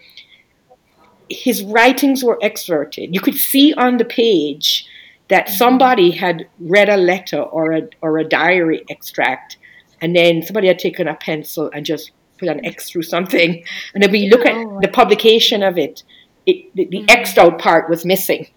his 1.28 1.62
writings 1.64 2.22
were 2.22 2.38
excerpted. 2.42 3.14
You 3.14 3.20
could 3.20 3.34
see 3.34 3.74
on 3.74 3.96
the 3.96 4.04
page 4.04 4.86
that 5.28 5.46
mm-hmm. 5.46 5.56
somebody 5.56 6.10
had 6.12 6.48
read 6.58 6.88
a 6.88 6.96
letter 6.96 7.40
or 7.40 7.72
a, 7.72 7.82
or 8.00 8.18
a 8.18 8.24
diary 8.24 8.84
extract, 8.88 9.58
and 10.00 10.14
then 10.14 10.42
somebody 10.42 10.68
had 10.68 10.78
taken 10.78 11.08
a 11.08 11.14
pencil 11.14 11.70
and 11.72 11.84
just 11.84 12.10
put 12.38 12.48
an 12.48 12.64
X 12.64 12.90
through 12.90 13.02
something. 13.02 13.64
And 13.94 14.02
then 14.02 14.10
we 14.10 14.28
look 14.28 14.44
at 14.46 14.54
oh, 14.54 14.78
the 14.80 14.88
publication 14.88 15.62
of 15.62 15.78
it, 15.78 16.02
it 16.44 16.74
the, 16.74 16.84
the 16.86 16.98
mm-hmm. 16.98 17.10
X'd 17.10 17.38
out 17.38 17.58
part 17.58 17.88
was 17.88 18.04
missing. 18.04 18.48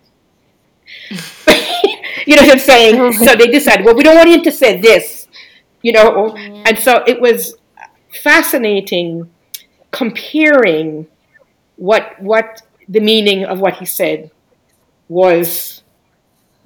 you 1.09 2.35
know 2.35 2.41
what 2.41 2.51
I'm 2.51 2.59
saying? 2.59 3.13
so 3.25 3.35
they 3.35 3.47
decided, 3.47 3.85
well, 3.85 3.95
we 3.95 4.03
don't 4.03 4.15
want 4.15 4.29
him 4.29 4.43
to 4.43 4.51
say 4.51 4.79
this, 4.79 5.27
you 5.81 5.93
know. 5.93 6.35
And 6.35 6.77
so 6.77 7.03
it 7.07 7.21
was 7.21 7.55
fascinating 8.23 9.29
comparing 9.91 11.07
what 11.75 12.21
what 12.21 12.61
the 12.87 12.99
meaning 12.99 13.45
of 13.45 13.59
what 13.59 13.75
he 13.75 13.85
said 13.85 14.31
was 15.07 15.78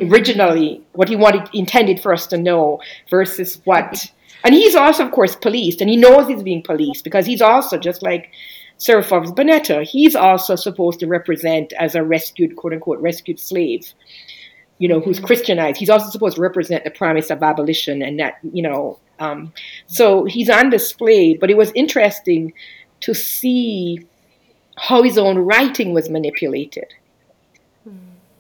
originally 0.10 0.82
what 0.94 1.10
he 1.10 1.16
wanted 1.16 1.50
intended 1.54 2.00
for 2.00 2.14
us 2.14 2.28
to 2.28 2.38
know 2.38 2.80
versus 3.10 3.62
what 3.66 4.12
and 4.44 4.54
he's 4.54 4.76
also 4.76 5.06
of 5.06 5.12
course 5.12 5.36
policed 5.36 5.82
and 5.82 5.90
he 5.90 5.98
knows 5.98 6.28
he's 6.28 6.44
being 6.44 6.62
policed 6.62 7.04
because 7.04 7.26
he's 7.26 7.42
also 7.42 7.78
just 7.78 8.02
like 8.04 8.32
Sarah 8.78 9.04
Forbes 9.04 9.32
Bonetta, 9.32 9.84
he's 9.84 10.16
also 10.16 10.56
supposed 10.56 11.00
to 11.00 11.08
represent 11.08 11.72
as 11.80 11.96
a 11.96 12.04
rescued, 12.04 12.56
quote 12.56 12.74
unquote, 12.74 13.00
rescued 13.00 13.40
slave, 13.40 13.94
you 14.78 14.90
know, 14.90 15.00
who's 15.00 15.22
Christianized. 15.22 15.78
He's 15.78 15.90
also 15.90 16.10
supposed 16.10 16.36
to 16.36 16.42
represent 16.42 16.84
the 16.84 16.92
promise 16.92 17.30
of 17.30 17.42
abolition 17.42 18.02
and 18.02 18.20
that, 18.20 18.40
you 18.42 18.62
know, 18.62 19.00
um, 19.20 19.54
so 19.88 20.26
he's 20.26 20.50
on 20.50 20.70
display. 20.70 21.36
But 21.36 21.50
it 21.50 21.58
was 21.58 21.72
interesting 21.76 22.52
to 23.02 23.14
see 23.14 24.06
how 24.76 25.04
his 25.04 25.18
own 25.18 25.38
writing 25.38 25.94
was 25.94 26.10
manipulated. 26.10 26.94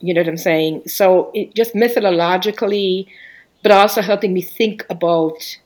You 0.04 0.14
know 0.14 0.20
what 0.20 0.28
I'm 0.28 0.36
saying? 0.36 0.90
So 0.90 1.32
it 1.34 1.56
just 1.56 1.74
methodologically, 1.74 3.08
but 3.62 3.72
also 3.72 4.02
helping 4.02 4.34
me 4.34 4.42
think 4.42 4.86
about 4.90 5.58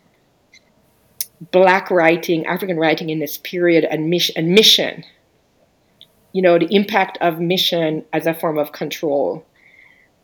black 1.50 1.90
writing, 1.90 2.46
African 2.46 2.78
writing 2.78 3.10
in 3.10 3.18
this 3.18 3.40
period 3.40 3.84
and 3.84 4.12
mission, 4.12 4.36
and 4.38 4.54
mission. 4.54 5.04
You 6.34 6.44
know, 6.44 6.60
the 6.60 6.68
impact 6.68 7.18
of 7.20 7.40
mission 7.40 8.06
as 8.14 8.28
a 8.28 8.34
form 8.36 8.60
of 8.60 8.74
control. 8.74 9.44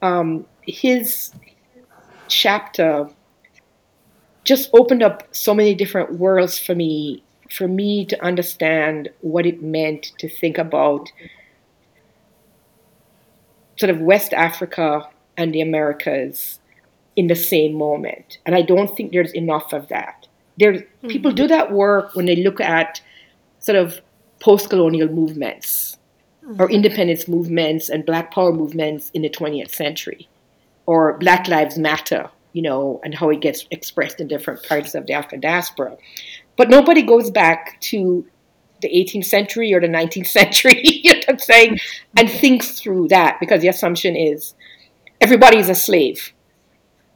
Um, 0.04 0.46
his 0.62 1.32
chapter 2.28 3.10
just 4.44 4.70
opened 4.74 5.02
up 5.02 5.28
so 5.32 5.56
many 5.56 5.74
different 5.74 6.20
worlds 6.20 6.60
for 6.60 6.76
me, 6.76 7.24
for 7.50 7.68
me 7.68 8.06
to 8.06 8.24
understand 8.24 9.10
what 9.22 9.48
it 9.48 9.64
meant 9.64 10.12
to 10.20 10.30
think 10.30 10.60
about 10.60 11.12
sort 13.78 13.90
of 13.90 14.00
West 14.00 14.34
Africa 14.34 15.08
and 15.38 15.54
the 15.54 15.62
Americas 15.62 16.60
in 17.16 17.28
the 17.28 17.36
same 17.36 17.74
moment. 17.74 18.40
And 18.46 18.56
I 18.56 18.62
don't 18.62 18.96
think 18.96 19.12
there's 19.12 19.34
enough 19.34 19.74
of 19.74 19.88
that 19.90 20.28
there 20.58 20.74
mm-hmm. 20.74 21.08
people 21.08 21.32
do 21.32 21.48
that 21.48 21.72
work 21.72 22.16
when 22.16 22.26
they 22.26 22.36
look 22.36 22.60
at 22.60 23.02
sort 23.60 23.78
of 23.78 24.00
post-colonial 24.40 25.08
movements 25.10 25.98
mm-hmm. 26.46 26.62
or 26.62 26.70
independence 26.70 27.28
movements 27.28 27.90
and 27.90 28.06
black 28.06 28.34
power 28.34 28.52
movements 28.52 29.10
in 29.14 29.22
the 29.22 29.30
20th 29.30 29.74
century 29.74 30.28
or 30.86 31.18
black 31.18 31.48
lives 31.48 31.78
matter 31.78 32.30
you 32.52 32.62
know 32.62 33.00
and 33.04 33.16
how 33.16 33.30
it 33.30 33.42
gets 33.42 33.66
expressed 33.72 34.20
in 34.20 34.28
different 34.28 34.62
parts 34.68 34.96
of 34.96 35.06
the 35.08 35.14
african 35.14 35.40
diaspora 35.40 35.96
but 36.56 36.70
nobody 36.70 37.02
goes 37.02 37.32
back 37.32 37.80
to 37.82 38.26
the 38.82 38.90
18th 38.90 39.26
century 39.26 39.74
or 39.74 39.80
the 39.80 39.88
19th 39.88 40.28
century 40.28 40.84
i'm 41.30 41.40
saying 41.40 41.78
and 42.18 42.30
thinks 42.30 42.80
through 42.80 43.08
that 43.08 43.38
because 43.40 43.62
the 43.62 43.68
assumption 43.68 44.16
is 44.16 44.54
everybody 45.22 45.58
is 45.58 45.70
a 45.70 45.76
slave 45.76 46.34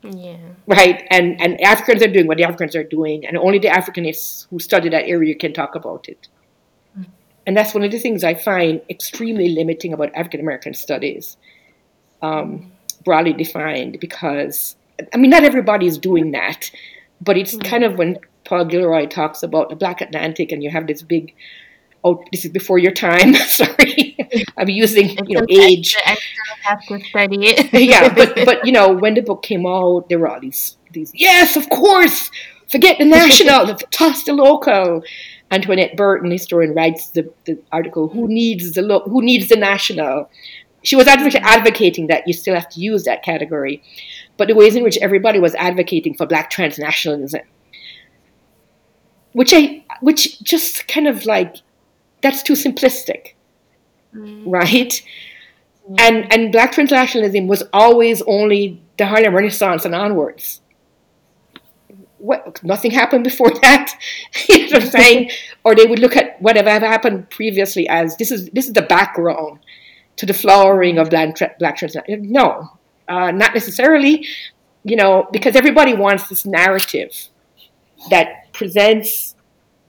Yeah. 0.03 0.37
Right? 0.67 1.05
And 1.09 1.39
and 1.41 1.59
Africans 1.61 2.01
are 2.03 2.07
doing 2.07 2.27
what 2.27 2.37
the 2.37 2.43
Africans 2.43 2.75
are 2.75 2.83
doing, 2.83 3.25
and 3.25 3.37
only 3.37 3.59
the 3.59 3.67
Africanists 3.67 4.47
who 4.49 4.59
study 4.59 4.89
that 4.89 5.05
area 5.05 5.35
can 5.35 5.53
talk 5.53 5.75
about 5.75 6.07
it. 6.07 6.27
Mm. 6.97 7.07
And 7.45 7.57
that's 7.57 7.73
one 7.73 7.83
of 7.83 7.91
the 7.91 7.99
things 7.99 8.23
I 8.23 8.33
find 8.33 8.81
extremely 8.89 9.49
limiting 9.49 9.93
about 9.93 10.11
African 10.15 10.39
American 10.39 10.73
studies, 10.73 11.37
um, 12.21 12.71
broadly 13.03 13.33
defined, 13.33 13.99
because 13.99 14.75
I 15.13 15.17
mean, 15.17 15.31
not 15.31 15.43
everybody 15.43 15.87
is 15.87 15.97
doing 15.97 16.31
that, 16.31 16.71
but 17.19 17.37
it's 17.37 17.55
mm. 17.55 17.63
kind 17.63 17.83
of 17.83 17.97
when 17.97 18.19
Paul 18.45 18.65
Gilroy 18.65 19.07
talks 19.07 19.43
about 19.43 19.69
the 19.69 19.75
Black 19.75 20.01
Atlantic, 20.01 20.51
and 20.51 20.63
you 20.63 20.69
have 20.69 20.87
this 20.87 21.01
big 21.01 21.33
oh, 22.07 22.23
this 22.31 22.45
is 22.45 22.51
before 22.51 22.77
your 22.77 22.91
time. 22.91 23.33
Sorry, 23.59 24.17
I'm 24.57 24.69
using 24.69 25.09
you 25.27 25.39
know 25.39 25.45
age. 25.49 25.95
have 26.63 26.81
to 26.87 26.99
study 26.99 27.47
it. 27.47 27.73
yeah, 27.89 28.13
but 28.13 28.35
but 28.45 28.65
you 28.65 28.71
know 28.71 28.93
when 28.93 29.13
the 29.13 29.21
book 29.21 29.43
came 29.43 29.65
out, 29.65 30.09
there 30.09 30.19
were 30.19 30.27
all 30.27 30.39
these 30.39 30.77
these. 30.91 31.11
Yes, 31.13 31.55
of 31.55 31.69
course. 31.69 32.31
Forget 32.69 32.97
the 32.97 33.05
national, 33.05 33.75
toss 33.91 34.23
the 34.25 34.33
local. 34.33 35.01
Antoinette 35.49 35.95
Burton, 35.95 36.29
historian, 36.29 36.73
writes 36.73 37.07
the, 37.11 37.31
the 37.45 37.57
article. 37.71 38.09
Who 38.09 38.27
needs 38.27 38.73
the 38.73 38.81
lo- 38.81 39.05
Who 39.05 39.21
needs 39.21 39.47
the 39.47 39.55
national? 39.55 40.29
She 40.83 40.97
was 40.97 41.07
adv- 41.07 41.35
advocating 41.35 42.07
that 42.07 42.27
you 42.27 42.33
still 42.33 42.55
have 42.55 42.69
to 42.69 42.79
use 42.81 43.03
that 43.05 43.23
category, 43.23 43.81
but 44.35 44.47
the 44.49 44.55
ways 44.55 44.75
in 44.75 44.83
which 44.83 44.97
everybody 44.97 45.39
was 45.39 45.55
advocating 45.55 46.13
for 46.15 46.25
black 46.25 46.51
transnationalism, 46.51 47.41
which 49.31 49.53
I, 49.53 49.85
which 50.01 50.41
just 50.43 50.87
kind 50.87 51.07
of 51.07 51.25
like 51.25 51.55
that's 52.21 52.43
too 52.43 52.53
simplistic, 52.53 53.33
mm. 54.13 54.43
right? 54.45 55.01
Mm. 55.89 55.95
And 55.99 56.33
and 56.33 56.51
black 56.51 56.73
transnationalism 56.73 57.47
was 57.47 57.63
always 57.73 58.21
only 58.23 58.81
the 58.97 59.05
Harlem 59.05 59.35
Renaissance 59.35 59.85
and 59.85 59.95
onwards. 59.95 60.61
What, 62.19 62.63
nothing 62.63 62.91
happened 62.91 63.23
before 63.23 63.51
that. 63.61 63.93
you 64.49 64.69
know 64.69 64.77
what 64.77 64.83
I'm 64.83 64.89
saying? 64.89 65.31
or 65.63 65.75
they 65.75 65.85
would 65.85 65.99
look 65.99 66.15
at 66.15 66.41
whatever 66.41 66.69
happened 66.69 67.29
previously 67.29 67.87
as 67.87 68.17
this 68.17 68.31
is 68.31 68.49
this 68.49 68.67
is 68.67 68.73
the 68.73 68.81
background 68.81 69.59
to 70.17 70.25
the 70.25 70.33
flowering 70.33 70.97
of 70.97 71.09
black, 71.09 71.59
black 71.59 71.77
transnationalism. 71.77 72.21
No, 72.21 72.71
uh, 73.07 73.31
not 73.31 73.53
necessarily. 73.53 74.27
You 74.83 74.95
know, 74.95 75.27
because 75.33 75.57
everybody 75.57 75.93
wants 75.93 76.29
this 76.29 76.45
narrative 76.45 77.11
that 78.09 78.53
presents 78.53 79.35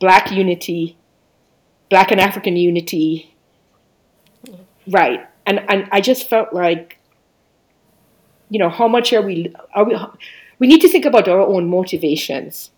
black 0.00 0.32
unity 0.32 0.97
Black 1.90 2.10
and 2.10 2.20
African 2.20 2.56
unity. 2.56 3.34
Right. 4.86 5.26
And 5.46 5.60
and 5.68 5.88
I 5.92 6.00
just 6.00 6.28
felt 6.28 6.52
like, 6.52 6.98
you 8.50 8.58
know, 8.58 8.68
how 8.68 8.88
much 8.88 9.12
are 9.12 9.22
we 9.22 9.54
are 9.74 9.84
we 9.84 9.96
we 10.58 10.66
need 10.66 10.80
to 10.80 10.88
think 10.88 11.04
about 11.04 11.28
our 11.28 11.40
own 11.40 11.68
motivations. 11.68 12.70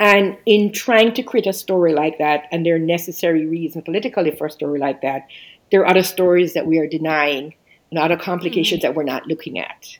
And 0.00 0.36
in 0.46 0.72
trying 0.72 1.12
to 1.14 1.22
create 1.22 1.46
a 1.46 1.52
story 1.52 1.92
like 1.92 2.18
that, 2.18 2.46
and 2.52 2.64
there 2.64 2.76
are 2.76 2.78
necessary 2.80 3.46
reasons 3.46 3.84
politically 3.84 4.30
for 4.30 4.46
a 4.46 4.50
story 4.50 4.78
like 4.78 5.02
that, 5.02 5.26
there 5.70 5.80
are 5.80 5.88
other 5.88 6.04
stories 6.04 6.54
that 6.54 6.66
we 6.66 6.78
are 6.78 6.86
denying 6.86 7.54
and 7.90 7.98
other 7.98 8.16
complications 8.16 8.80
mm-hmm. 8.80 8.88
that 8.88 8.94
we're 8.94 9.02
not 9.02 9.26
looking 9.26 9.58
at. 9.58 9.98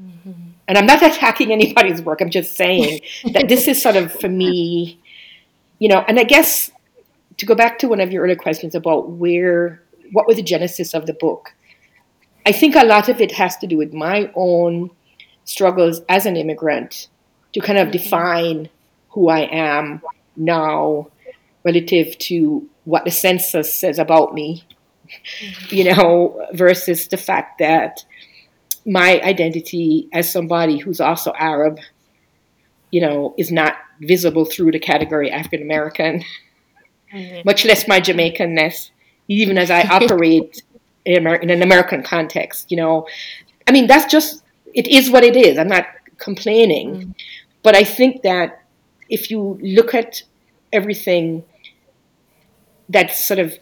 Mm-hmm. 0.00 0.32
And 0.68 0.78
I'm 0.78 0.86
not 0.86 1.02
attacking 1.02 1.52
anybody's 1.52 2.00
work. 2.00 2.20
I'm 2.20 2.30
just 2.30 2.56
saying 2.56 3.00
that 3.32 3.48
this 3.48 3.68
is 3.68 3.82
sort 3.82 3.96
of 3.96 4.12
for 4.12 4.28
me, 4.28 5.00
you 5.78 5.88
know, 5.88 6.04
and 6.08 6.18
I 6.18 6.24
guess 6.24 6.70
to 7.42 7.46
go 7.46 7.56
back 7.56 7.80
to 7.80 7.88
one 7.88 7.98
of 7.98 8.12
your 8.12 8.22
earlier 8.22 8.36
questions 8.36 8.72
about 8.72 9.10
where, 9.10 9.82
what 10.12 10.28
was 10.28 10.36
the 10.36 10.44
genesis 10.44 10.94
of 10.94 11.06
the 11.06 11.12
book, 11.12 11.52
I 12.46 12.52
think 12.52 12.76
a 12.76 12.84
lot 12.84 13.08
of 13.08 13.20
it 13.20 13.32
has 13.32 13.56
to 13.56 13.66
do 13.66 13.76
with 13.76 13.92
my 13.92 14.30
own 14.36 14.92
struggles 15.42 16.02
as 16.08 16.24
an 16.24 16.36
immigrant 16.36 17.08
to 17.52 17.58
kind 17.58 17.80
of 17.80 17.90
define 17.90 18.68
who 19.08 19.28
I 19.28 19.40
am 19.40 20.02
now 20.36 21.08
relative 21.64 22.16
to 22.30 22.68
what 22.84 23.04
the 23.04 23.10
census 23.10 23.74
says 23.74 23.98
about 23.98 24.34
me, 24.34 24.62
you 25.68 25.92
know, 25.92 26.46
versus 26.52 27.08
the 27.08 27.16
fact 27.16 27.58
that 27.58 28.04
my 28.86 29.20
identity 29.22 30.08
as 30.12 30.30
somebody 30.30 30.78
who's 30.78 31.00
also 31.00 31.32
Arab, 31.36 31.80
you 32.92 33.00
know, 33.00 33.34
is 33.36 33.50
not 33.50 33.74
visible 34.00 34.44
through 34.44 34.70
the 34.70 34.78
category 34.78 35.28
African 35.28 35.60
American 35.60 36.22
mm-hmm. 37.12 37.42
much 37.44 37.64
less 37.64 37.86
my 37.88 38.00
Jamaicanness, 38.00 38.90
even 39.28 39.58
as 39.58 39.70
I 39.70 39.82
operate 39.90 40.62
in, 41.04 41.18
Amer- 41.18 41.36
in 41.36 41.50
an 41.50 41.62
American 41.62 42.02
context. 42.02 42.70
You 42.70 42.76
know, 42.78 43.06
I 43.66 43.72
mean, 43.72 43.86
that's 43.86 44.10
just, 44.10 44.42
it 44.74 44.88
is 44.88 45.10
what 45.10 45.24
it 45.24 45.36
is. 45.36 45.58
I'm 45.58 45.68
not 45.68 45.86
complaining. 46.18 46.94
Mm-hmm. 46.94 47.10
But 47.62 47.76
I 47.76 47.84
think 47.84 48.22
that 48.22 48.62
if 49.08 49.30
you 49.30 49.58
look 49.62 49.94
at 49.94 50.22
everything 50.72 51.44
that's 52.88 53.22
sort 53.24 53.38
of 53.38 53.58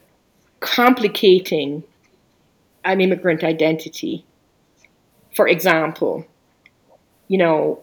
complicating 0.61 1.83
an 2.85 3.01
immigrant 3.01 3.45
identity, 3.45 4.25
for 5.35 5.47
example, 5.47 6.27
you 7.29 7.39
know, 7.39 7.81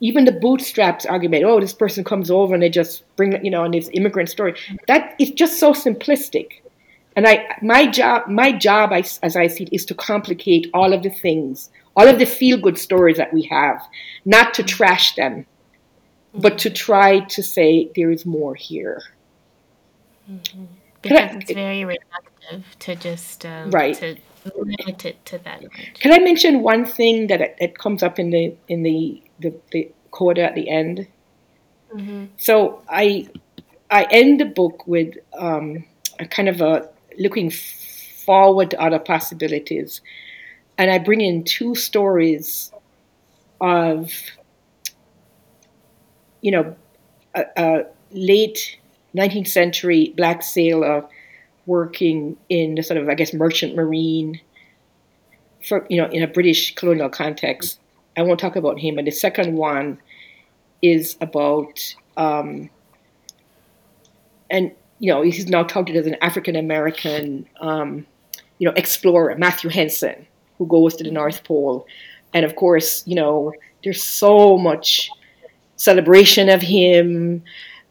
even 0.00 0.24
the 0.24 0.32
bootstraps 0.32 1.06
argument, 1.06 1.44
oh, 1.44 1.60
this 1.60 1.72
person 1.72 2.04
comes 2.04 2.30
over 2.30 2.54
and 2.54 2.62
they 2.62 2.68
just 2.68 3.04
bring, 3.16 3.42
you 3.44 3.50
know, 3.50 3.64
and 3.64 3.72
this 3.72 3.88
immigrant 3.92 4.28
story, 4.28 4.54
that 4.88 5.14
is 5.18 5.30
just 5.30 5.58
so 5.58 5.72
simplistic. 5.72 6.62
And 7.16 7.26
I, 7.26 7.56
my 7.62 7.86
job, 7.86 8.28
my 8.28 8.52
job, 8.52 8.92
as 8.92 9.36
I 9.36 9.46
see 9.46 9.64
it, 9.64 9.72
is 9.72 9.86
to 9.86 9.94
complicate 9.94 10.68
all 10.74 10.92
of 10.92 11.02
the 11.02 11.08
things, 11.08 11.70
all 11.96 12.06
of 12.06 12.18
the 12.18 12.26
feel-good 12.26 12.76
stories 12.76 13.16
that 13.16 13.32
we 13.32 13.42
have, 13.44 13.80
not 14.26 14.52
to 14.54 14.62
trash 14.62 15.14
them, 15.14 15.46
but 16.34 16.58
to 16.58 16.68
try 16.68 17.20
to 17.20 17.42
say 17.42 17.90
there 17.96 18.10
is 18.10 18.26
more 18.26 18.54
here. 18.54 19.02
Mm-hmm. 20.30 20.64
Because 21.00 21.18
I, 21.18 21.38
it's 21.40 21.52
very 21.52 21.80
reductive 21.82 22.64
to 22.80 22.96
just 22.96 23.46
um, 23.46 23.70
right. 23.70 23.94
to 23.94 24.16
limit 24.54 25.06
it 25.06 25.24
to 25.26 25.38
that. 25.38 25.62
Can 25.94 26.12
I 26.12 26.18
mention 26.18 26.62
one 26.62 26.84
thing 26.84 27.28
that 27.28 27.56
that 27.60 27.78
comes 27.78 28.02
up 28.02 28.18
in 28.18 28.30
the 28.30 28.54
in 28.68 28.82
the 28.82 29.22
the, 29.40 29.54
the 29.72 29.90
coda 30.10 30.42
at 30.42 30.54
the 30.54 30.68
end. 30.68 31.06
Mm-hmm. 31.94 32.26
So 32.36 32.82
I 32.88 33.28
I 33.90 34.06
end 34.10 34.40
the 34.40 34.46
book 34.46 34.86
with 34.86 35.14
um, 35.38 35.84
a 36.18 36.26
kind 36.26 36.48
of 36.48 36.60
a 36.60 36.88
looking 37.18 37.50
forward 37.50 38.70
to 38.72 38.80
other 38.80 38.98
possibilities, 38.98 40.00
and 40.78 40.90
I 40.90 40.98
bring 40.98 41.20
in 41.20 41.44
two 41.44 41.74
stories 41.74 42.72
of 43.60 44.12
you 46.40 46.50
know 46.50 46.76
a, 47.34 47.44
a 47.56 47.84
late 48.10 48.78
19th 49.14 49.48
century 49.48 50.12
black 50.16 50.42
sailor 50.42 51.08
working 51.64 52.36
in 52.48 52.74
the 52.74 52.82
sort 52.82 52.98
of 52.98 53.08
I 53.08 53.14
guess 53.14 53.32
merchant 53.32 53.74
marine 53.74 54.40
for 55.66 55.86
you 55.88 56.00
know 56.00 56.08
in 56.08 56.22
a 56.22 56.26
British 56.26 56.74
colonial 56.74 57.08
context 57.08 57.80
I 58.16 58.22
won't 58.22 58.40
talk 58.40 58.56
about 58.56 58.78
him. 58.78 58.98
And 58.98 59.06
the 59.06 59.12
second 59.12 59.54
one 59.54 59.98
is 60.82 61.16
about, 61.20 61.94
um, 62.16 62.70
and 64.50 64.72
you 64.98 65.12
know, 65.12 65.22
he's 65.22 65.46
now 65.46 65.62
touted 65.62 65.96
as 65.96 66.06
an 66.06 66.16
African 66.22 66.56
American, 66.56 67.46
um, 67.60 68.06
you 68.58 68.66
know, 68.66 68.74
explorer, 68.76 69.34
Matthew 69.36 69.68
Henson, 69.68 70.26
who 70.56 70.66
goes 70.66 70.96
to 70.96 71.04
the 71.04 71.10
North 71.10 71.44
Pole, 71.44 71.86
and 72.32 72.44
of 72.44 72.56
course, 72.56 73.06
you 73.06 73.14
know, 73.14 73.52
there's 73.84 74.02
so 74.02 74.56
much 74.58 75.10
celebration 75.76 76.48
of 76.48 76.62
him. 76.62 77.42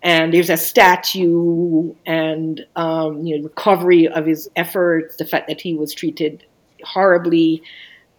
And 0.02 0.32
there's 0.32 0.52
a 0.52 0.58
statue 0.58 1.96
and 2.06 2.64
um, 2.76 3.26
you 3.26 3.38
know 3.38 3.44
recovery 3.46 4.08
of 4.08 4.28
his 4.28 4.48
efforts. 4.56 5.16
The 5.16 5.26
fact 5.26 5.48
that 5.48 5.60
he 5.60 5.74
was 5.74 5.96
treated 5.96 6.46
horribly, 6.84 7.64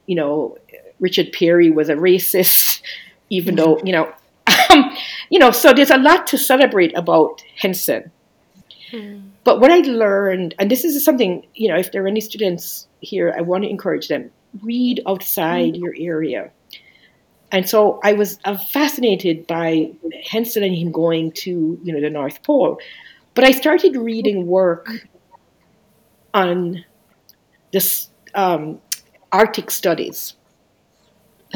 you 0.07 0.17
know, 0.17 0.59
Richard 1.01 1.33
Peary 1.33 1.71
was 1.71 1.89
a 1.89 1.95
racist, 1.95 2.81
even 3.31 3.57
though, 3.57 3.81
you 3.85 3.93
know, 3.93 4.13
um, 4.71 4.97
you 5.31 5.39
know, 5.39 5.51
so 5.51 5.73
there's 5.73 5.91
a 5.91 5.99
lot 5.99 6.27
to 6.29 6.39
celebrate 6.39 6.97
about 6.97 7.43
Henson. 7.57 8.11
Hmm. 8.91 9.29
But 9.45 9.61
what 9.61 9.71
I 9.71 9.79
learned, 9.79 10.55
and 10.59 10.71
this 10.71 10.85
is 10.85 11.05
something, 11.05 11.47
you 11.55 11.69
know, 11.69 11.77
if 11.77 11.93
there 11.93 12.05
are 12.05 12.09
any 12.09 12.21
students 12.21 12.87
here, 13.01 13.35
I 13.37 13.43
want 13.43 13.65
to 13.65 13.71
encourage 13.71 14.09
them 14.09 14.31
read 14.63 15.03
outside 15.07 15.75
mm. 15.75 15.81
your 15.81 15.95
area. 15.99 16.51
And 17.53 17.69
so 17.69 18.01
I 18.03 18.15
was 18.15 18.39
uh, 18.45 18.57
fascinated 18.57 19.47
by 19.47 19.93
Henson 20.25 20.63
and 20.63 20.75
him 20.75 20.93
going 20.93 21.33
to, 21.33 21.79
you 21.83 21.93
know, 21.93 22.01
the 22.01 22.11
North 22.11 22.43
Pole. 22.43 22.79
But 23.35 23.45
I 23.45 23.53
started 23.53 23.97
reading 23.97 24.47
work 24.47 24.91
on 26.35 26.85
this 27.73 28.09
um, 28.35 28.81
Arctic 29.33 29.71
studies 29.71 30.36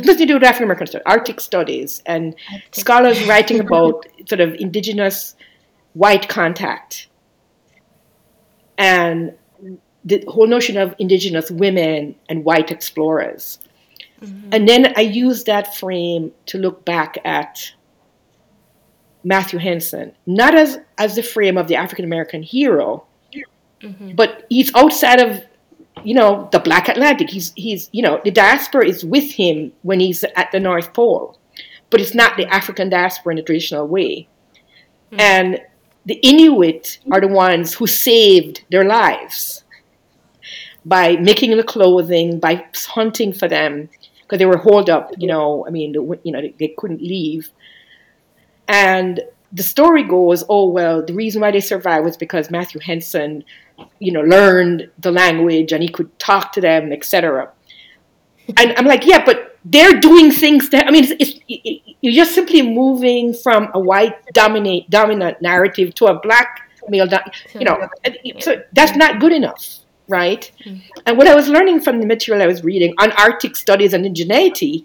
has 0.00 0.06
nothing 0.06 0.26
to 0.26 0.32
do 0.32 0.34
with 0.34 0.42
African 0.44 0.64
American 0.64 0.86
studies, 0.86 1.06
Arctic 1.06 1.40
studies, 1.40 2.02
and 2.06 2.34
scholars 2.72 3.22
writing 3.26 3.60
about 3.60 4.06
sort 4.28 4.40
of 4.40 4.54
indigenous 4.54 5.36
white 5.94 6.28
contact 6.28 7.08
and 8.78 9.34
the 10.04 10.24
whole 10.28 10.46
notion 10.46 10.76
of 10.76 10.94
indigenous 10.98 11.50
women 11.50 12.14
and 12.28 12.44
white 12.44 12.70
explorers. 12.70 13.58
Mm-hmm. 14.22 14.48
And 14.52 14.68
then 14.68 14.94
I 14.96 15.02
use 15.02 15.44
that 15.44 15.76
frame 15.76 16.32
to 16.46 16.58
look 16.58 16.84
back 16.84 17.18
at 17.24 17.72
Matthew 19.22 19.58
Henson, 19.58 20.14
not 20.26 20.54
as, 20.54 20.78
as 20.96 21.16
the 21.16 21.22
frame 21.22 21.58
of 21.58 21.68
the 21.68 21.76
African 21.76 22.04
American 22.04 22.42
hero, 22.42 23.04
mm-hmm. 23.82 24.14
but 24.14 24.46
he's 24.48 24.74
outside 24.74 25.20
of, 25.20 25.44
you 26.04 26.14
know, 26.14 26.48
the 26.52 26.58
Black 26.58 26.88
Atlantic. 26.88 27.30
He's, 27.30 27.52
he's, 27.56 27.88
you 27.92 28.02
know, 28.02 28.20
the 28.24 28.30
diaspora 28.30 28.86
is 28.86 29.04
with 29.04 29.32
him 29.32 29.72
when 29.82 30.00
he's 30.00 30.24
at 30.36 30.50
the 30.52 30.60
North 30.60 30.92
Pole, 30.92 31.38
but 31.90 32.00
it's 32.00 32.14
not 32.14 32.36
the 32.36 32.46
African 32.46 32.88
diaspora 32.88 33.32
in 33.32 33.36
the 33.36 33.42
traditional 33.42 33.86
way. 33.86 34.28
Mm-hmm. 35.12 35.20
And 35.20 35.60
the 36.06 36.14
Inuit 36.22 36.98
are 37.12 37.20
the 37.20 37.28
ones 37.28 37.74
who 37.74 37.86
saved 37.86 38.64
their 38.70 38.84
lives 38.84 39.64
by 40.84 41.16
making 41.16 41.56
the 41.56 41.62
clothing, 41.62 42.40
by 42.40 42.64
hunting 42.74 43.32
for 43.32 43.48
them, 43.48 43.90
because 44.22 44.38
they 44.38 44.46
were 44.46 44.56
holed 44.56 44.88
up. 44.88 45.10
You 45.18 45.28
know, 45.28 45.66
I 45.66 45.70
mean, 45.70 45.92
the, 45.92 46.18
you 46.22 46.32
know, 46.32 46.40
they, 46.40 46.54
they 46.58 46.74
couldn't 46.78 47.02
leave. 47.02 47.50
And 48.66 49.20
the 49.52 49.62
story 49.62 50.04
goes, 50.04 50.44
oh 50.48 50.68
well, 50.68 51.04
the 51.04 51.12
reason 51.12 51.40
why 51.40 51.50
they 51.50 51.60
survived 51.60 52.04
was 52.04 52.16
because 52.16 52.50
Matthew 52.50 52.80
Henson, 52.80 53.44
you 54.00 54.12
know, 54.12 54.22
learned 54.22 54.90
the 54.98 55.12
language 55.12 55.72
and 55.72 55.82
he 55.82 55.88
could 55.88 56.18
talk 56.18 56.52
to 56.52 56.60
them, 56.60 56.92
etc. 56.92 57.52
And 58.56 58.74
I'm 58.76 58.86
like, 58.86 59.06
yeah, 59.06 59.24
but 59.24 59.56
they're 59.64 60.00
doing 60.00 60.32
things 60.32 60.70
that 60.70 60.88
I 60.88 60.90
mean, 60.90 61.04
it's, 61.04 61.40
it's, 61.46 61.94
you're 62.00 62.14
just 62.14 62.34
simply 62.34 62.62
moving 62.62 63.32
from 63.32 63.70
a 63.74 63.78
white 63.78 64.16
dominate 64.32 64.90
dominant 64.90 65.40
narrative 65.40 65.94
to 65.96 66.06
a 66.06 66.18
black 66.18 66.68
male, 66.88 67.06
you 67.54 67.64
know. 67.64 67.88
So 68.40 68.62
that's 68.72 68.96
not 68.96 69.20
good 69.20 69.32
enough 69.32 69.80
right? 70.10 70.50
Mm-hmm. 70.64 70.80
And 71.06 71.16
what 71.16 71.28
I 71.28 71.34
was 71.34 71.48
learning 71.48 71.80
from 71.80 72.00
the 72.00 72.06
material 72.06 72.42
I 72.42 72.46
was 72.46 72.64
reading 72.64 72.92
on 72.98 73.12
Arctic 73.12 73.56
studies 73.56 73.94
and 73.94 74.04
indigeneity 74.04 74.84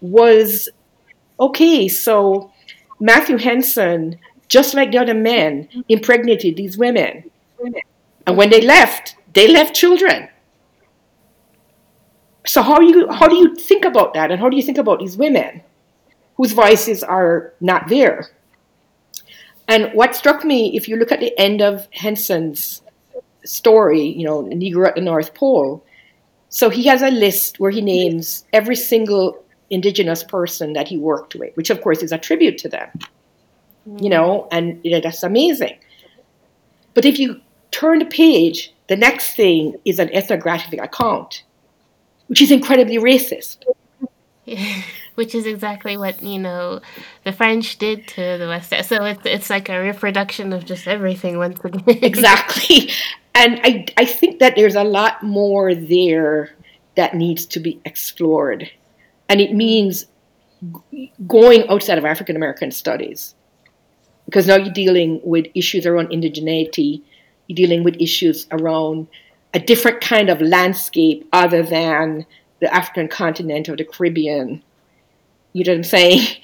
was 0.00 0.68
okay, 1.38 1.86
so 1.86 2.50
Matthew 2.98 3.36
Henson, 3.36 4.18
just 4.48 4.74
like 4.74 4.90
the 4.92 4.98
other 4.98 5.14
men, 5.14 5.68
impregnated 5.88 6.56
these 6.56 6.78
women. 6.78 7.30
And 8.26 8.36
when 8.36 8.50
they 8.50 8.60
left, 8.60 9.16
they 9.32 9.48
left 9.48 9.74
children. 9.74 10.28
So 12.46 12.62
how 12.62 12.80
you 12.80 13.10
how 13.10 13.26
do 13.28 13.36
you 13.36 13.54
think 13.54 13.84
about 13.84 14.14
that 14.14 14.30
and 14.30 14.40
how 14.40 14.48
do 14.48 14.56
you 14.56 14.62
think 14.62 14.78
about 14.78 15.00
these 15.00 15.16
women 15.16 15.62
whose 16.36 16.52
voices 16.52 17.02
are 17.02 17.54
not 17.60 17.88
there? 17.88 18.28
And 19.66 19.92
what 19.94 20.14
struck 20.14 20.44
me, 20.44 20.76
if 20.76 20.88
you 20.88 20.96
look 20.96 21.10
at 21.10 21.20
the 21.20 21.38
end 21.38 21.62
of 21.62 21.88
Henson's 21.92 22.82
story, 23.44 24.02
you 24.02 24.24
know, 24.24 24.42
Negro 24.44 24.88
at 24.88 24.94
the 24.94 25.00
North 25.00 25.34
Pole. 25.34 25.84
So 26.48 26.70
he 26.70 26.84
has 26.84 27.02
a 27.02 27.10
list 27.10 27.60
where 27.60 27.70
he 27.70 27.80
names 27.80 28.44
every 28.52 28.76
single 28.76 29.42
indigenous 29.70 30.22
person 30.22 30.72
that 30.74 30.88
he 30.88 30.96
worked 30.96 31.34
with, 31.34 31.56
which 31.56 31.70
of 31.70 31.80
course 31.80 32.02
is 32.02 32.12
a 32.12 32.18
tribute 32.18 32.58
to 32.58 32.68
them, 32.68 32.88
you 33.86 34.08
mm. 34.08 34.10
know, 34.10 34.48
and 34.52 34.80
you 34.84 34.92
know, 34.92 35.00
that's 35.00 35.22
amazing. 35.22 35.78
But 36.92 37.04
if 37.04 37.18
you 37.18 37.40
turn 37.74 37.98
the 37.98 38.04
page, 38.04 38.72
the 38.88 38.96
next 38.96 39.34
thing 39.34 39.74
is 39.84 39.98
an 39.98 40.10
ethnographic 40.14 40.80
account, 40.80 41.42
which 42.28 42.40
is 42.40 42.50
incredibly 42.50 42.98
racist. 42.98 43.64
which 45.14 45.34
is 45.34 45.46
exactly 45.46 45.96
what 45.96 46.22
you 46.22 46.38
know 46.38 46.80
the 47.24 47.32
French 47.32 47.78
did 47.78 48.06
to 48.08 48.36
the 48.38 48.46
West. 48.46 48.70
So 48.88 49.04
it's 49.04 49.24
it's 49.24 49.50
like 49.50 49.68
a 49.68 49.80
reproduction 49.80 50.52
of 50.52 50.64
just 50.64 50.86
everything 50.86 51.38
once 51.38 51.58
again. 51.64 51.82
exactly, 52.02 52.90
and 53.34 53.60
I 53.64 53.86
I 53.96 54.04
think 54.04 54.38
that 54.38 54.54
there's 54.54 54.76
a 54.76 54.84
lot 54.84 55.22
more 55.22 55.74
there 55.74 56.54
that 56.94 57.14
needs 57.14 57.46
to 57.46 57.60
be 57.60 57.80
explored, 57.84 58.70
and 59.28 59.40
it 59.40 59.52
means 59.52 60.06
going 61.26 61.68
outside 61.68 61.98
of 61.98 62.04
African 62.04 62.36
American 62.36 62.70
studies, 62.70 63.34
because 64.26 64.46
now 64.46 64.56
you're 64.56 64.72
dealing 64.72 65.20
with 65.24 65.46
issues 65.54 65.86
around 65.86 66.08
indigeneity, 66.08 67.02
dealing 67.48 67.84
with 67.84 67.96
issues 68.00 68.46
around 68.50 69.06
a 69.52 69.58
different 69.58 70.00
kind 70.00 70.30
of 70.30 70.40
landscape 70.40 71.28
other 71.32 71.62
than 71.62 72.26
the 72.60 72.74
African 72.74 73.08
continent 73.08 73.68
or 73.68 73.76
the 73.76 73.84
Caribbean 73.84 74.62
you 75.54 75.64
know 75.64 75.72
what 75.72 75.78
I'm 75.78 75.84
saying? 75.84 76.20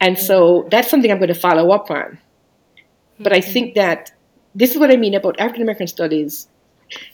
And 0.00 0.18
so 0.18 0.68
that's 0.70 0.90
something 0.90 1.10
I'm 1.10 1.16
going 1.16 1.28
to 1.28 1.34
follow 1.34 1.70
up 1.70 1.90
on. 1.90 2.18
But 3.18 3.32
I 3.32 3.40
think 3.40 3.74
that 3.74 4.12
this 4.54 4.72
is 4.72 4.76
what 4.76 4.90
I 4.90 4.96
mean 4.96 5.14
about 5.14 5.40
African 5.40 5.62
American 5.62 5.86
studies. 5.86 6.46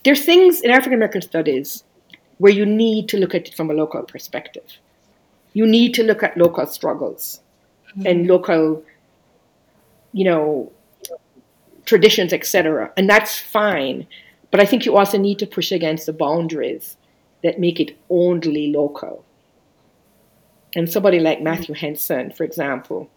There's 0.02 0.24
things 0.24 0.60
in 0.62 0.70
African 0.72 0.94
American 0.94 1.22
studies 1.22 1.84
where 2.38 2.50
you 2.50 2.66
need 2.66 3.08
to 3.10 3.18
look 3.18 3.32
at 3.32 3.46
it 3.46 3.54
from 3.54 3.70
a 3.70 3.74
local 3.74 4.02
perspective. 4.02 4.64
You 5.52 5.66
need 5.66 5.94
to 5.94 6.02
look 6.02 6.24
at 6.24 6.36
local 6.36 6.66
struggles 6.66 7.42
mm-hmm. 7.90 8.06
and 8.06 8.26
local, 8.26 8.82
you 10.12 10.24
know, 10.24 10.72
traditions, 11.90 12.32
etc. 12.32 12.92
And 12.96 13.10
that's 13.10 13.36
fine. 13.36 14.06
But 14.52 14.60
I 14.60 14.64
think 14.64 14.86
you 14.86 14.96
also 14.96 15.18
need 15.18 15.40
to 15.40 15.46
push 15.46 15.72
against 15.72 16.06
the 16.06 16.12
boundaries 16.12 16.96
that 17.42 17.58
make 17.58 17.80
it 17.80 17.98
only 18.08 18.72
local. 18.72 19.24
And 20.76 20.88
somebody 20.88 21.18
like 21.18 21.42
Matthew 21.42 21.74
Henson, 21.74 22.30
for 22.30 22.44
example, 22.44 23.10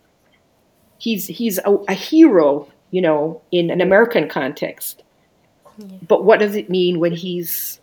he's 0.97 1.27
he's 1.27 1.59
a, 1.59 1.71
a 1.87 1.93
hero, 1.93 2.67
you 2.89 3.01
know, 3.01 3.41
in 3.51 3.69
an 3.69 3.79
American 3.79 4.27
context. 4.27 5.03
Yeah. 5.77 5.85
But 6.07 6.23
what 6.23 6.39
does 6.39 6.55
it 6.55 6.67
mean 6.69 6.99
when 6.99 7.11
he's 7.11 7.79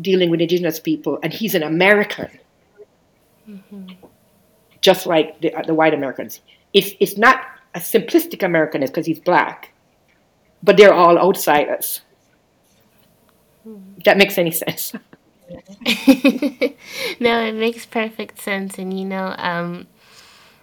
dealing 0.00 0.30
with 0.30 0.40
indigenous 0.40 0.80
people 0.80 1.18
and 1.22 1.34
he's 1.34 1.54
an 1.54 1.62
American? 1.62 2.30
Mm-hmm. 3.46 4.06
Just 4.80 5.06
like 5.06 5.38
the, 5.42 5.52
the 5.66 5.74
white 5.74 5.92
Americans. 5.92 6.40
It's, 6.72 6.92
it's 6.98 7.18
not 7.18 7.44
a 7.74 7.78
simplistic 7.78 8.42
American 8.42 8.80
because 8.80 9.06
he's 9.06 9.20
black, 9.20 9.71
but 10.62 10.76
they're 10.76 10.94
all 10.94 11.18
outsiders. 11.18 12.02
Mm-hmm. 13.66 14.00
That 14.04 14.16
makes 14.16 14.38
any 14.38 14.50
sense. 14.50 14.92
no, 17.20 17.44
it 17.44 17.54
makes 17.54 17.86
perfect 17.86 18.40
sense. 18.40 18.78
And, 18.78 18.98
you 18.98 19.04
know, 19.04 19.34
um, 19.38 19.86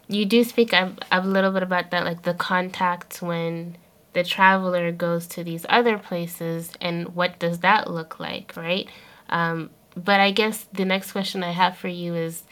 you 0.08 0.26
do 0.26 0.44
speak 0.44 0.74
a, 0.74 0.96
a 1.12 1.22
little 1.26 1.52
bit 1.52 1.64
about 1.64 1.92
that, 1.92 2.04
like 2.04 2.24
the 2.24 2.34
contacts 2.34 3.22
when 3.22 3.78
the 4.14 4.24
traveler 4.24 4.92
goes 4.92 5.28
to 5.28 5.44
these 5.44 5.66
other 5.70 5.98
places 5.98 6.72
and 6.82 7.16
what 7.16 7.38
does 7.40 7.60
that 7.60 7.90
look 7.90 8.20
like, 8.20 8.54
right? 8.56 8.88
Um, 9.30 9.70
but 9.96 10.20
I 10.20 10.32
guess 10.32 10.66
the 10.74 10.86
next 10.86 11.12
question 11.12 11.44
I 11.44 11.52
have 11.52 11.78
for 11.78 11.88
you 11.88 12.16
is 12.16 12.44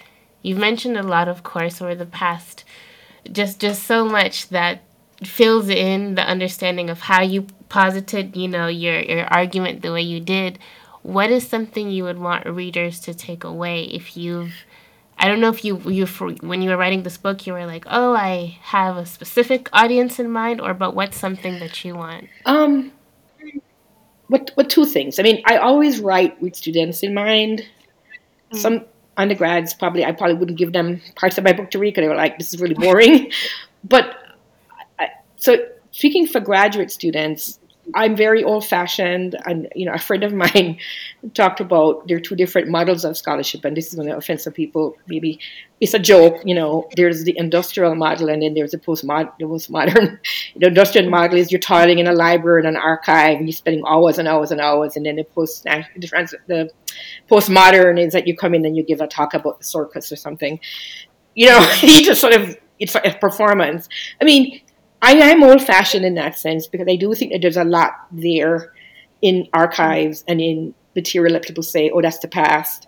you've 0.42 0.58
mentioned 0.58 0.98
a 0.98 1.04
lot, 1.04 1.28
of 1.28 1.44
course, 1.44 1.82
over 1.82 1.96
the 1.96 2.06
past, 2.06 2.64
just 3.32 3.60
just 3.60 3.84
so 3.84 4.06
much 4.06 4.50
that 4.50 4.82
fills 5.24 5.70
in 5.70 6.16
the 6.16 6.22
understanding 6.22 6.90
of 6.90 7.02
how 7.02 7.22
you 7.22 7.48
posited, 7.70 8.36
you 8.36 8.48
know, 8.48 8.68
your 8.68 9.00
your 9.00 9.26
argument 9.26 9.82
the 9.82 9.92
way 9.92 10.02
you 10.02 10.20
did 10.20 10.60
what 11.08 11.32
is 11.32 11.48
something 11.48 11.90
you 11.90 12.04
would 12.04 12.20
want 12.20 12.46
readers 12.46 13.00
to 13.00 13.14
take 13.14 13.46
away 13.46 13.86
if 13.86 14.18
you've 14.18 14.54
I 15.18 15.30
don't 15.30 15.40
know 15.40 15.48
if 15.50 15.64
you 15.64 15.80
you 15.90 16.06
when 16.06 16.62
you 16.62 16.70
were 16.70 16.76
writing 16.76 17.04
this 17.04 17.18
book 17.18 17.48
you 17.48 17.54
were 17.54 17.66
like, 17.66 17.86
"Oh, 17.88 18.14
I 18.14 18.58
have 18.62 18.98
a 18.98 19.06
specific 19.06 19.70
audience 19.72 20.20
in 20.20 20.30
mind," 20.30 20.60
or 20.60 20.74
but 20.74 20.96
what's 20.96 21.18
something 21.18 21.60
that 21.60 21.86
you 21.86 21.96
want? 21.96 22.28
Um 22.46 22.92
what 24.28 24.52
what 24.56 24.70
two 24.70 24.86
things. 24.86 25.18
I 25.18 25.24
mean, 25.24 25.42
I 25.46 25.56
always 25.58 26.02
write 26.02 26.40
with 26.42 26.58
students 26.58 27.02
in 27.04 27.14
mind. 27.14 27.66
Mm. 28.52 28.58
Some 28.58 28.86
undergrads 29.16 29.74
probably 29.74 30.04
I 30.04 30.12
probably 30.12 30.36
wouldn't 30.36 30.58
give 30.58 30.74
them 30.74 31.02
parts 31.16 31.38
of 31.38 31.46
my 31.46 31.54
book 31.54 31.72
to 31.72 31.80
read 31.80 31.94
because 31.94 32.04
they 32.04 32.10
were 32.10 32.16
like, 32.16 32.38
"This 32.38 32.54
is 32.54 32.60
really 32.60 32.76
boring." 32.76 33.32
but 33.86 34.14
so 35.38 35.58
speaking 35.92 36.28
for 36.28 36.40
graduate 36.40 36.92
students, 36.92 37.60
I'm 37.96 38.18
very 38.18 38.44
old 38.44 38.66
fashioned, 38.66 39.38
and 39.46 39.70
you 39.74 39.86
know, 39.86 39.94
a 39.94 39.98
friend 39.98 40.24
of 40.24 40.34
mine 40.34 40.78
talked 41.34 41.62
about 41.62 42.08
there 42.08 42.18
are 42.18 42.22
two 42.22 42.36
different 42.36 42.68
models 42.68 43.06
of 43.06 43.16
scholarship, 43.16 43.64
and 43.64 43.78
this 43.78 43.88
is 43.88 43.96
going 43.96 44.10
to 44.10 44.18
offend 44.18 44.42
some 44.42 44.54
people. 44.54 44.98
Maybe 45.08 45.40
it's 45.80 45.94
a 45.94 46.00
joke, 46.00 46.42
you 46.44 46.54
know. 46.54 46.90
There's 46.98 47.24
the 47.24 47.38
industrial 47.38 47.96
model, 47.96 48.30
and 48.30 48.42
then 48.42 48.56
there's 48.56 48.72
the 48.72 48.78
postmodern. 48.78 49.30
The 49.40 50.20
the 50.58 50.68
industrial 50.68 51.10
model 51.10 51.38
is 51.38 51.52
you're 51.52 51.60
toiling 51.60 52.00
in 52.00 52.08
a 52.08 52.14
library 52.14 52.62
and 52.62 52.76
an 52.76 52.82
archive, 52.82 53.38
and 53.38 53.48
you're 53.48 53.56
spending 53.56 53.84
hours 53.88 54.18
and 54.18 54.28
hours 54.28 54.52
and 54.52 54.60
hours, 54.60 54.98
and 54.98 55.06
then 55.06 55.16
the 55.16 55.24
post 55.24 55.64
the 55.64 56.70
postmodern 57.30 58.00
is 58.00 58.12
that 58.14 58.28
you 58.28 58.36
come 58.36 58.54
in 58.54 58.66
and 58.66 58.76
you 58.76 58.84
give 58.84 59.00
a 59.00 59.08
talk 59.08 59.34
about 59.34 59.60
the 59.60 59.64
circus 59.64 60.12
or 60.12 60.18
something. 60.18 60.60
You 61.36 61.48
know, 61.48 61.74
you 61.82 62.04
just 62.04 62.20
sort 62.20 62.34
of 62.34 62.58
it's 62.80 62.96
a 62.96 63.18
performance. 63.20 63.88
I 64.22 64.26
mean, 64.26 64.62
I 65.02 65.14
am 65.14 65.44
old 65.44 65.62
fashioned 65.62 66.06
in 66.06 66.16
that 66.16 66.38
sense 66.38 66.68
because 66.68 66.88
I 66.90 66.96
do 66.96 67.14
think 67.14 67.32
that 67.32 67.42
there's 67.42 67.58
a 67.58 67.64
lot 67.64 67.94
there 68.12 68.74
in 69.22 69.48
archives 69.54 70.24
and 70.28 70.42
in 70.42 70.74
material 70.96 71.34
that 71.34 71.44
people 71.44 71.64
say, 71.64 71.90
oh, 71.90 72.02
that's 72.02 72.20
the 72.20 72.28
past. 72.28 72.88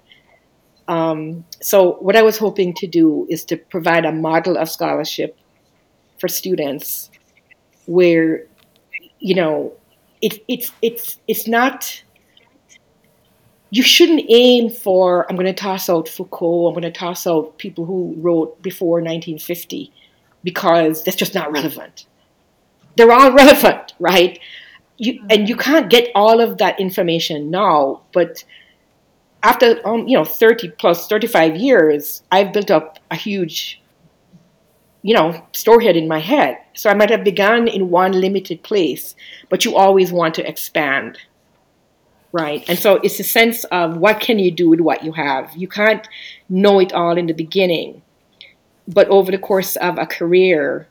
Um, 0.87 1.45
so, 1.61 1.93
what 1.99 2.15
I 2.15 2.23
was 2.23 2.37
hoping 2.37 2.73
to 2.75 2.87
do 2.87 3.27
is 3.29 3.45
to 3.45 3.57
provide 3.57 4.05
a 4.05 4.11
model 4.11 4.57
of 4.57 4.69
scholarship 4.69 5.37
for 6.19 6.27
students 6.27 7.11
where, 7.85 8.45
you 9.19 9.35
know, 9.35 9.73
it, 10.21 10.43
it's, 10.47 10.71
it's, 10.81 11.19
it's 11.27 11.47
not 11.47 12.03
you 13.71 13.83
shouldn't 13.83 14.25
aim 14.29 14.69
for, 14.69 15.29
I'm 15.29 15.35
going 15.35 15.45
to 15.45 15.53
toss 15.53 15.89
out 15.89 16.09
Foucault, 16.09 16.67
I'm 16.67 16.73
going 16.73 16.91
to 16.91 16.91
toss 16.91 17.27
out 17.27 17.57
people 17.57 17.85
who 17.85 18.15
wrote 18.17 18.61
before 18.61 18.97
1950 18.97 19.93
because 20.43 21.03
that's 21.03 21.17
just 21.17 21.35
not 21.35 21.51
relevant. 21.51 22.05
They're 22.95 23.11
all 23.11 23.31
relevant, 23.31 23.93
right? 23.99 24.39
You, 24.97 25.23
and 25.29 25.47
you 25.47 25.55
can't 25.55 25.89
get 25.89 26.11
all 26.13 26.41
of 26.41 26.57
that 26.57 26.79
information 26.79 27.49
now, 27.49 28.01
but 28.11 28.43
after 29.41 29.79
um, 29.87 30.07
you 30.07 30.17
know 30.17 30.25
30 30.25 30.71
plus 30.71 31.07
35 31.07 31.55
years, 31.55 32.23
I've 32.31 32.51
built 32.51 32.69
up 32.69 32.99
a 33.09 33.15
huge 33.15 33.81
you 35.01 35.13
know, 35.13 35.41
storehead 35.53 35.95
in 35.95 36.09
my 36.09 36.19
head. 36.19 36.57
So 36.73 36.89
I 36.89 36.93
might 36.93 37.09
have 37.09 37.23
begun 37.23 37.69
in 37.69 37.89
one 37.89 38.11
limited 38.11 38.63
place, 38.63 39.15
but 39.47 39.63
you 39.63 39.77
always 39.77 40.11
want 40.11 40.35
to 40.35 40.45
expand 40.45 41.17
right? 42.31 42.63
And 42.69 42.77
so 42.77 42.95
it's 43.03 43.19
a 43.19 43.23
sense 43.23 43.63
of 43.65 43.97
what 43.97 44.19
can 44.19 44.39
you 44.39 44.51
do 44.51 44.69
with 44.69 44.79
what 44.79 45.03
you 45.03 45.11
have. 45.13 45.55
You 45.55 45.67
can't 45.67 46.07
know 46.47 46.79
it 46.79 46.93
all 46.93 47.17
in 47.17 47.27
the 47.27 47.33
beginning, 47.33 48.01
but 48.89 49.07
over 49.07 49.31
the 49.31 49.37
course 49.37 49.75
of 49.77 49.97
a 49.97 50.05
career, 50.05 50.87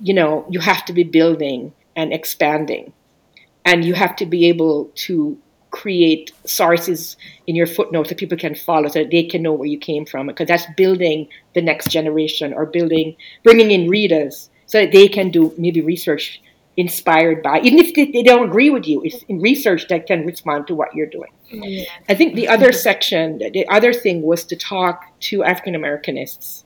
you 0.00 0.14
know, 0.14 0.46
you 0.48 0.60
have 0.60 0.84
to 0.86 0.92
be 0.92 1.02
building 1.02 1.72
and 1.96 2.12
expanding, 2.12 2.92
and 3.64 3.84
you 3.84 3.94
have 3.94 4.16
to 4.16 4.26
be 4.26 4.46
able 4.46 4.90
to 4.94 5.36
create 5.70 6.32
sources 6.46 7.16
in 7.46 7.54
your 7.54 7.66
footnotes 7.66 8.08
that 8.08 8.18
people 8.18 8.38
can 8.38 8.54
follow 8.54 8.88
so 8.88 9.00
that 9.00 9.10
they 9.10 9.22
can 9.22 9.42
know 9.42 9.52
where 9.52 9.68
you 9.68 9.78
came 9.78 10.04
from 10.04 10.26
because 10.26 10.48
that's 10.48 10.66
building 10.76 11.28
the 11.54 11.62
next 11.62 11.88
generation 11.90 12.52
or 12.52 12.66
building 12.66 13.14
bringing 13.44 13.70
in 13.70 13.88
readers 13.88 14.50
so 14.66 14.80
that 14.80 14.90
they 14.90 15.06
can 15.06 15.30
do 15.30 15.54
maybe 15.56 15.80
research 15.80 16.42
inspired 16.76 17.42
by, 17.42 17.60
even 17.60 17.78
if 17.78 17.94
they, 17.94 18.22
don't 18.22 18.48
agree 18.48 18.70
with 18.70 18.86
you, 18.86 19.02
it's 19.02 19.22
in 19.24 19.40
research 19.40 19.86
that 19.88 20.06
can 20.06 20.24
respond 20.24 20.66
to 20.66 20.74
what 20.74 20.94
you're 20.94 21.06
doing. 21.06 21.30
Yeah. 21.50 21.84
I 22.08 22.14
think 22.14 22.34
the 22.34 22.48
other 22.48 22.72
section, 22.72 23.38
the 23.38 23.68
other 23.68 23.92
thing 23.92 24.22
was 24.22 24.44
to 24.44 24.56
talk 24.56 25.04
to 25.20 25.44
African 25.44 25.74
Americanists 25.74 26.64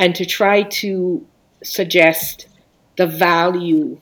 and 0.00 0.14
to 0.14 0.24
try 0.24 0.62
to 0.62 1.24
suggest 1.62 2.48
the 2.96 3.06
value 3.06 4.00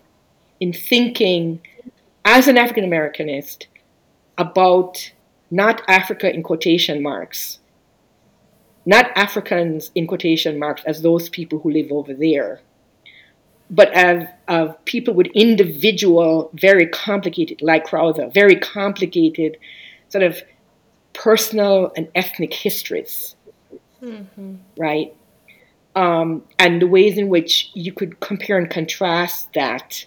in 0.60 0.72
thinking 0.72 1.60
as 2.24 2.46
an 2.46 2.56
African 2.56 2.84
Americanist 2.84 3.66
about 4.38 5.12
not 5.50 5.82
Africa 5.88 6.32
in 6.32 6.44
quotation 6.44 7.02
marks, 7.02 7.58
not 8.86 9.10
Africans 9.16 9.90
in 9.96 10.06
quotation 10.06 10.56
marks 10.58 10.82
as 10.86 11.02
those 11.02 11.28
people 11.28 11.58
who 11.58 11.72
live 11.72 11.90
over 11.90 12.14
there, 12.14 12.60
but 13.68 13.88
of, 13.96 14.22
of 14.46 14.84
people 14.84 15.14
with 15.14 15.26
individual, 15.34 16.48
very 16.54 16.86
complicated, 16.86 17.60
like 17.60 17.84
Crowther, 17.84 18.28
very 18.28 18.54
complicated 18.54 19.56
sort 20.10 20.22
of 20.22 20.40
personal 21.12 21.92
and 21.96 22.08
ethnic 22.14 22.54
histories, 22.54 23.34
mm-hmm. 24.00 24.54
right? 24.76 25.12
Um, 25.94 26.44
and 26.58 26.80
the 26.80 26.86
ways 26.86 27.18
in 27.18 27.28
which 27.28 27.70
you 27.74 27.92
could 27.92 28.20
compare 28.20 28.58
and 28.58 28.70
contrast 28.70 29.52
that 29.54 30.06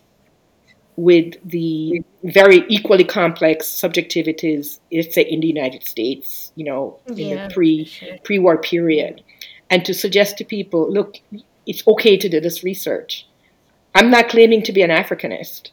with 0.96 1.36
the 1.44 2.04
very 2.24 2.64
equally 2.70 3.04
complex 3.04 3.68
subjectivities, 3.68 4.80
let's 4.92 5.16
say 5.16 5.24
in 5.24 5.40
the 5.40 5.48
United 5.48 5.84
States, 5.84 6.52
you 6.56 6.66
know, 6.66 7.00
yeah, 7.08 7.26
in 7.26 7.48
the 7.48 7.54
pre 7.54 7.86
sure. 7.86 8.18
pre-war 8.24 8.58
period, 8.58 9.24
and 9.70 9.84
to 9.86 9.94
suggest 9.94 10.38
to 10.38 10.46
people, 10.46 10.92
look, 10.92 11.18
it's 11.66 11.86
okay 11.88 12.18
to 12.18 12.30
do 12.30 12.40
this 12.40 12.64
research. 12.64 13.28
I'm 13.96 14.10
not 14.10 14.30
claiming 14.30 14.64
to 14.64 14.72
be 14.72 14.82
an 14.82 14.90
Africanist, 14.90 15.72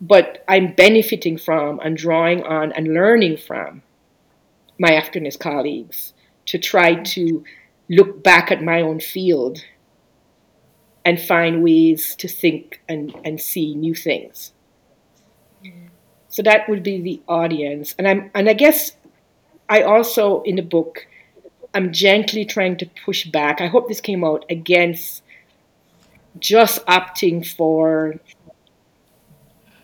but 0.00 0.44
I'm 0.48 0.74
benefiting 0.74 1.38
from 1.38 1.80
and 1.80 1.96
drawing 1.96 2.42
on 2.42 2.72
and 2.72 2.94
learning 2.94 3.38
from 3.38 3.82
my 4.78 4.90
Africanist 4.90 5.40
colleagues 5.40 6.14
to 6.46 6.58
try 6.58 6.94
to 6.94 7.44
look 7.88 8.22
back 8.22 8.50
at 8.52 8.62
my 8.62 8.80
own 8.80 9.00
field 9.00 9.64
and 11.04 11.20
find 11.20 11.62
ways 11.62 12.14
to 12.16 12.28
think 12.28 12.82
and, 12.88 13.14
and 13.24 13.40
see 13.40 13.74
new 13.74 13.94
things. 13.94 14.52
So 16.28 16.42
that 16.42 16.68
would 16.68 16.82
be 16.82 17.00
the 17.00 17.22
audience. 17.26 17.94
And 17.98 18.06
I'm 18.06 18.30
and 18.34 18.48
I 18.48 18.52
guess 18.52 18.92
I 19.68 19.82
also 19.82 20.42
in 20.42 20.56
the 20.56 20.62
book 20.62 21.06
I'm 21.74 21.92
gently 21.92 22.44
trying 22.44 22.76
to 22.78 22.86
push 23.04 23.26
back. 23.26 23.60
I 23.60 23.66
hope 23.66 23.88
this 23.88 24.00
came 24.00 24.24
out 24.24 24.44
against 24.50 25.22
just 26.38 26.84
opting 26.86 27.46
for 27.46 28.16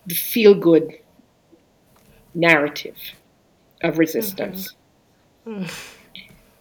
the 0.05 0.15
feel 0.15 0.53
good 0.53 0.93
narrative 2.33 2.97
of 3.81 3.97
resistance. 3.97 4.73
Mm-hmm. 5.45 5.63
Mm. 5.63 5.73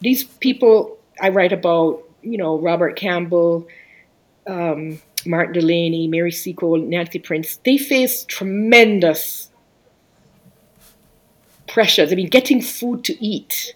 These 0.01 0.25
people 0.25 0.99
I 1.21 1.31
write 1.31 1.53
about, 1.53 2.03
you 2.23 2.39
know, 2.39 2.59
Robert 2.59 2.97
Campbell, 2.97 3.67
um, 4.47 5.01
Martin 5.27 5.55
Delany, 5.55 6.09
Mary 6.09 6.33
Seacole, 6.33 6.79
Nancy 6.79 7.19
Prince, 7.19 7.59
they 7.65 7.79
face 7.79 8.25
tremendous 8.25 9.51
pressures. 11.67 12.13
I 12.13 12.15
mean, 12.15 12.29
getting 12.29 12.61
food 12.61 13.05
to 13.05 13.25
eat, 13.25 13.75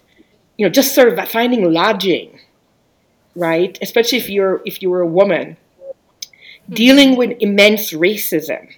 you 0.57 0.65
know, 0.65 0.71
just 0.71 0.93
sort 0.93 1.17
of 1.17 1.29
finding 1.29 1.71
lodging, 1.71 2.39
right? 3.35 3.77
Especially 3.81 4.17
if 4.17 4.29
you're 4.29 4.61
if 4.65 4.81
you 4.81 4.89
were 4.89 5.01
a 5.01 5.07
woman 5.07 5.57
dealing 6.69 7.15
with 7.15 7.35
immense 7.39 7.93
racism. 7.93 8.73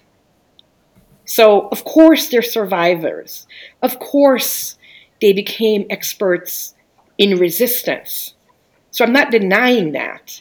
So, 1.24 1.68
of 1.68 1.84
course, 1.84 2.28
they're 2.28 2.42
survivors. 2.42 3.46
Of 3.82 3.98
course, 3.98 4.76
they 5.20 5.32
became 5.32 5.86
experts 5.88 6.74
in 7.18 7.38
resistance. 7.38 8.34
So, 8.92 9.04
I'm 9.04 9.12
not 9.12 9.32
denying 9.32 9.92
that. 9.92 10.40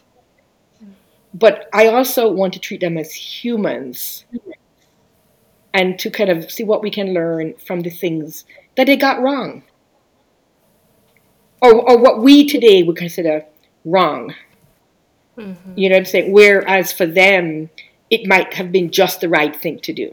But 1.34 1.70
I 1.74 1.88
also 1.88 2.32
want 2.32 2.54
to 2.54 2.60
treat 2.60 2.82
them 2.82 2.98
as 2.98 3.14
humans 3.14 4.26
and 5.74 5.98
to 6.00 6.12
kind 6.12 6.30
of 6.30 6.52
see 6.52 6.64
what 6.64 6.84
we 6.84 6.92
can 6.92 7.14
learn 7.14 7.56
from 7.66 7.80
the 7.80 7.90
things 7.90 8.46
that 8.76 8.86
they 8.88 8.98
got 8.98 9.22
wrong 9.22 9.64
or, 11.62 11.90
or 11.90 11.98
what 11.98 12.22
we 12.22 12.46
today 12.46 12.84
would 12.84 12.98
consider 12.98 13.46
wrong. 13.86 14.34
Mm-hmm. 15.38 15.74
You 15.78 15.90
know 15.90 15.96
what 15.96 16.00
I'm 16.00 16.06
saying? 16.06 16.32
Whereas 16.32 16.92
for 16.92 17.06
them, 17.06 17.70
it 18.10 18.28
might 18.28 18.54
have 18.56 18.72
been 18.72 18.92
just 18.92 19.22
the 19.22 19.30
right 19.30 19.56
thing 19.56 19.80
to 19.80 19.94
do. 19.94 20.12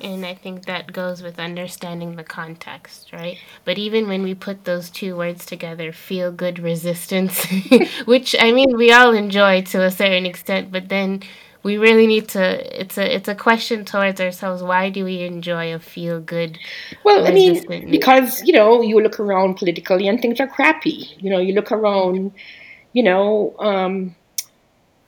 And 0.00 0.24
I 0.24 0.34
think 0.34 0.64
that 0.64 0.92
goes 0.92 1.22
with 1.22 1.38
understanding 1.38 2.16
the 2.16 2.24
context, 2.24 3.12
right? 3.12 3.36
But 3.64 3.78
even 3.78 4.08
when 4.08 4.22
we 4.22 4.34
put 4.34 4.64
those 4.64 4.88
two 4.90 5.16
words 5.16 5.44
together, 5.44 5.92
feel 5.92 6.32
good 6.32 6.58
resistance, 6.58 7.44
which 8.06 8.34
I 8.38 8.52
mean, 8.52 8.76
we 8.76 8.92
all 8.92 9.12
enjoy 9.12 9.62
to 9.62 9.82
a 9.82 9.90
certain 9.90 10.26
extent, 10.26 10.72
but 10.72 10.88
then 10.88 11.22
we 11.62 11.76
really 11.76 12.06
need 12.06 12.28
to 12.28 12.80
it's 12.80 12.96
a 12.96 13.14
it's 13.14 13.28
a 13.28 13.34
question 13.34 13.84
towards 13.84 14.20
ourselves 14.20 14.62
why 14.62 14.88
do 14.88 15.04
we 15.04 15.20
enjoy 15.20 15.74
a 15.74 15.78
feel 15.78 16.20
good 16.20 16.58
well 17.04 17.26
i 17.26 17.30
mean 17.30 17.90
because 17.90 18.42
you 18.44 18.52
know 18.52 18.80
you 18.80 18.98
look 19.00 19.20
around 19.20 19.56
politically 19.56 20.08
and 20.08 20.22
things 20.22 20.40
are 20.40 20.46
crappy 20.46 21.08
you 21.18 21.28
know 21.28 21.38
you 21.38 21.52
look 21.52 21.70
around 21.70 22.32
you 22.92 23.02
know 23.02 23.54
um 23.58 24.14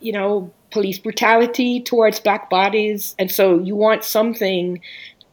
you 0.00 0.12
know 0.12 0.52
police 0.72 0.98
brutality 0.98 1.80
towards 1.80 2.18
black 2.20 2.48
bodies 2.50 3.14
and 3.18 3.30
so 3.30 3.58
you 3.58 3.76
want 3.76 4.04
something 4.04 4.80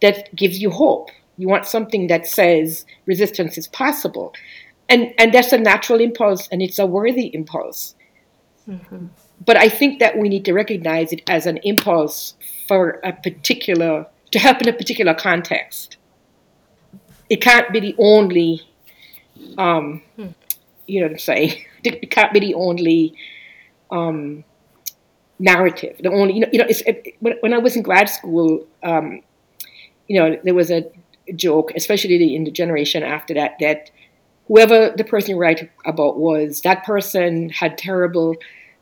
that 0.02 0.34
gives 0.36 0.62
you 0.62 0.70
hope 0.70 1.10
you 1.38 1.48
want 1.48 1.66
something 1.66 2.08
that 2.08 2.28
says 2.28 2.86
resistance 3.06 3.58
is 3.58 3.68
possible 3.68 4.34
and 4.90 5.14
and 5.18 5.34
that's 5.34 5.54
a 5.54 5.58
natural 5.58 6.00
impulse 6.00 6.48
and 6.52 6.62
it's 6.62 6.80
a 6.80 6.86
worthy 6.86 7.28
impulse 7.34 7.96
mm-hmm 8.68 9.08
but 9.46 9.58
I 9.58 9.70
think 9.70 10.00
that 10.00 10.18
we 10.18 10.30
need 10.30 10.46
to 10.46 10.54
recognize 10.54 11.14
it 11.14 11.22
as 11.28 11.46
an 11.46 11.58
impulse 11.64 12.36
for 12.68 13.00
a 13.04 13.14
particular, 13.14 14.06
to 14.32 14.40
help 14.40 14.62
in 14.62 14.68
a 14.68 14.74
particular 14.74 15.14
context. 15.14 15.98
It 17.30 17.42
can't 17.42 17.72
be 17.72 17.80
the 17.80 17.96
only, 17.98 18.62
um, 19.58 20.02
hmm. 20.16 20.28
you 20.88 21.00
know 21.00 21.08
what 21.08 21.14
I'm 21.14 21.20
saying? 21.20 21.66
It 21.82 22.12
can't 22.12 22.34
be 22.34 22.42
the 22.42 22.56
only 22.56 23.16
um, 23.90 24.44
narrative. 25.40 25.98
The 26.02 26.12
only, 26.12 26.34
you 26.36 26.42
know, 26.42 26.50
you 26.52 26.60
know 26.60 26.66
it, 26.68 27.18
when 27.42 27.54
I 27.54 27.58
was 27.58 27.76
in 27.76 27.82
grad 27.82 28.10
school, 28.10 28.68
um, 28.84 29.22
you 30.08 30.20
know, 30.20 30.38
there 30.44 30.54
was 30.54 30.70
a 30.70 30.92
joke, 31.36 31.72
especially 31.76 32.36
in 32.36 32.44
the 32.44 32.52
generation 32.52 33.04
after 33.04 33.34
that, 33.36 33.56
that 33.60 33.92
whoever 34.48 34.94
the 34.96 35.04
person 35.04 35.32
you 35.32 35.38
write 35.38 35.70
about 35.86 36.18
was, 36.18 36.62
that 36.62 36.84
person 36.84 37.50
had 37.50 37.78
terrible 37.78 38.36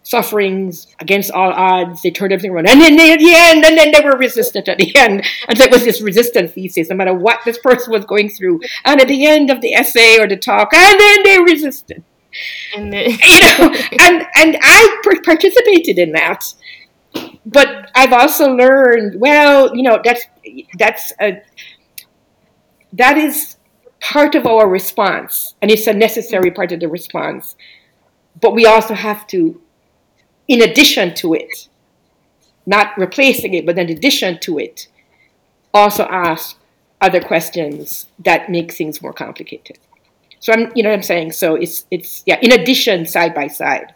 sufferings 0.04 0.88
against 1.00 1.30
all 1.32 1.52
odds. 1.52 2.02
They 2.02 2.12
turned 2.12 2.32
everything 2.32 2.52
around. 2.52 2.70
And 2.70 2.82
then 2.82 2.96
they, 2.96 3.12
at 3.12 3.20
the 3.20 3.34
end, 3.34 3.66
and 3.66 3.78
then 3.78 3.92
they 3.92 4.00
were 4.00 4.18
resistant 4.18 4.70
at 4.70 4.78
the 4.78 4.96
end. 4.96 5.26
And 5.50 5.58
there 5.58 5.70
was 5.70 5.84
this 5.84 6.02
resistance 6.02 6.54
thesis, 6.54 6.90
no 6.90 6.96
matter 6.96 7.14
what 7.14 7.42
this 7.44 7.58
person 7.58 7.92
was 7.92 8.06
going 8.06 8.30
through. 8.30 8.62
And 8.86 9.02
at 9.02 9.10
the 9.10 9.26
end 9.26 9.50
of 9.50 9.60
the 9.60 9.74
essay 9.74 10.18
or 10.18 10.28
the 10.28 10.38
talk, 10.38 10.74
and 10.74 11.00
then 11.00 11.24
they 11.24 11.40
resisted. 11.42 12.04
And 12.76 12.92
then, 12.94 13.10
you 13.10 13.42
know, 13.42 13.74
and 14.02 14.26
and 14.36 14.58
I 14.62 15.20
participated 15.24 15.98
in 16.00 16.12
that. 16.14 16.54
But 17.46 17.90
I've 17.96 18.14
also 18.14 18.54
learned, 18.54 19.20
well, 19.20 19.76
you 19.76 19.84
know, 19.84 20.00
that's 20.04 20.26
that's 20.78 21.14
a 21.20 21.42
that 22.94 23.18
is 23.18 23.58
part 24.00 24.36
of 24.36 24.46
our 24.46 24.68
response, 24.68 25.56
and 25.62 25.72
it's 25.72 25.88
a 25.88 25.94
necessary 25.94 26.52
part 26.52 26.72
of 26.72 26.80
the 26.80 26.88
response. 26.88 27.56
But 28.40 28.54
we 28.54 28.66
also 28.66 28.94
have 28.94 29.26
to, 29.28 29.60
in 30.48 30.62
addition 30.62 31.16
to 31.16 31.34
it, 31.34 31.70
not 32.66 32.96
replacing 32.98 33.54
it, 33.54 33.66
but 33.66 33.80
in 33.80 33.90
addition 33.90 34.40
to 34.42 34.60
it, 34.60 34.88
also 35.74 36.04
ask 36.04 36.58
other 37.02 37.22
questions 37.22 38.08
that 38.20 38.50
make 38.50 38.74
things 38.74 39.02
more 39.02 39.14
complicated. 39.14 39.80
So 40.48 40.54
I'm, 40.54 40.72
you 40.76 40.82
know 40.82 40.92
what 40.92 40.96
I'm 40.96 41.04
saying? 41.04 41.34
So 41.34 41.56
it's 41.56 41.86
it's 41.92 42.24
yeah, 42.26 42.40
in 42.42 42.54
addition, 42.54 43.06
side 43.06 43.36
by 43.36 43.48
side. 43.48 43.94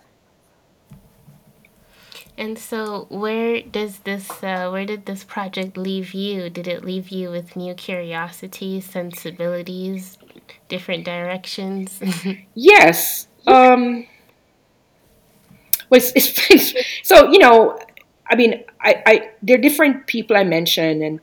And 2.38 2.60
so, 2.60 3.08
where 3.08 3.62
does 3.62 3.99
this, 3.99 4.30
uh, 4.43 4.70
where 4.70 4.86
did 4.86 5.06
this 5.06 5.24
project 5.24 5.78
leave 5.78 6.14
you? 6.14 6.49
Did 6.49 6.68
it 6.68 6.84
leave 6.84 7.08
you 7.08 7.30
with 7.30 7.56
new 7.56 7.74
curiosities, 7.74 8.84
sensibilities, 8.84 10.18
different 10.68 11.06
directions? 11.06 12.02
yes. 12.54 13.30
Um, 13.47 14.06
was 15.89 16.12
it's, 16.18 16.34
it's, 16.52 16.74
so 17.02 17.32
you 17.32 17.39
know, 17.39 17.80
I 18.30 18.36
mean, 18.36 18.62
I, 18.82 19.02
I 19.06 19.30
there 19.41 19.56
are 19.58 19.62
different 19.62 20.06
people 20.06 20.36
I 20.36 20.43
mentioned 20.43 21.02
and 21.02 21.22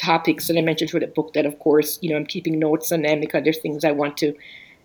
topics 0.00 0.48
that 0.48 0.56
I 0.56 0.62
mentioned 0.62 0.90
for 0.90 0.98
the 0.98 1.06
book 1.06 1.34
that, 1.34 1.46
of 1.46 1.58
course, 1.58 1.98
you 2.00 2.10
know, 2.10 2.16
I'm 2.16 2.26
keeping 2.26 2.58
notes 2.58 2.90
on 2.90 3.02
them 3.02 3.20
because 3.20 3.44
there's 3.44 3.58
things 3.58 3.84
I 3.84 3.92
want 3.92 4.16
to 4.18 4.34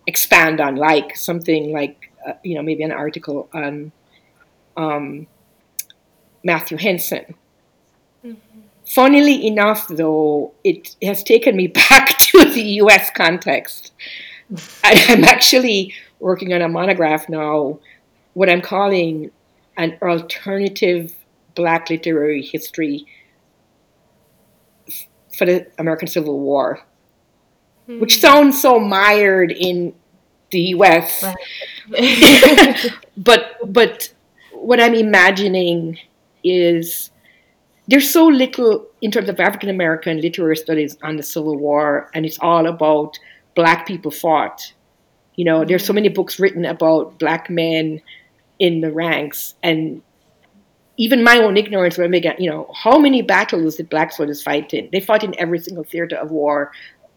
expand 0.06 0.60
on, 0.60 0.76
like 0.76 1.16
something 1.16 1.72
like, 1.72 2.12
uh, 2.26 2.34
you 2.42 2.54
know, 2.54 2.62
maybe 2.62 2.82
an 2.82 2.92
article 2.92 3.48
on 3.52 3.92
um, 4.76 5.26
Matthew 6.44 6.76
Henson. 6.76 7.34
Mm-hmm. 8.24 8.60
Funnily 8.86 9.46
enough, 9.46 9.88
though, 9.88 10.52
it 10.62 10.94
has 11.02 11.22
taken 11.22 11.56
me 11.56 11.66
back 11.90 12.18
to 12.18 12.44
the 12.44 12.62
US 12.82 13.10
context. 13.10 13.92
I'm 14.84 15.24
actually 15.24 15.94
working 16.20 16.52
on 16.52 16.62
a 16.62 16.68
monograph 16.68 17.28
now, 17.28 17.78
what 18.34 18.48
I'm 18.48 18.62
calling 18.62 19.30
an 19.76 19.98
alternative 20.02 21.12
Black 21.54 21.88
literary 21.88 22.42
history 22.42 23.06
for 25.36 25.46
the 25.46 25.66
American 25.78 26.08
Civil 26.08 26.38
War, 26.40 26.80
mm-hmm. 27.88 28.00
which 28.00 28.20
sounds 28.20 28.60
so 28.60 28.78
mired 28.78 29.52
in 29.52 29.94
the 30.50 30.60
U.S. 30.60 31.24
but 33.16 33.56
but 33.66 34.12
what 34.52 34.80
I'm 34.80 34.94
imagining 34.94 35.98
is 36.42 37.10
there's 37.88 38.10
so 38.10 38.26
little 38.26 38.86
in 39.00 39.10
terms 39.10 39.28
of 39.28 39.38
African 39.38 39.68
American 39.68 40.20
literary 40.20 40.56
studies 40.56 40.96
on 41.02 41.16
the 41.16 41.22
Civil 41.22 41.56
War, 41.56 42.10
and 42.14 42.26
it's 42.26 42.38
all 42.40 42.66
about 42.66 43.18
Black 43.54 43.86
people 43.86 44.10
fought. 44.10 44.72
You 45.34 45.44
know, 45.44 45.64
there's 45.64 45.84
so 45.84 45.92
hmm. 45.92 45.96
many 45.96 46.08
books 46.08 46.40
written 46.40 46.64
about 46.64 47.18
Black 47.18 47.50
men 47.50 48.00
in 48.58 48.80
the 48.80 48.90
ranks, 48.90 49.54
and 49.62 50.02
even 50.96 51.22
my 51.22 51.38
own 51.38 51.56
ignorance 51.56 51.98
when 51.98 52.10
we 52.10 52.20
get, 52.20 52.40
you 52.40 52.50
know, 52.50 52.70
how 52.74 52.98
many 52.98 53.22
battles 53.22 53.76
did 53.76 53.90
black 53.90 54.12
soldiers 54.12 54.42
fight 54.42 54.72
in? 54.72 54.88
They 54.92 55.00
fought 55.00 55.24
in 55.24 55.38
every 55.38 55.58
single 55.58 55.84
theater 55.84 56.16
of 56.16 56.30
war, 56.30 56.72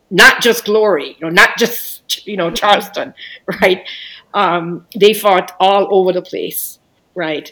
not 0.10 0.42
just 0.42 0.66
glory, 0.66 1.16
you 1.20 1.22
know, 1.22 1.30
not 1.30 1.58
just, 1.58 2.26
you 2.28 2.36
know, 2.36 2.52
Charleston, 2.52 3.14
right? 3.62 3.88
Um, 4.34 4.86
they 4.96 5.14
fought 5.14 5.56
all 5.60 5.88
over 5.92 6.12
the 6.12 6.22
place, 6.22 6.80
right? 7.16 7.52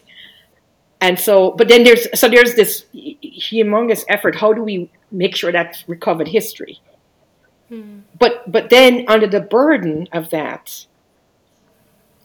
And 1.00 1.20
so, 1.20 1.52
but 1.52 1.68
then 1.68 1.84
there's, 1.84 2.08
so 2.20 2.28
there's 2.28 2.56
this 2.56 2.86
humongous 2.94 4.04
effort. 4.10 4.36
How 4.36 4.52
do 4.52 4.64
we 4.64 4.92
make 5.12 5.36
sure 5.36 5.52
that's 5.52 5.88
recovered 5.88 6.28
history? 6.28 6.82
Hmm. 7.70 8.00
But, 8.18 8.52
but 8.52 8.70
then 8.70 9.06
under 9.08 9.28
the 9.28 9.42
burden 9.42 10.08
of 10.12 10.30
that, 10.32 10.88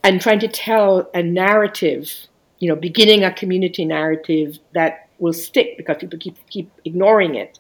and 0.05 0.21
trying 0.21 0.41
to 0.41 0.49
tell 0.49 1.09
a 1.15 1.23
narrative 1.23 2.27
you 2.63 2.69
know, 2.69 2.77
beginning 2.77 3.25
a 3.25 3.33
community 3.33 3.85
narrative 3.85 4.57
that 4.73 5.09
will 5.19 5.33
stick 5.33 5.77
because 5.77 5.97
people 5.99 6.17
keep 6.17 6.37
keep 6.49 6.71
ignoring 6.85 7.35
it, 7.35 7.59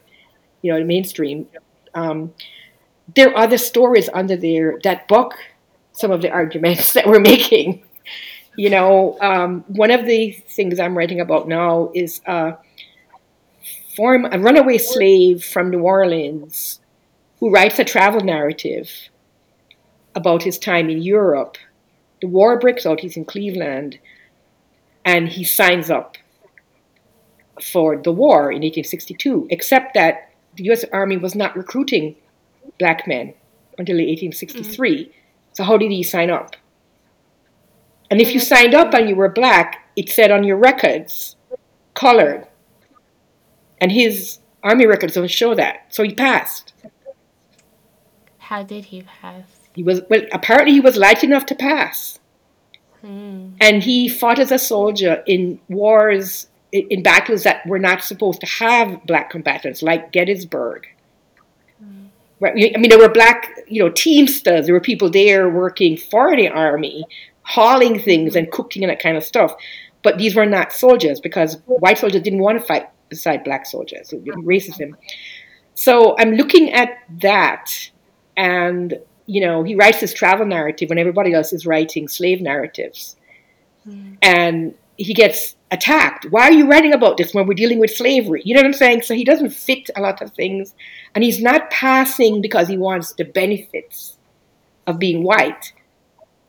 you 0.62 0.72
know, 0.72 0.78
the 0.78 0.84
mainstream. 0.84 1.48
Um, 1.92 2.32
there 3.16 3.30
are 3.30 3.36
other 3.36 3.58
stories 3.58 4.08
under 4.14 4.36
there 4.36 4.78
that 4.84 5.08
buck 5.08 5.34
some 5.90 6.12
of 6.12 6.22
the 6.22 6.30
arguments 6.30 6.92
that 6.96 7.08
we're 7.08 7.18
making. 7.18 7.82
You 8.54 8.70
know, 8.70 9.18
um, 9.20 9.64
one 9.66 9.90
of 9.90 10.06
the 10.06 10.30
things 10.30 10.78
I'm 10.78 10.96
writing 10.96 11.20
about 11.20 11.48
now 11.48 11.90
is 11.92 12.20
a, 12.26 12.58
form, 13.96 14.24
a 14.30 14.38
runaway 14.38 14.78
slave 14.78 15.42
from 15.42 15.70
New 15.70 15.80
Orleans 15.80 16.78
who 17.40 17.50
writes 17.50 17.80
a 17.80 17.84
travel 17.84 18.20
narrative 18.20 18.88
about 20.14 20.44
his 20.44 20.60
time 20.60 20.88
in 20.88 21.02
Europe. 21.02 21.56
The 22.20 22.28
war 22.28 22.60
breaks 22.60 22.86
out, 22.86 23.00
he's 23.00 23.16
in 23.16 23.24
Cleveland, 23.24 23.98
and 25.04 25.28
he 25.28 25.44
signs 25.44 25.90
up 25.90 26.16
for 27.60 27.96
the 27.96 28.12
war 28.12 28.50
in 28.50 28.62
1862, 28.62 29.48
except 29.50 29.94
that 29.94 30.30
the 30.56 30.70
US 30.70 30.84
Army 30.92 31.16
was 31.16 31.34
not 31.34 31.56
recruiting 31.56 32.16
black 32.78 33.06
men 33.06 33.34
until 33.78 33.96
1863. 33.96 35.04
Mm-hmm. 35.04 35.10
So, 35.52 35.64
how 35.64 35.76
did 35.76 35.90
he 35.90 36.02
sign 36.02 36.30
up? 36.30 36.56
And 38.10 38.20
if 38.20 38.34
you 38.34 38.40
signed 38.40 38.74
up 38.74 38.92
and 38.92 39.08
you 39.08 39.16
were 39.16 39.30
black, 39.30 39.88
it 39.96 40.10
said 40.10 40.30
on 40.30 40.44
your 40.44 40.58
records, 40.58 41.36
colored. 41.94 42.46
And 43.80 43.90
his 43.90 44.38
army 44.62 44.86
records 44.86 45.14
don't 45.14 45.30
show 45.30 45.54
that. 45.54 45.86
So 45.88 46.02
he 46.02 46.14
passed. 46.14 46.72
How 48.38 48.62
did 48.62 48.86
he 48.86 49.02
pass? 49.02 49.44
He 49.74 49.82
was 49.82 50.02
well 50.10 50.22
apparently 50.32 50.72
he 50.72 50.80
was 50.80 50.96
light 50.96 51.24
enough 51.24 51.46
to 51.46 51.54
pass. 51.54 52.18
Mm. 53.04 53.54
And 53.60 53.82
he 53.82 54.08
fought 54.08 54.38
as 54.38 54.52
a 54.52 54.58
soldier 54.58 55.22
in 55.26 55.60
wars, 55.68 56.48
in 56.72 57.02
battles 57.02 57.42
that 57.44 57.66
were 57.66 57.78
not 57.78 58.02
supposed 58.02 58.40
to 58.40 58.46
have 58.46 59.04
black 59.06 59.30
combatants, 59.30 59.82
like 59.82 60.12
Gettysburg. 60.12 60.86
Mm. 61.82 62.08
Right? 62.40 62.72
I 62.74 62.78
mean, 62.78 62.88
there 62.88 62.98
were 62.98 63.08
black, 63.08 63.50
you 63.68 63.82
know, 63.82 63.90
teamsters. 63.90 64.66
There 64.66 64.74
were 64.74 64.80
people 64.80 65.10
there 65.10 65.48
working 65.48 65.96
for 65.96 66.34
the 66.36 66.48
army, 66.48 67.04
hauling 67.42 67.98
things 67.98 68.36
and 68.36 68.50
cooking 68.50 68.82
and 68.82 68.90
that 68.90 69.02
kind 69.02 69.16
of 69.16 69.24
stuff. 69.24 69.54
But 70.02 70.18
these 70.18 70.34
were 70.34 70.46
not 70.46 70.72
soldiers 70.72 71.20
because 71.20 71.60
white 71.66 71.98
soldiers 71.98 72.22
didn't 72.22 72.40
want 72.40 72.58
to 72.60 72.64
fight 72.64 72.88
beside 73.08 73.44
black 73.44 73.66
soldiers. 73.66 74.10
Racism. 74.10 74.94
So 75.74 76.16
I'm 76.18 76.32
looking 76.32 76.72
at 76.72 76.90
that 77.20 77.90
and 78.36 78.98
you 79.26 79.40
know, 79.40 79.62
he 79.62 79.74
writes 79.74 80.00
his 80.00 80.12
travel 80.12 80.46
narrative 80.46 80.88
when 80.88 80.98
everybody 80.98 81.32
else 81.32 81.52
is 81.52 81.66
writing 81.66 82.08
slave 82.08 82.40
narratives. 82.40 83.16
Mm. 83.86 84.18
And 84.22 84.74
he 84.96 85.14
gets 85.14 85.56
attacked. 85.70 86.26
Why 86.30 86.42
are 86.42 86.52
you 86.52 86.68
writing 86.68 86.92
about 86.92 87.16
this 87.16 87.32
when 87.34 87.46
we're 87.46 87.54
dealing 87.54 87.78
with 87.78 87.90
slavery? 87.90 88.42
You 88.44 88.54
know 88.54 88.60
what 88.60 88.66
I'm 88.66 88.72
saying? 88.72 89.02
So 89.02 89.14
he 89.14 89.24
doesn't 89.24 89.50
fit 89.50 89.90
a 89.96 90.00
lot 90.00 90.22
of 90.22 90.32
things. 90.32 90.74
And 91.14 91.24
he's 91.24 91.40
not 91.40 91.70
passing 91.70 92.40
because 92.40 92.68
he 92.68 92.76
wants 92.76 93.12
the 93.14 93.24
benefits 93.24 94.16
of 94.86 94.98
being 94.98 95.22
white. 95.22 95.72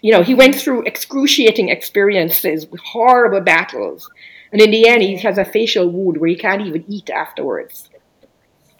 You 0.01 0.11
know, 0.11 0.23
he 0.23 0.35
went 0.35 0.55
through 0.55 0.83
excruciating 0.83 1.69
experiences 1.69 2.67
horrible 2.91 3.41
battles. 3.41 4.09
And 4.51 4.61
in 4.61 4.71
the 4.71 4.87
end, 4.87 5.01
he 5.01 5.17
has 5.19 5.37
a 5.37 5.45
facial 5.45 5.89
wound 5.89 6.17
where 6.17 6.29
he 6.29 6.35
can't 6.35 6.61
even 6.61 6.83
eat 6.87 7.09
afterwards. 7.09 7.89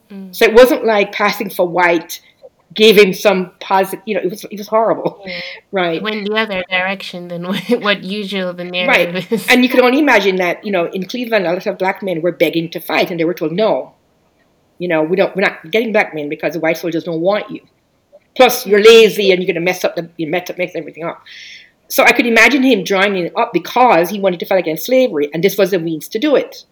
Mm. 0.09 0.35
So 0.35 0.45
it 0.45 0.53
wasn't 0.53 0.85
like 0.85 1.13
passing 1.13 1.49
for 1.49 1.67
white 1.67 2.21
gave 2.73 2.97
him 2.97 3.13
some 3.13 3.51
positive, 3.59 4.01
you 4.05 4.15
know, 4.15 4.21
it 4.21 4.29
was 4.29 4.43
it 4.45 4.57
was 4.57 4.67
horrible, 4.67 5.21
yeah. 5.25 5.41
right? 5.71 6.01
Went 6.01 6.27
the 6.27 6.35
other 6.35 6.63
direction 6.69 7.27
than 7.27 7.45
what 7.81 8.03
usual 8.03 8.53
the 8.53 8.63
narrative 8.63 9.15
right. 9.15 9.31
is. 9.31 9.47
And 9.49 9.63
you 9.63 9.69
can 9.69 9.81
only 9.81 9.99
imagine 9.99 10.37
that, 10.37 10.65
you 10.65 10.71
know, 10.71 10.85
in 10.85 11.05
Cleveland, 11.05 11.45
a 11.45 11.53
lot 11.53 11.65
of 11.65 11.77
black 11.77 12.01
men 12.01 12.21
were 12.21 12.31
begging 12.31 12.69
to 12.71 12.79
fight, 12.79 13.11
and 13.11 13.19
they 13.19 13.25
were 13.25 13.33
told, 13.33 13.51
no, 13.51 13.95
you 14.79 14.87
know, 14.87 15.03
we 15.03 15.15
don't, 15.15 15.35
we're 15.35 15.41
not 15.41 15.69
getting 15.71 15.91
black 15.91 16.13
men 16.13 16.29
because 16.29 16.53
the 16.53 16.59
white 16.59 16.77
soldiers 16.77 17.03
don't 17.03 17.21
want 17.21 17.49
you. 17.49 17.61
Plus, 18.35 18.65
you're 18.65 18.81
lazy 18.81 19.31
and 19.31 19.41
you're 19.41 19.47
going 19.47 19.55
to 19.55 19.61
mess 19.61 19.83
up 19.83 19.95
the, 19.95 20.09
you 20.17 20.27
mess 20.27 20.49
up, 20.49 20.57
mess 20.57 20.71
everything 20.75 21.03
up. 21.03 21.23
So 21.87 22.03
I 22.03 22.11
could 22.11 22.25
imagine 22.25 22.63
him 22.63 22.83
joining 22.85 23.29
up 23.35 23.53
because 23.53 24.09
he 24.09 24.19
wanted 24.19 24.39
to 24.39 24.45
fight 24.45 24.59
against 24.59 24.85
slavery, 24.85 25.29
and 25.33 25.43
this 25.43 25.57
was 25.57 25.71
the 25.71 25.79
means 25.79 26.07
to 26.09 26.19
do 26.19 26.35
it. 26.35 26.65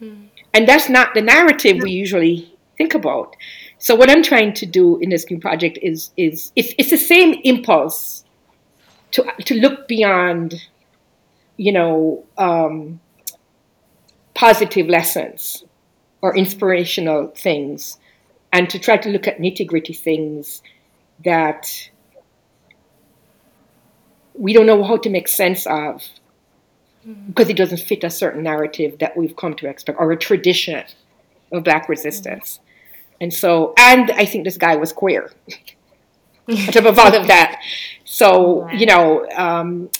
Hmm. 0.00 0.24
And 0.52 0.68
that's 0.68 0.88
not 0.88 1.14
the 1.14 1.22
narrative 1.22 1.78
we 1.82 1.92
usually 1.92 2.56
think 2.76 2.94
about. 2.94 3.36
So 3.78 3.94
what 3.94 4.10
I'm 4.10 4.22
trying 4.22 4.54
to 4.54 4.66
do 4.66 4.98
in 4.98 5.10
this 5.10 5.28
new 5.30 5.38
project 5.38 5.78
is 5.82 6.10
is 6.16 6.52
it's, 6.56 6.74
it's 6.78 6.90
the 6.90 6.96
same 6.96 7.34
impulse 7.44 8.24
to 9.12 9.24
to 9.44 9.54
look 9.54 9.88
beyond, 9.88 10.54
you 11.56 11.72
know, 11.72 12.24
um, 12.38 13.00
positive 14.34 14.88
lessons 14.88 15.64
or 16.22 16.36
inspirational 16.36 17.28
things, 17.36 17.98
and 18.52 18.70
to 18.70 18.78
try 18.78 18.96
to 18.96 19.10
look 19.10 19.28
at 19.28 19.38
nitty 19.38 19.66
gritty 19.66 19.92
things 19.92 20.62
that 21.24 21.90
we 24.34 24.52
don't 24.52 24.66
know 24.66 24.82
how 24.82 24.96
to 24.96 25.10
make 25.10 25.28
sense 25.28 25.66
of 25.66 26.02
because 27.26 27.48
it 27.48 27.56
doesn't 27.56 27.80
fit 27.80 28.02
a 28.02 28.10
certain 28.10 28.42
narrative 28.42 28.98
that 28.98 29.16
we've 29.16 29.36
come 29.36 29.54
to 29.54 29.68
expect 29.68 29.98
or 29.98 30.10
a 30.10 30.16
tradition 30.16 30.84
of 31.52 31.64
black 31.64 31.88
resistance. 31.88 32.60
And 33.20 33.32
so, 33.32 33.74
and 33.78 34.10
I 34.12 34.24
think 34.24 34.44
this 34.44 34.56
guy 34.56 34.76
was 34.76 34.92
queer. 34.92 35.30
on 36.48 36.56
top 36.56 36.84
of 36.84 36.98
all 36.98 37.14
of 37.14 37.26
that. 37.26 37.60
So, 38.04 38.68
you 38.72 38.86
know, 38.86 39.26
um, 39.30 39.90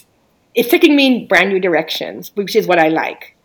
it's 0.55 0.69
taking 0.69 0.95
me 0.95 1.07
in 1.07 1.27
brand 1.27 1.51
new 1.51 1.61
directions, 1.61 2.33
which 2.35 2.55
is 2.55 2.67
what 2.67 2.79
I 2.79 2.89
like. 2.89 3.37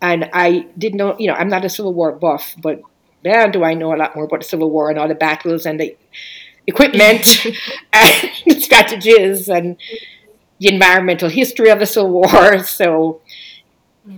And 0.00 0.28
I 0.32 0.66
didn't 0.76 0.98
know, 0.98 1.16
you 1.18 1.28
know, 1.28 1.34
I'm 1.34 1.48
not 1.48 1.64
a 1.64 1.68
Civil 1.68 1.94
War 1.94 2.12
buff, 2.12 2.56
but 2.60 2.82
man, 3.24 3.52
do 3.52 3.62
I 3.62 3.74
know 3.74 3.94
a 3.94 3.96
lot 3.96 4.16
more 4.16 4.24
about 4.24 4.40
the 4.40 4.46
Civil 4.46 4.70
War 4.70 4.90
and 4.90 4.98
all 4.98 5.06
the 5.06 5.14
battles 5.14 5.64
and 5.64 5.78
the 5.78 5.96
equipment 6.66 7.46
and 7.92 8.30
the 8.46 8.60
strategies 8.60 9.48
and 9.48 9.76
the 10.58 10.72
environmental 10.72 11.28
history 11.28 11.70
of 11.70 11.78
the 11.78 11.86
Civil 11.86 12.10
War. 12.10 12.64
So, 12.64 13.20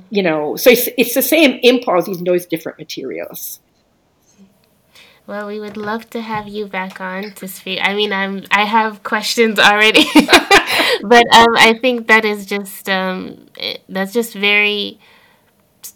you 0.09 0.22
know, 0.22 0.57
so 0.57 0.70
it's, 0.70 0.89
it's 0.97 1.14
the 1.14 1.22
same 1.22 1.61
impulse, 1.62 2.09
even 2.09 2.24
though 2.24 2.32
it's 2.32 2.47
different 2.47 2.78
materials. 2.78 3.61
Well, 5.26 5.46
we 5.46 5.58
would 5.58 5.76
love 5.78 6.10
to 6.10 6.20
have 6.20 6.48
you 6.48 6.66
back 6.66 7.00
on 7.00 7.32
to 7.34 7.48
speak. 7.48 7.78
I 7.82 7.94
mean, 7.94 8.12
I'm 8.12 8.44
I 8.50 8.64
have 8.64 9.02
questions 9.02 9.58
already, 9.58 10.04
but 11.02 11.26
um, 11.34 11.56
I 11.56 11.78
think 11.80 12.08
that 12.08 12.26
is 12.26 12.44
just 12.44 12.88
um, 12.90 13.46
it, 13.56 13.82
that's 13.88 14.12
just 14.12 14.34
very. 14.34 14.98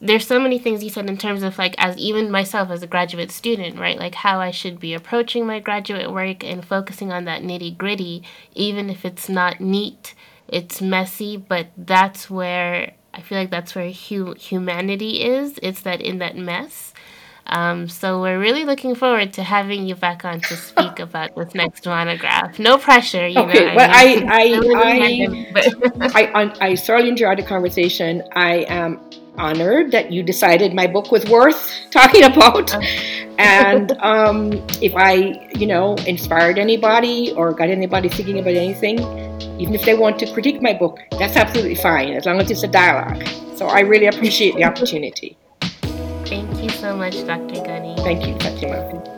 There's 0.00 0.26
so 0.26 0.38
many 0.40 0.58
things 0.58 0.84
you 0.84 0.90
said 0.90 1.08
in 1.08 1.18
terms 1.18 1.42
of 1.42 1.58
like 1.58 1.74
as 1.78 1.96
even 1.98 2.30
myself 2.30 2.70
as 2.70 2.82
a 2.82 2.86
graduate 2.86 3.30
student, 3.30 3.78
right? 3.78 3.98
Like 3.98 4.14
how 4.16 4.40
I 4.40 4.50
should 4.50 4.78
be 4.80 4.94
approaching 4.94 5.46
my 5.46 5.60
graduate 5.60 6.12
work 6.12 6.44
and 6.44 6.64
focusing 6.64 7.12
on 7.12 7.24
that 7.24 7.42
nitty 7.42 7.76
gritty, 7.78 8.22
even 8.54 8.90
if 8.90 9.04
it's 9.04 9.28
not 9.28 9.60
neat, 9.60 10.14
it's 10.46 10.82
messy, 10.82 11.36
but 11.36 11.68
that's 11.76 12.30
where 12.30 12.92
I 13.14 13.22
feel 13.22 13.38
like 13.38 13.50
that's 13.50 13.74
where 13.74 13.90
hu- 13.90 14.34
humanity 14.34 15.22
is. 15.24 15.58
It's 15.62 15.80
that 15.82 16.00
in 16.02 16.18
that 16.18 16.36
mess 16.36 16.87
um, 17.48 17.88
so 17.88 18.20
we're 18.20 18.38
really 18.38 18.64
looking 18.64 18.94
forward 18.94 19.32
to 19.34 19.42
having 19.42 19.86
you 19.86 19.94
back 19.94 20.24
on 20.24 20.40
to 20.40 20.56
speak 20.56 20.98
about 21.06 21.34
this 21.34 21.54
next 21.54 21.86
monograph. 21.86 22.58
No 22.58 22.78
pressure, 22.78 23.26
you 23.26 23.38
okay, 23.38 23.66
know. 23.66 23.74
well, 23.76 23.90
I 23.90 24.24
I 24.28 24.44
I, 26.02 26.30
I, 26.34 26.42
I, 26.42 26.68
I 26.68 26.76
thoroughly 26.76 27.08
enjoyed 27.08 27.38
the 27.38 27.42
conversation. 27.42 28.22
I 28.34 28.66
am 28.68 29.00
honored 29.38 29.92
that 29.92 30.12
you 30.12 30.22
decided 30.22 30.74
my 30.74 30.86
book 30.86 31.10
was 31.10 31.24
worth 31.26 31.72
talking 31.90 32.24
about. 32.24 32.74
and 33.38 33.92
um, 34.00 34.52
if 34.82 34.94
I, 34.96 35.48
you 35.54 35.66
know, 35.66 35.94
inspired 36.06 36.58
anybody 36.58 37.32
or 37.32 37.52
got 37.52 37.70
anybody 37.70 38.08
thinking 38.08 38.40
about 38.40 38.54
anything, 38.54 38.98
even 39.60 39.74
if 39.74 39.84
they 39.84 39.94
want 39.94 40.18
to 40.18 40.32
critique 40.32 40.60
my 40.60 40.74
book, 40.74 40.98
that's 41.12 41.36
absolutely 41.36 41.76
fine 41.76 42.12
as 42.12 42.26
long 42.26 42.40
as 42.40 42.50
it's 42.50 42.64
a 42.64 42.68
dialogue. 42.68 43.26
So 43.56 43.66
I 43.66 43.80
really 43.80 44.06
appreciate 44.06 44.54
the 44.56 44.64
opportunity. 44.64 45.36
Thank 46.28 46.62
you 46.62 46.68
so 46.68 46.94
much, 46.94 47.14
Dr. 47.26 47.62
Gunning. 47.64 47.96
Thank 47.96 48.26
you, 48.26 48.34
you 48.60 49.17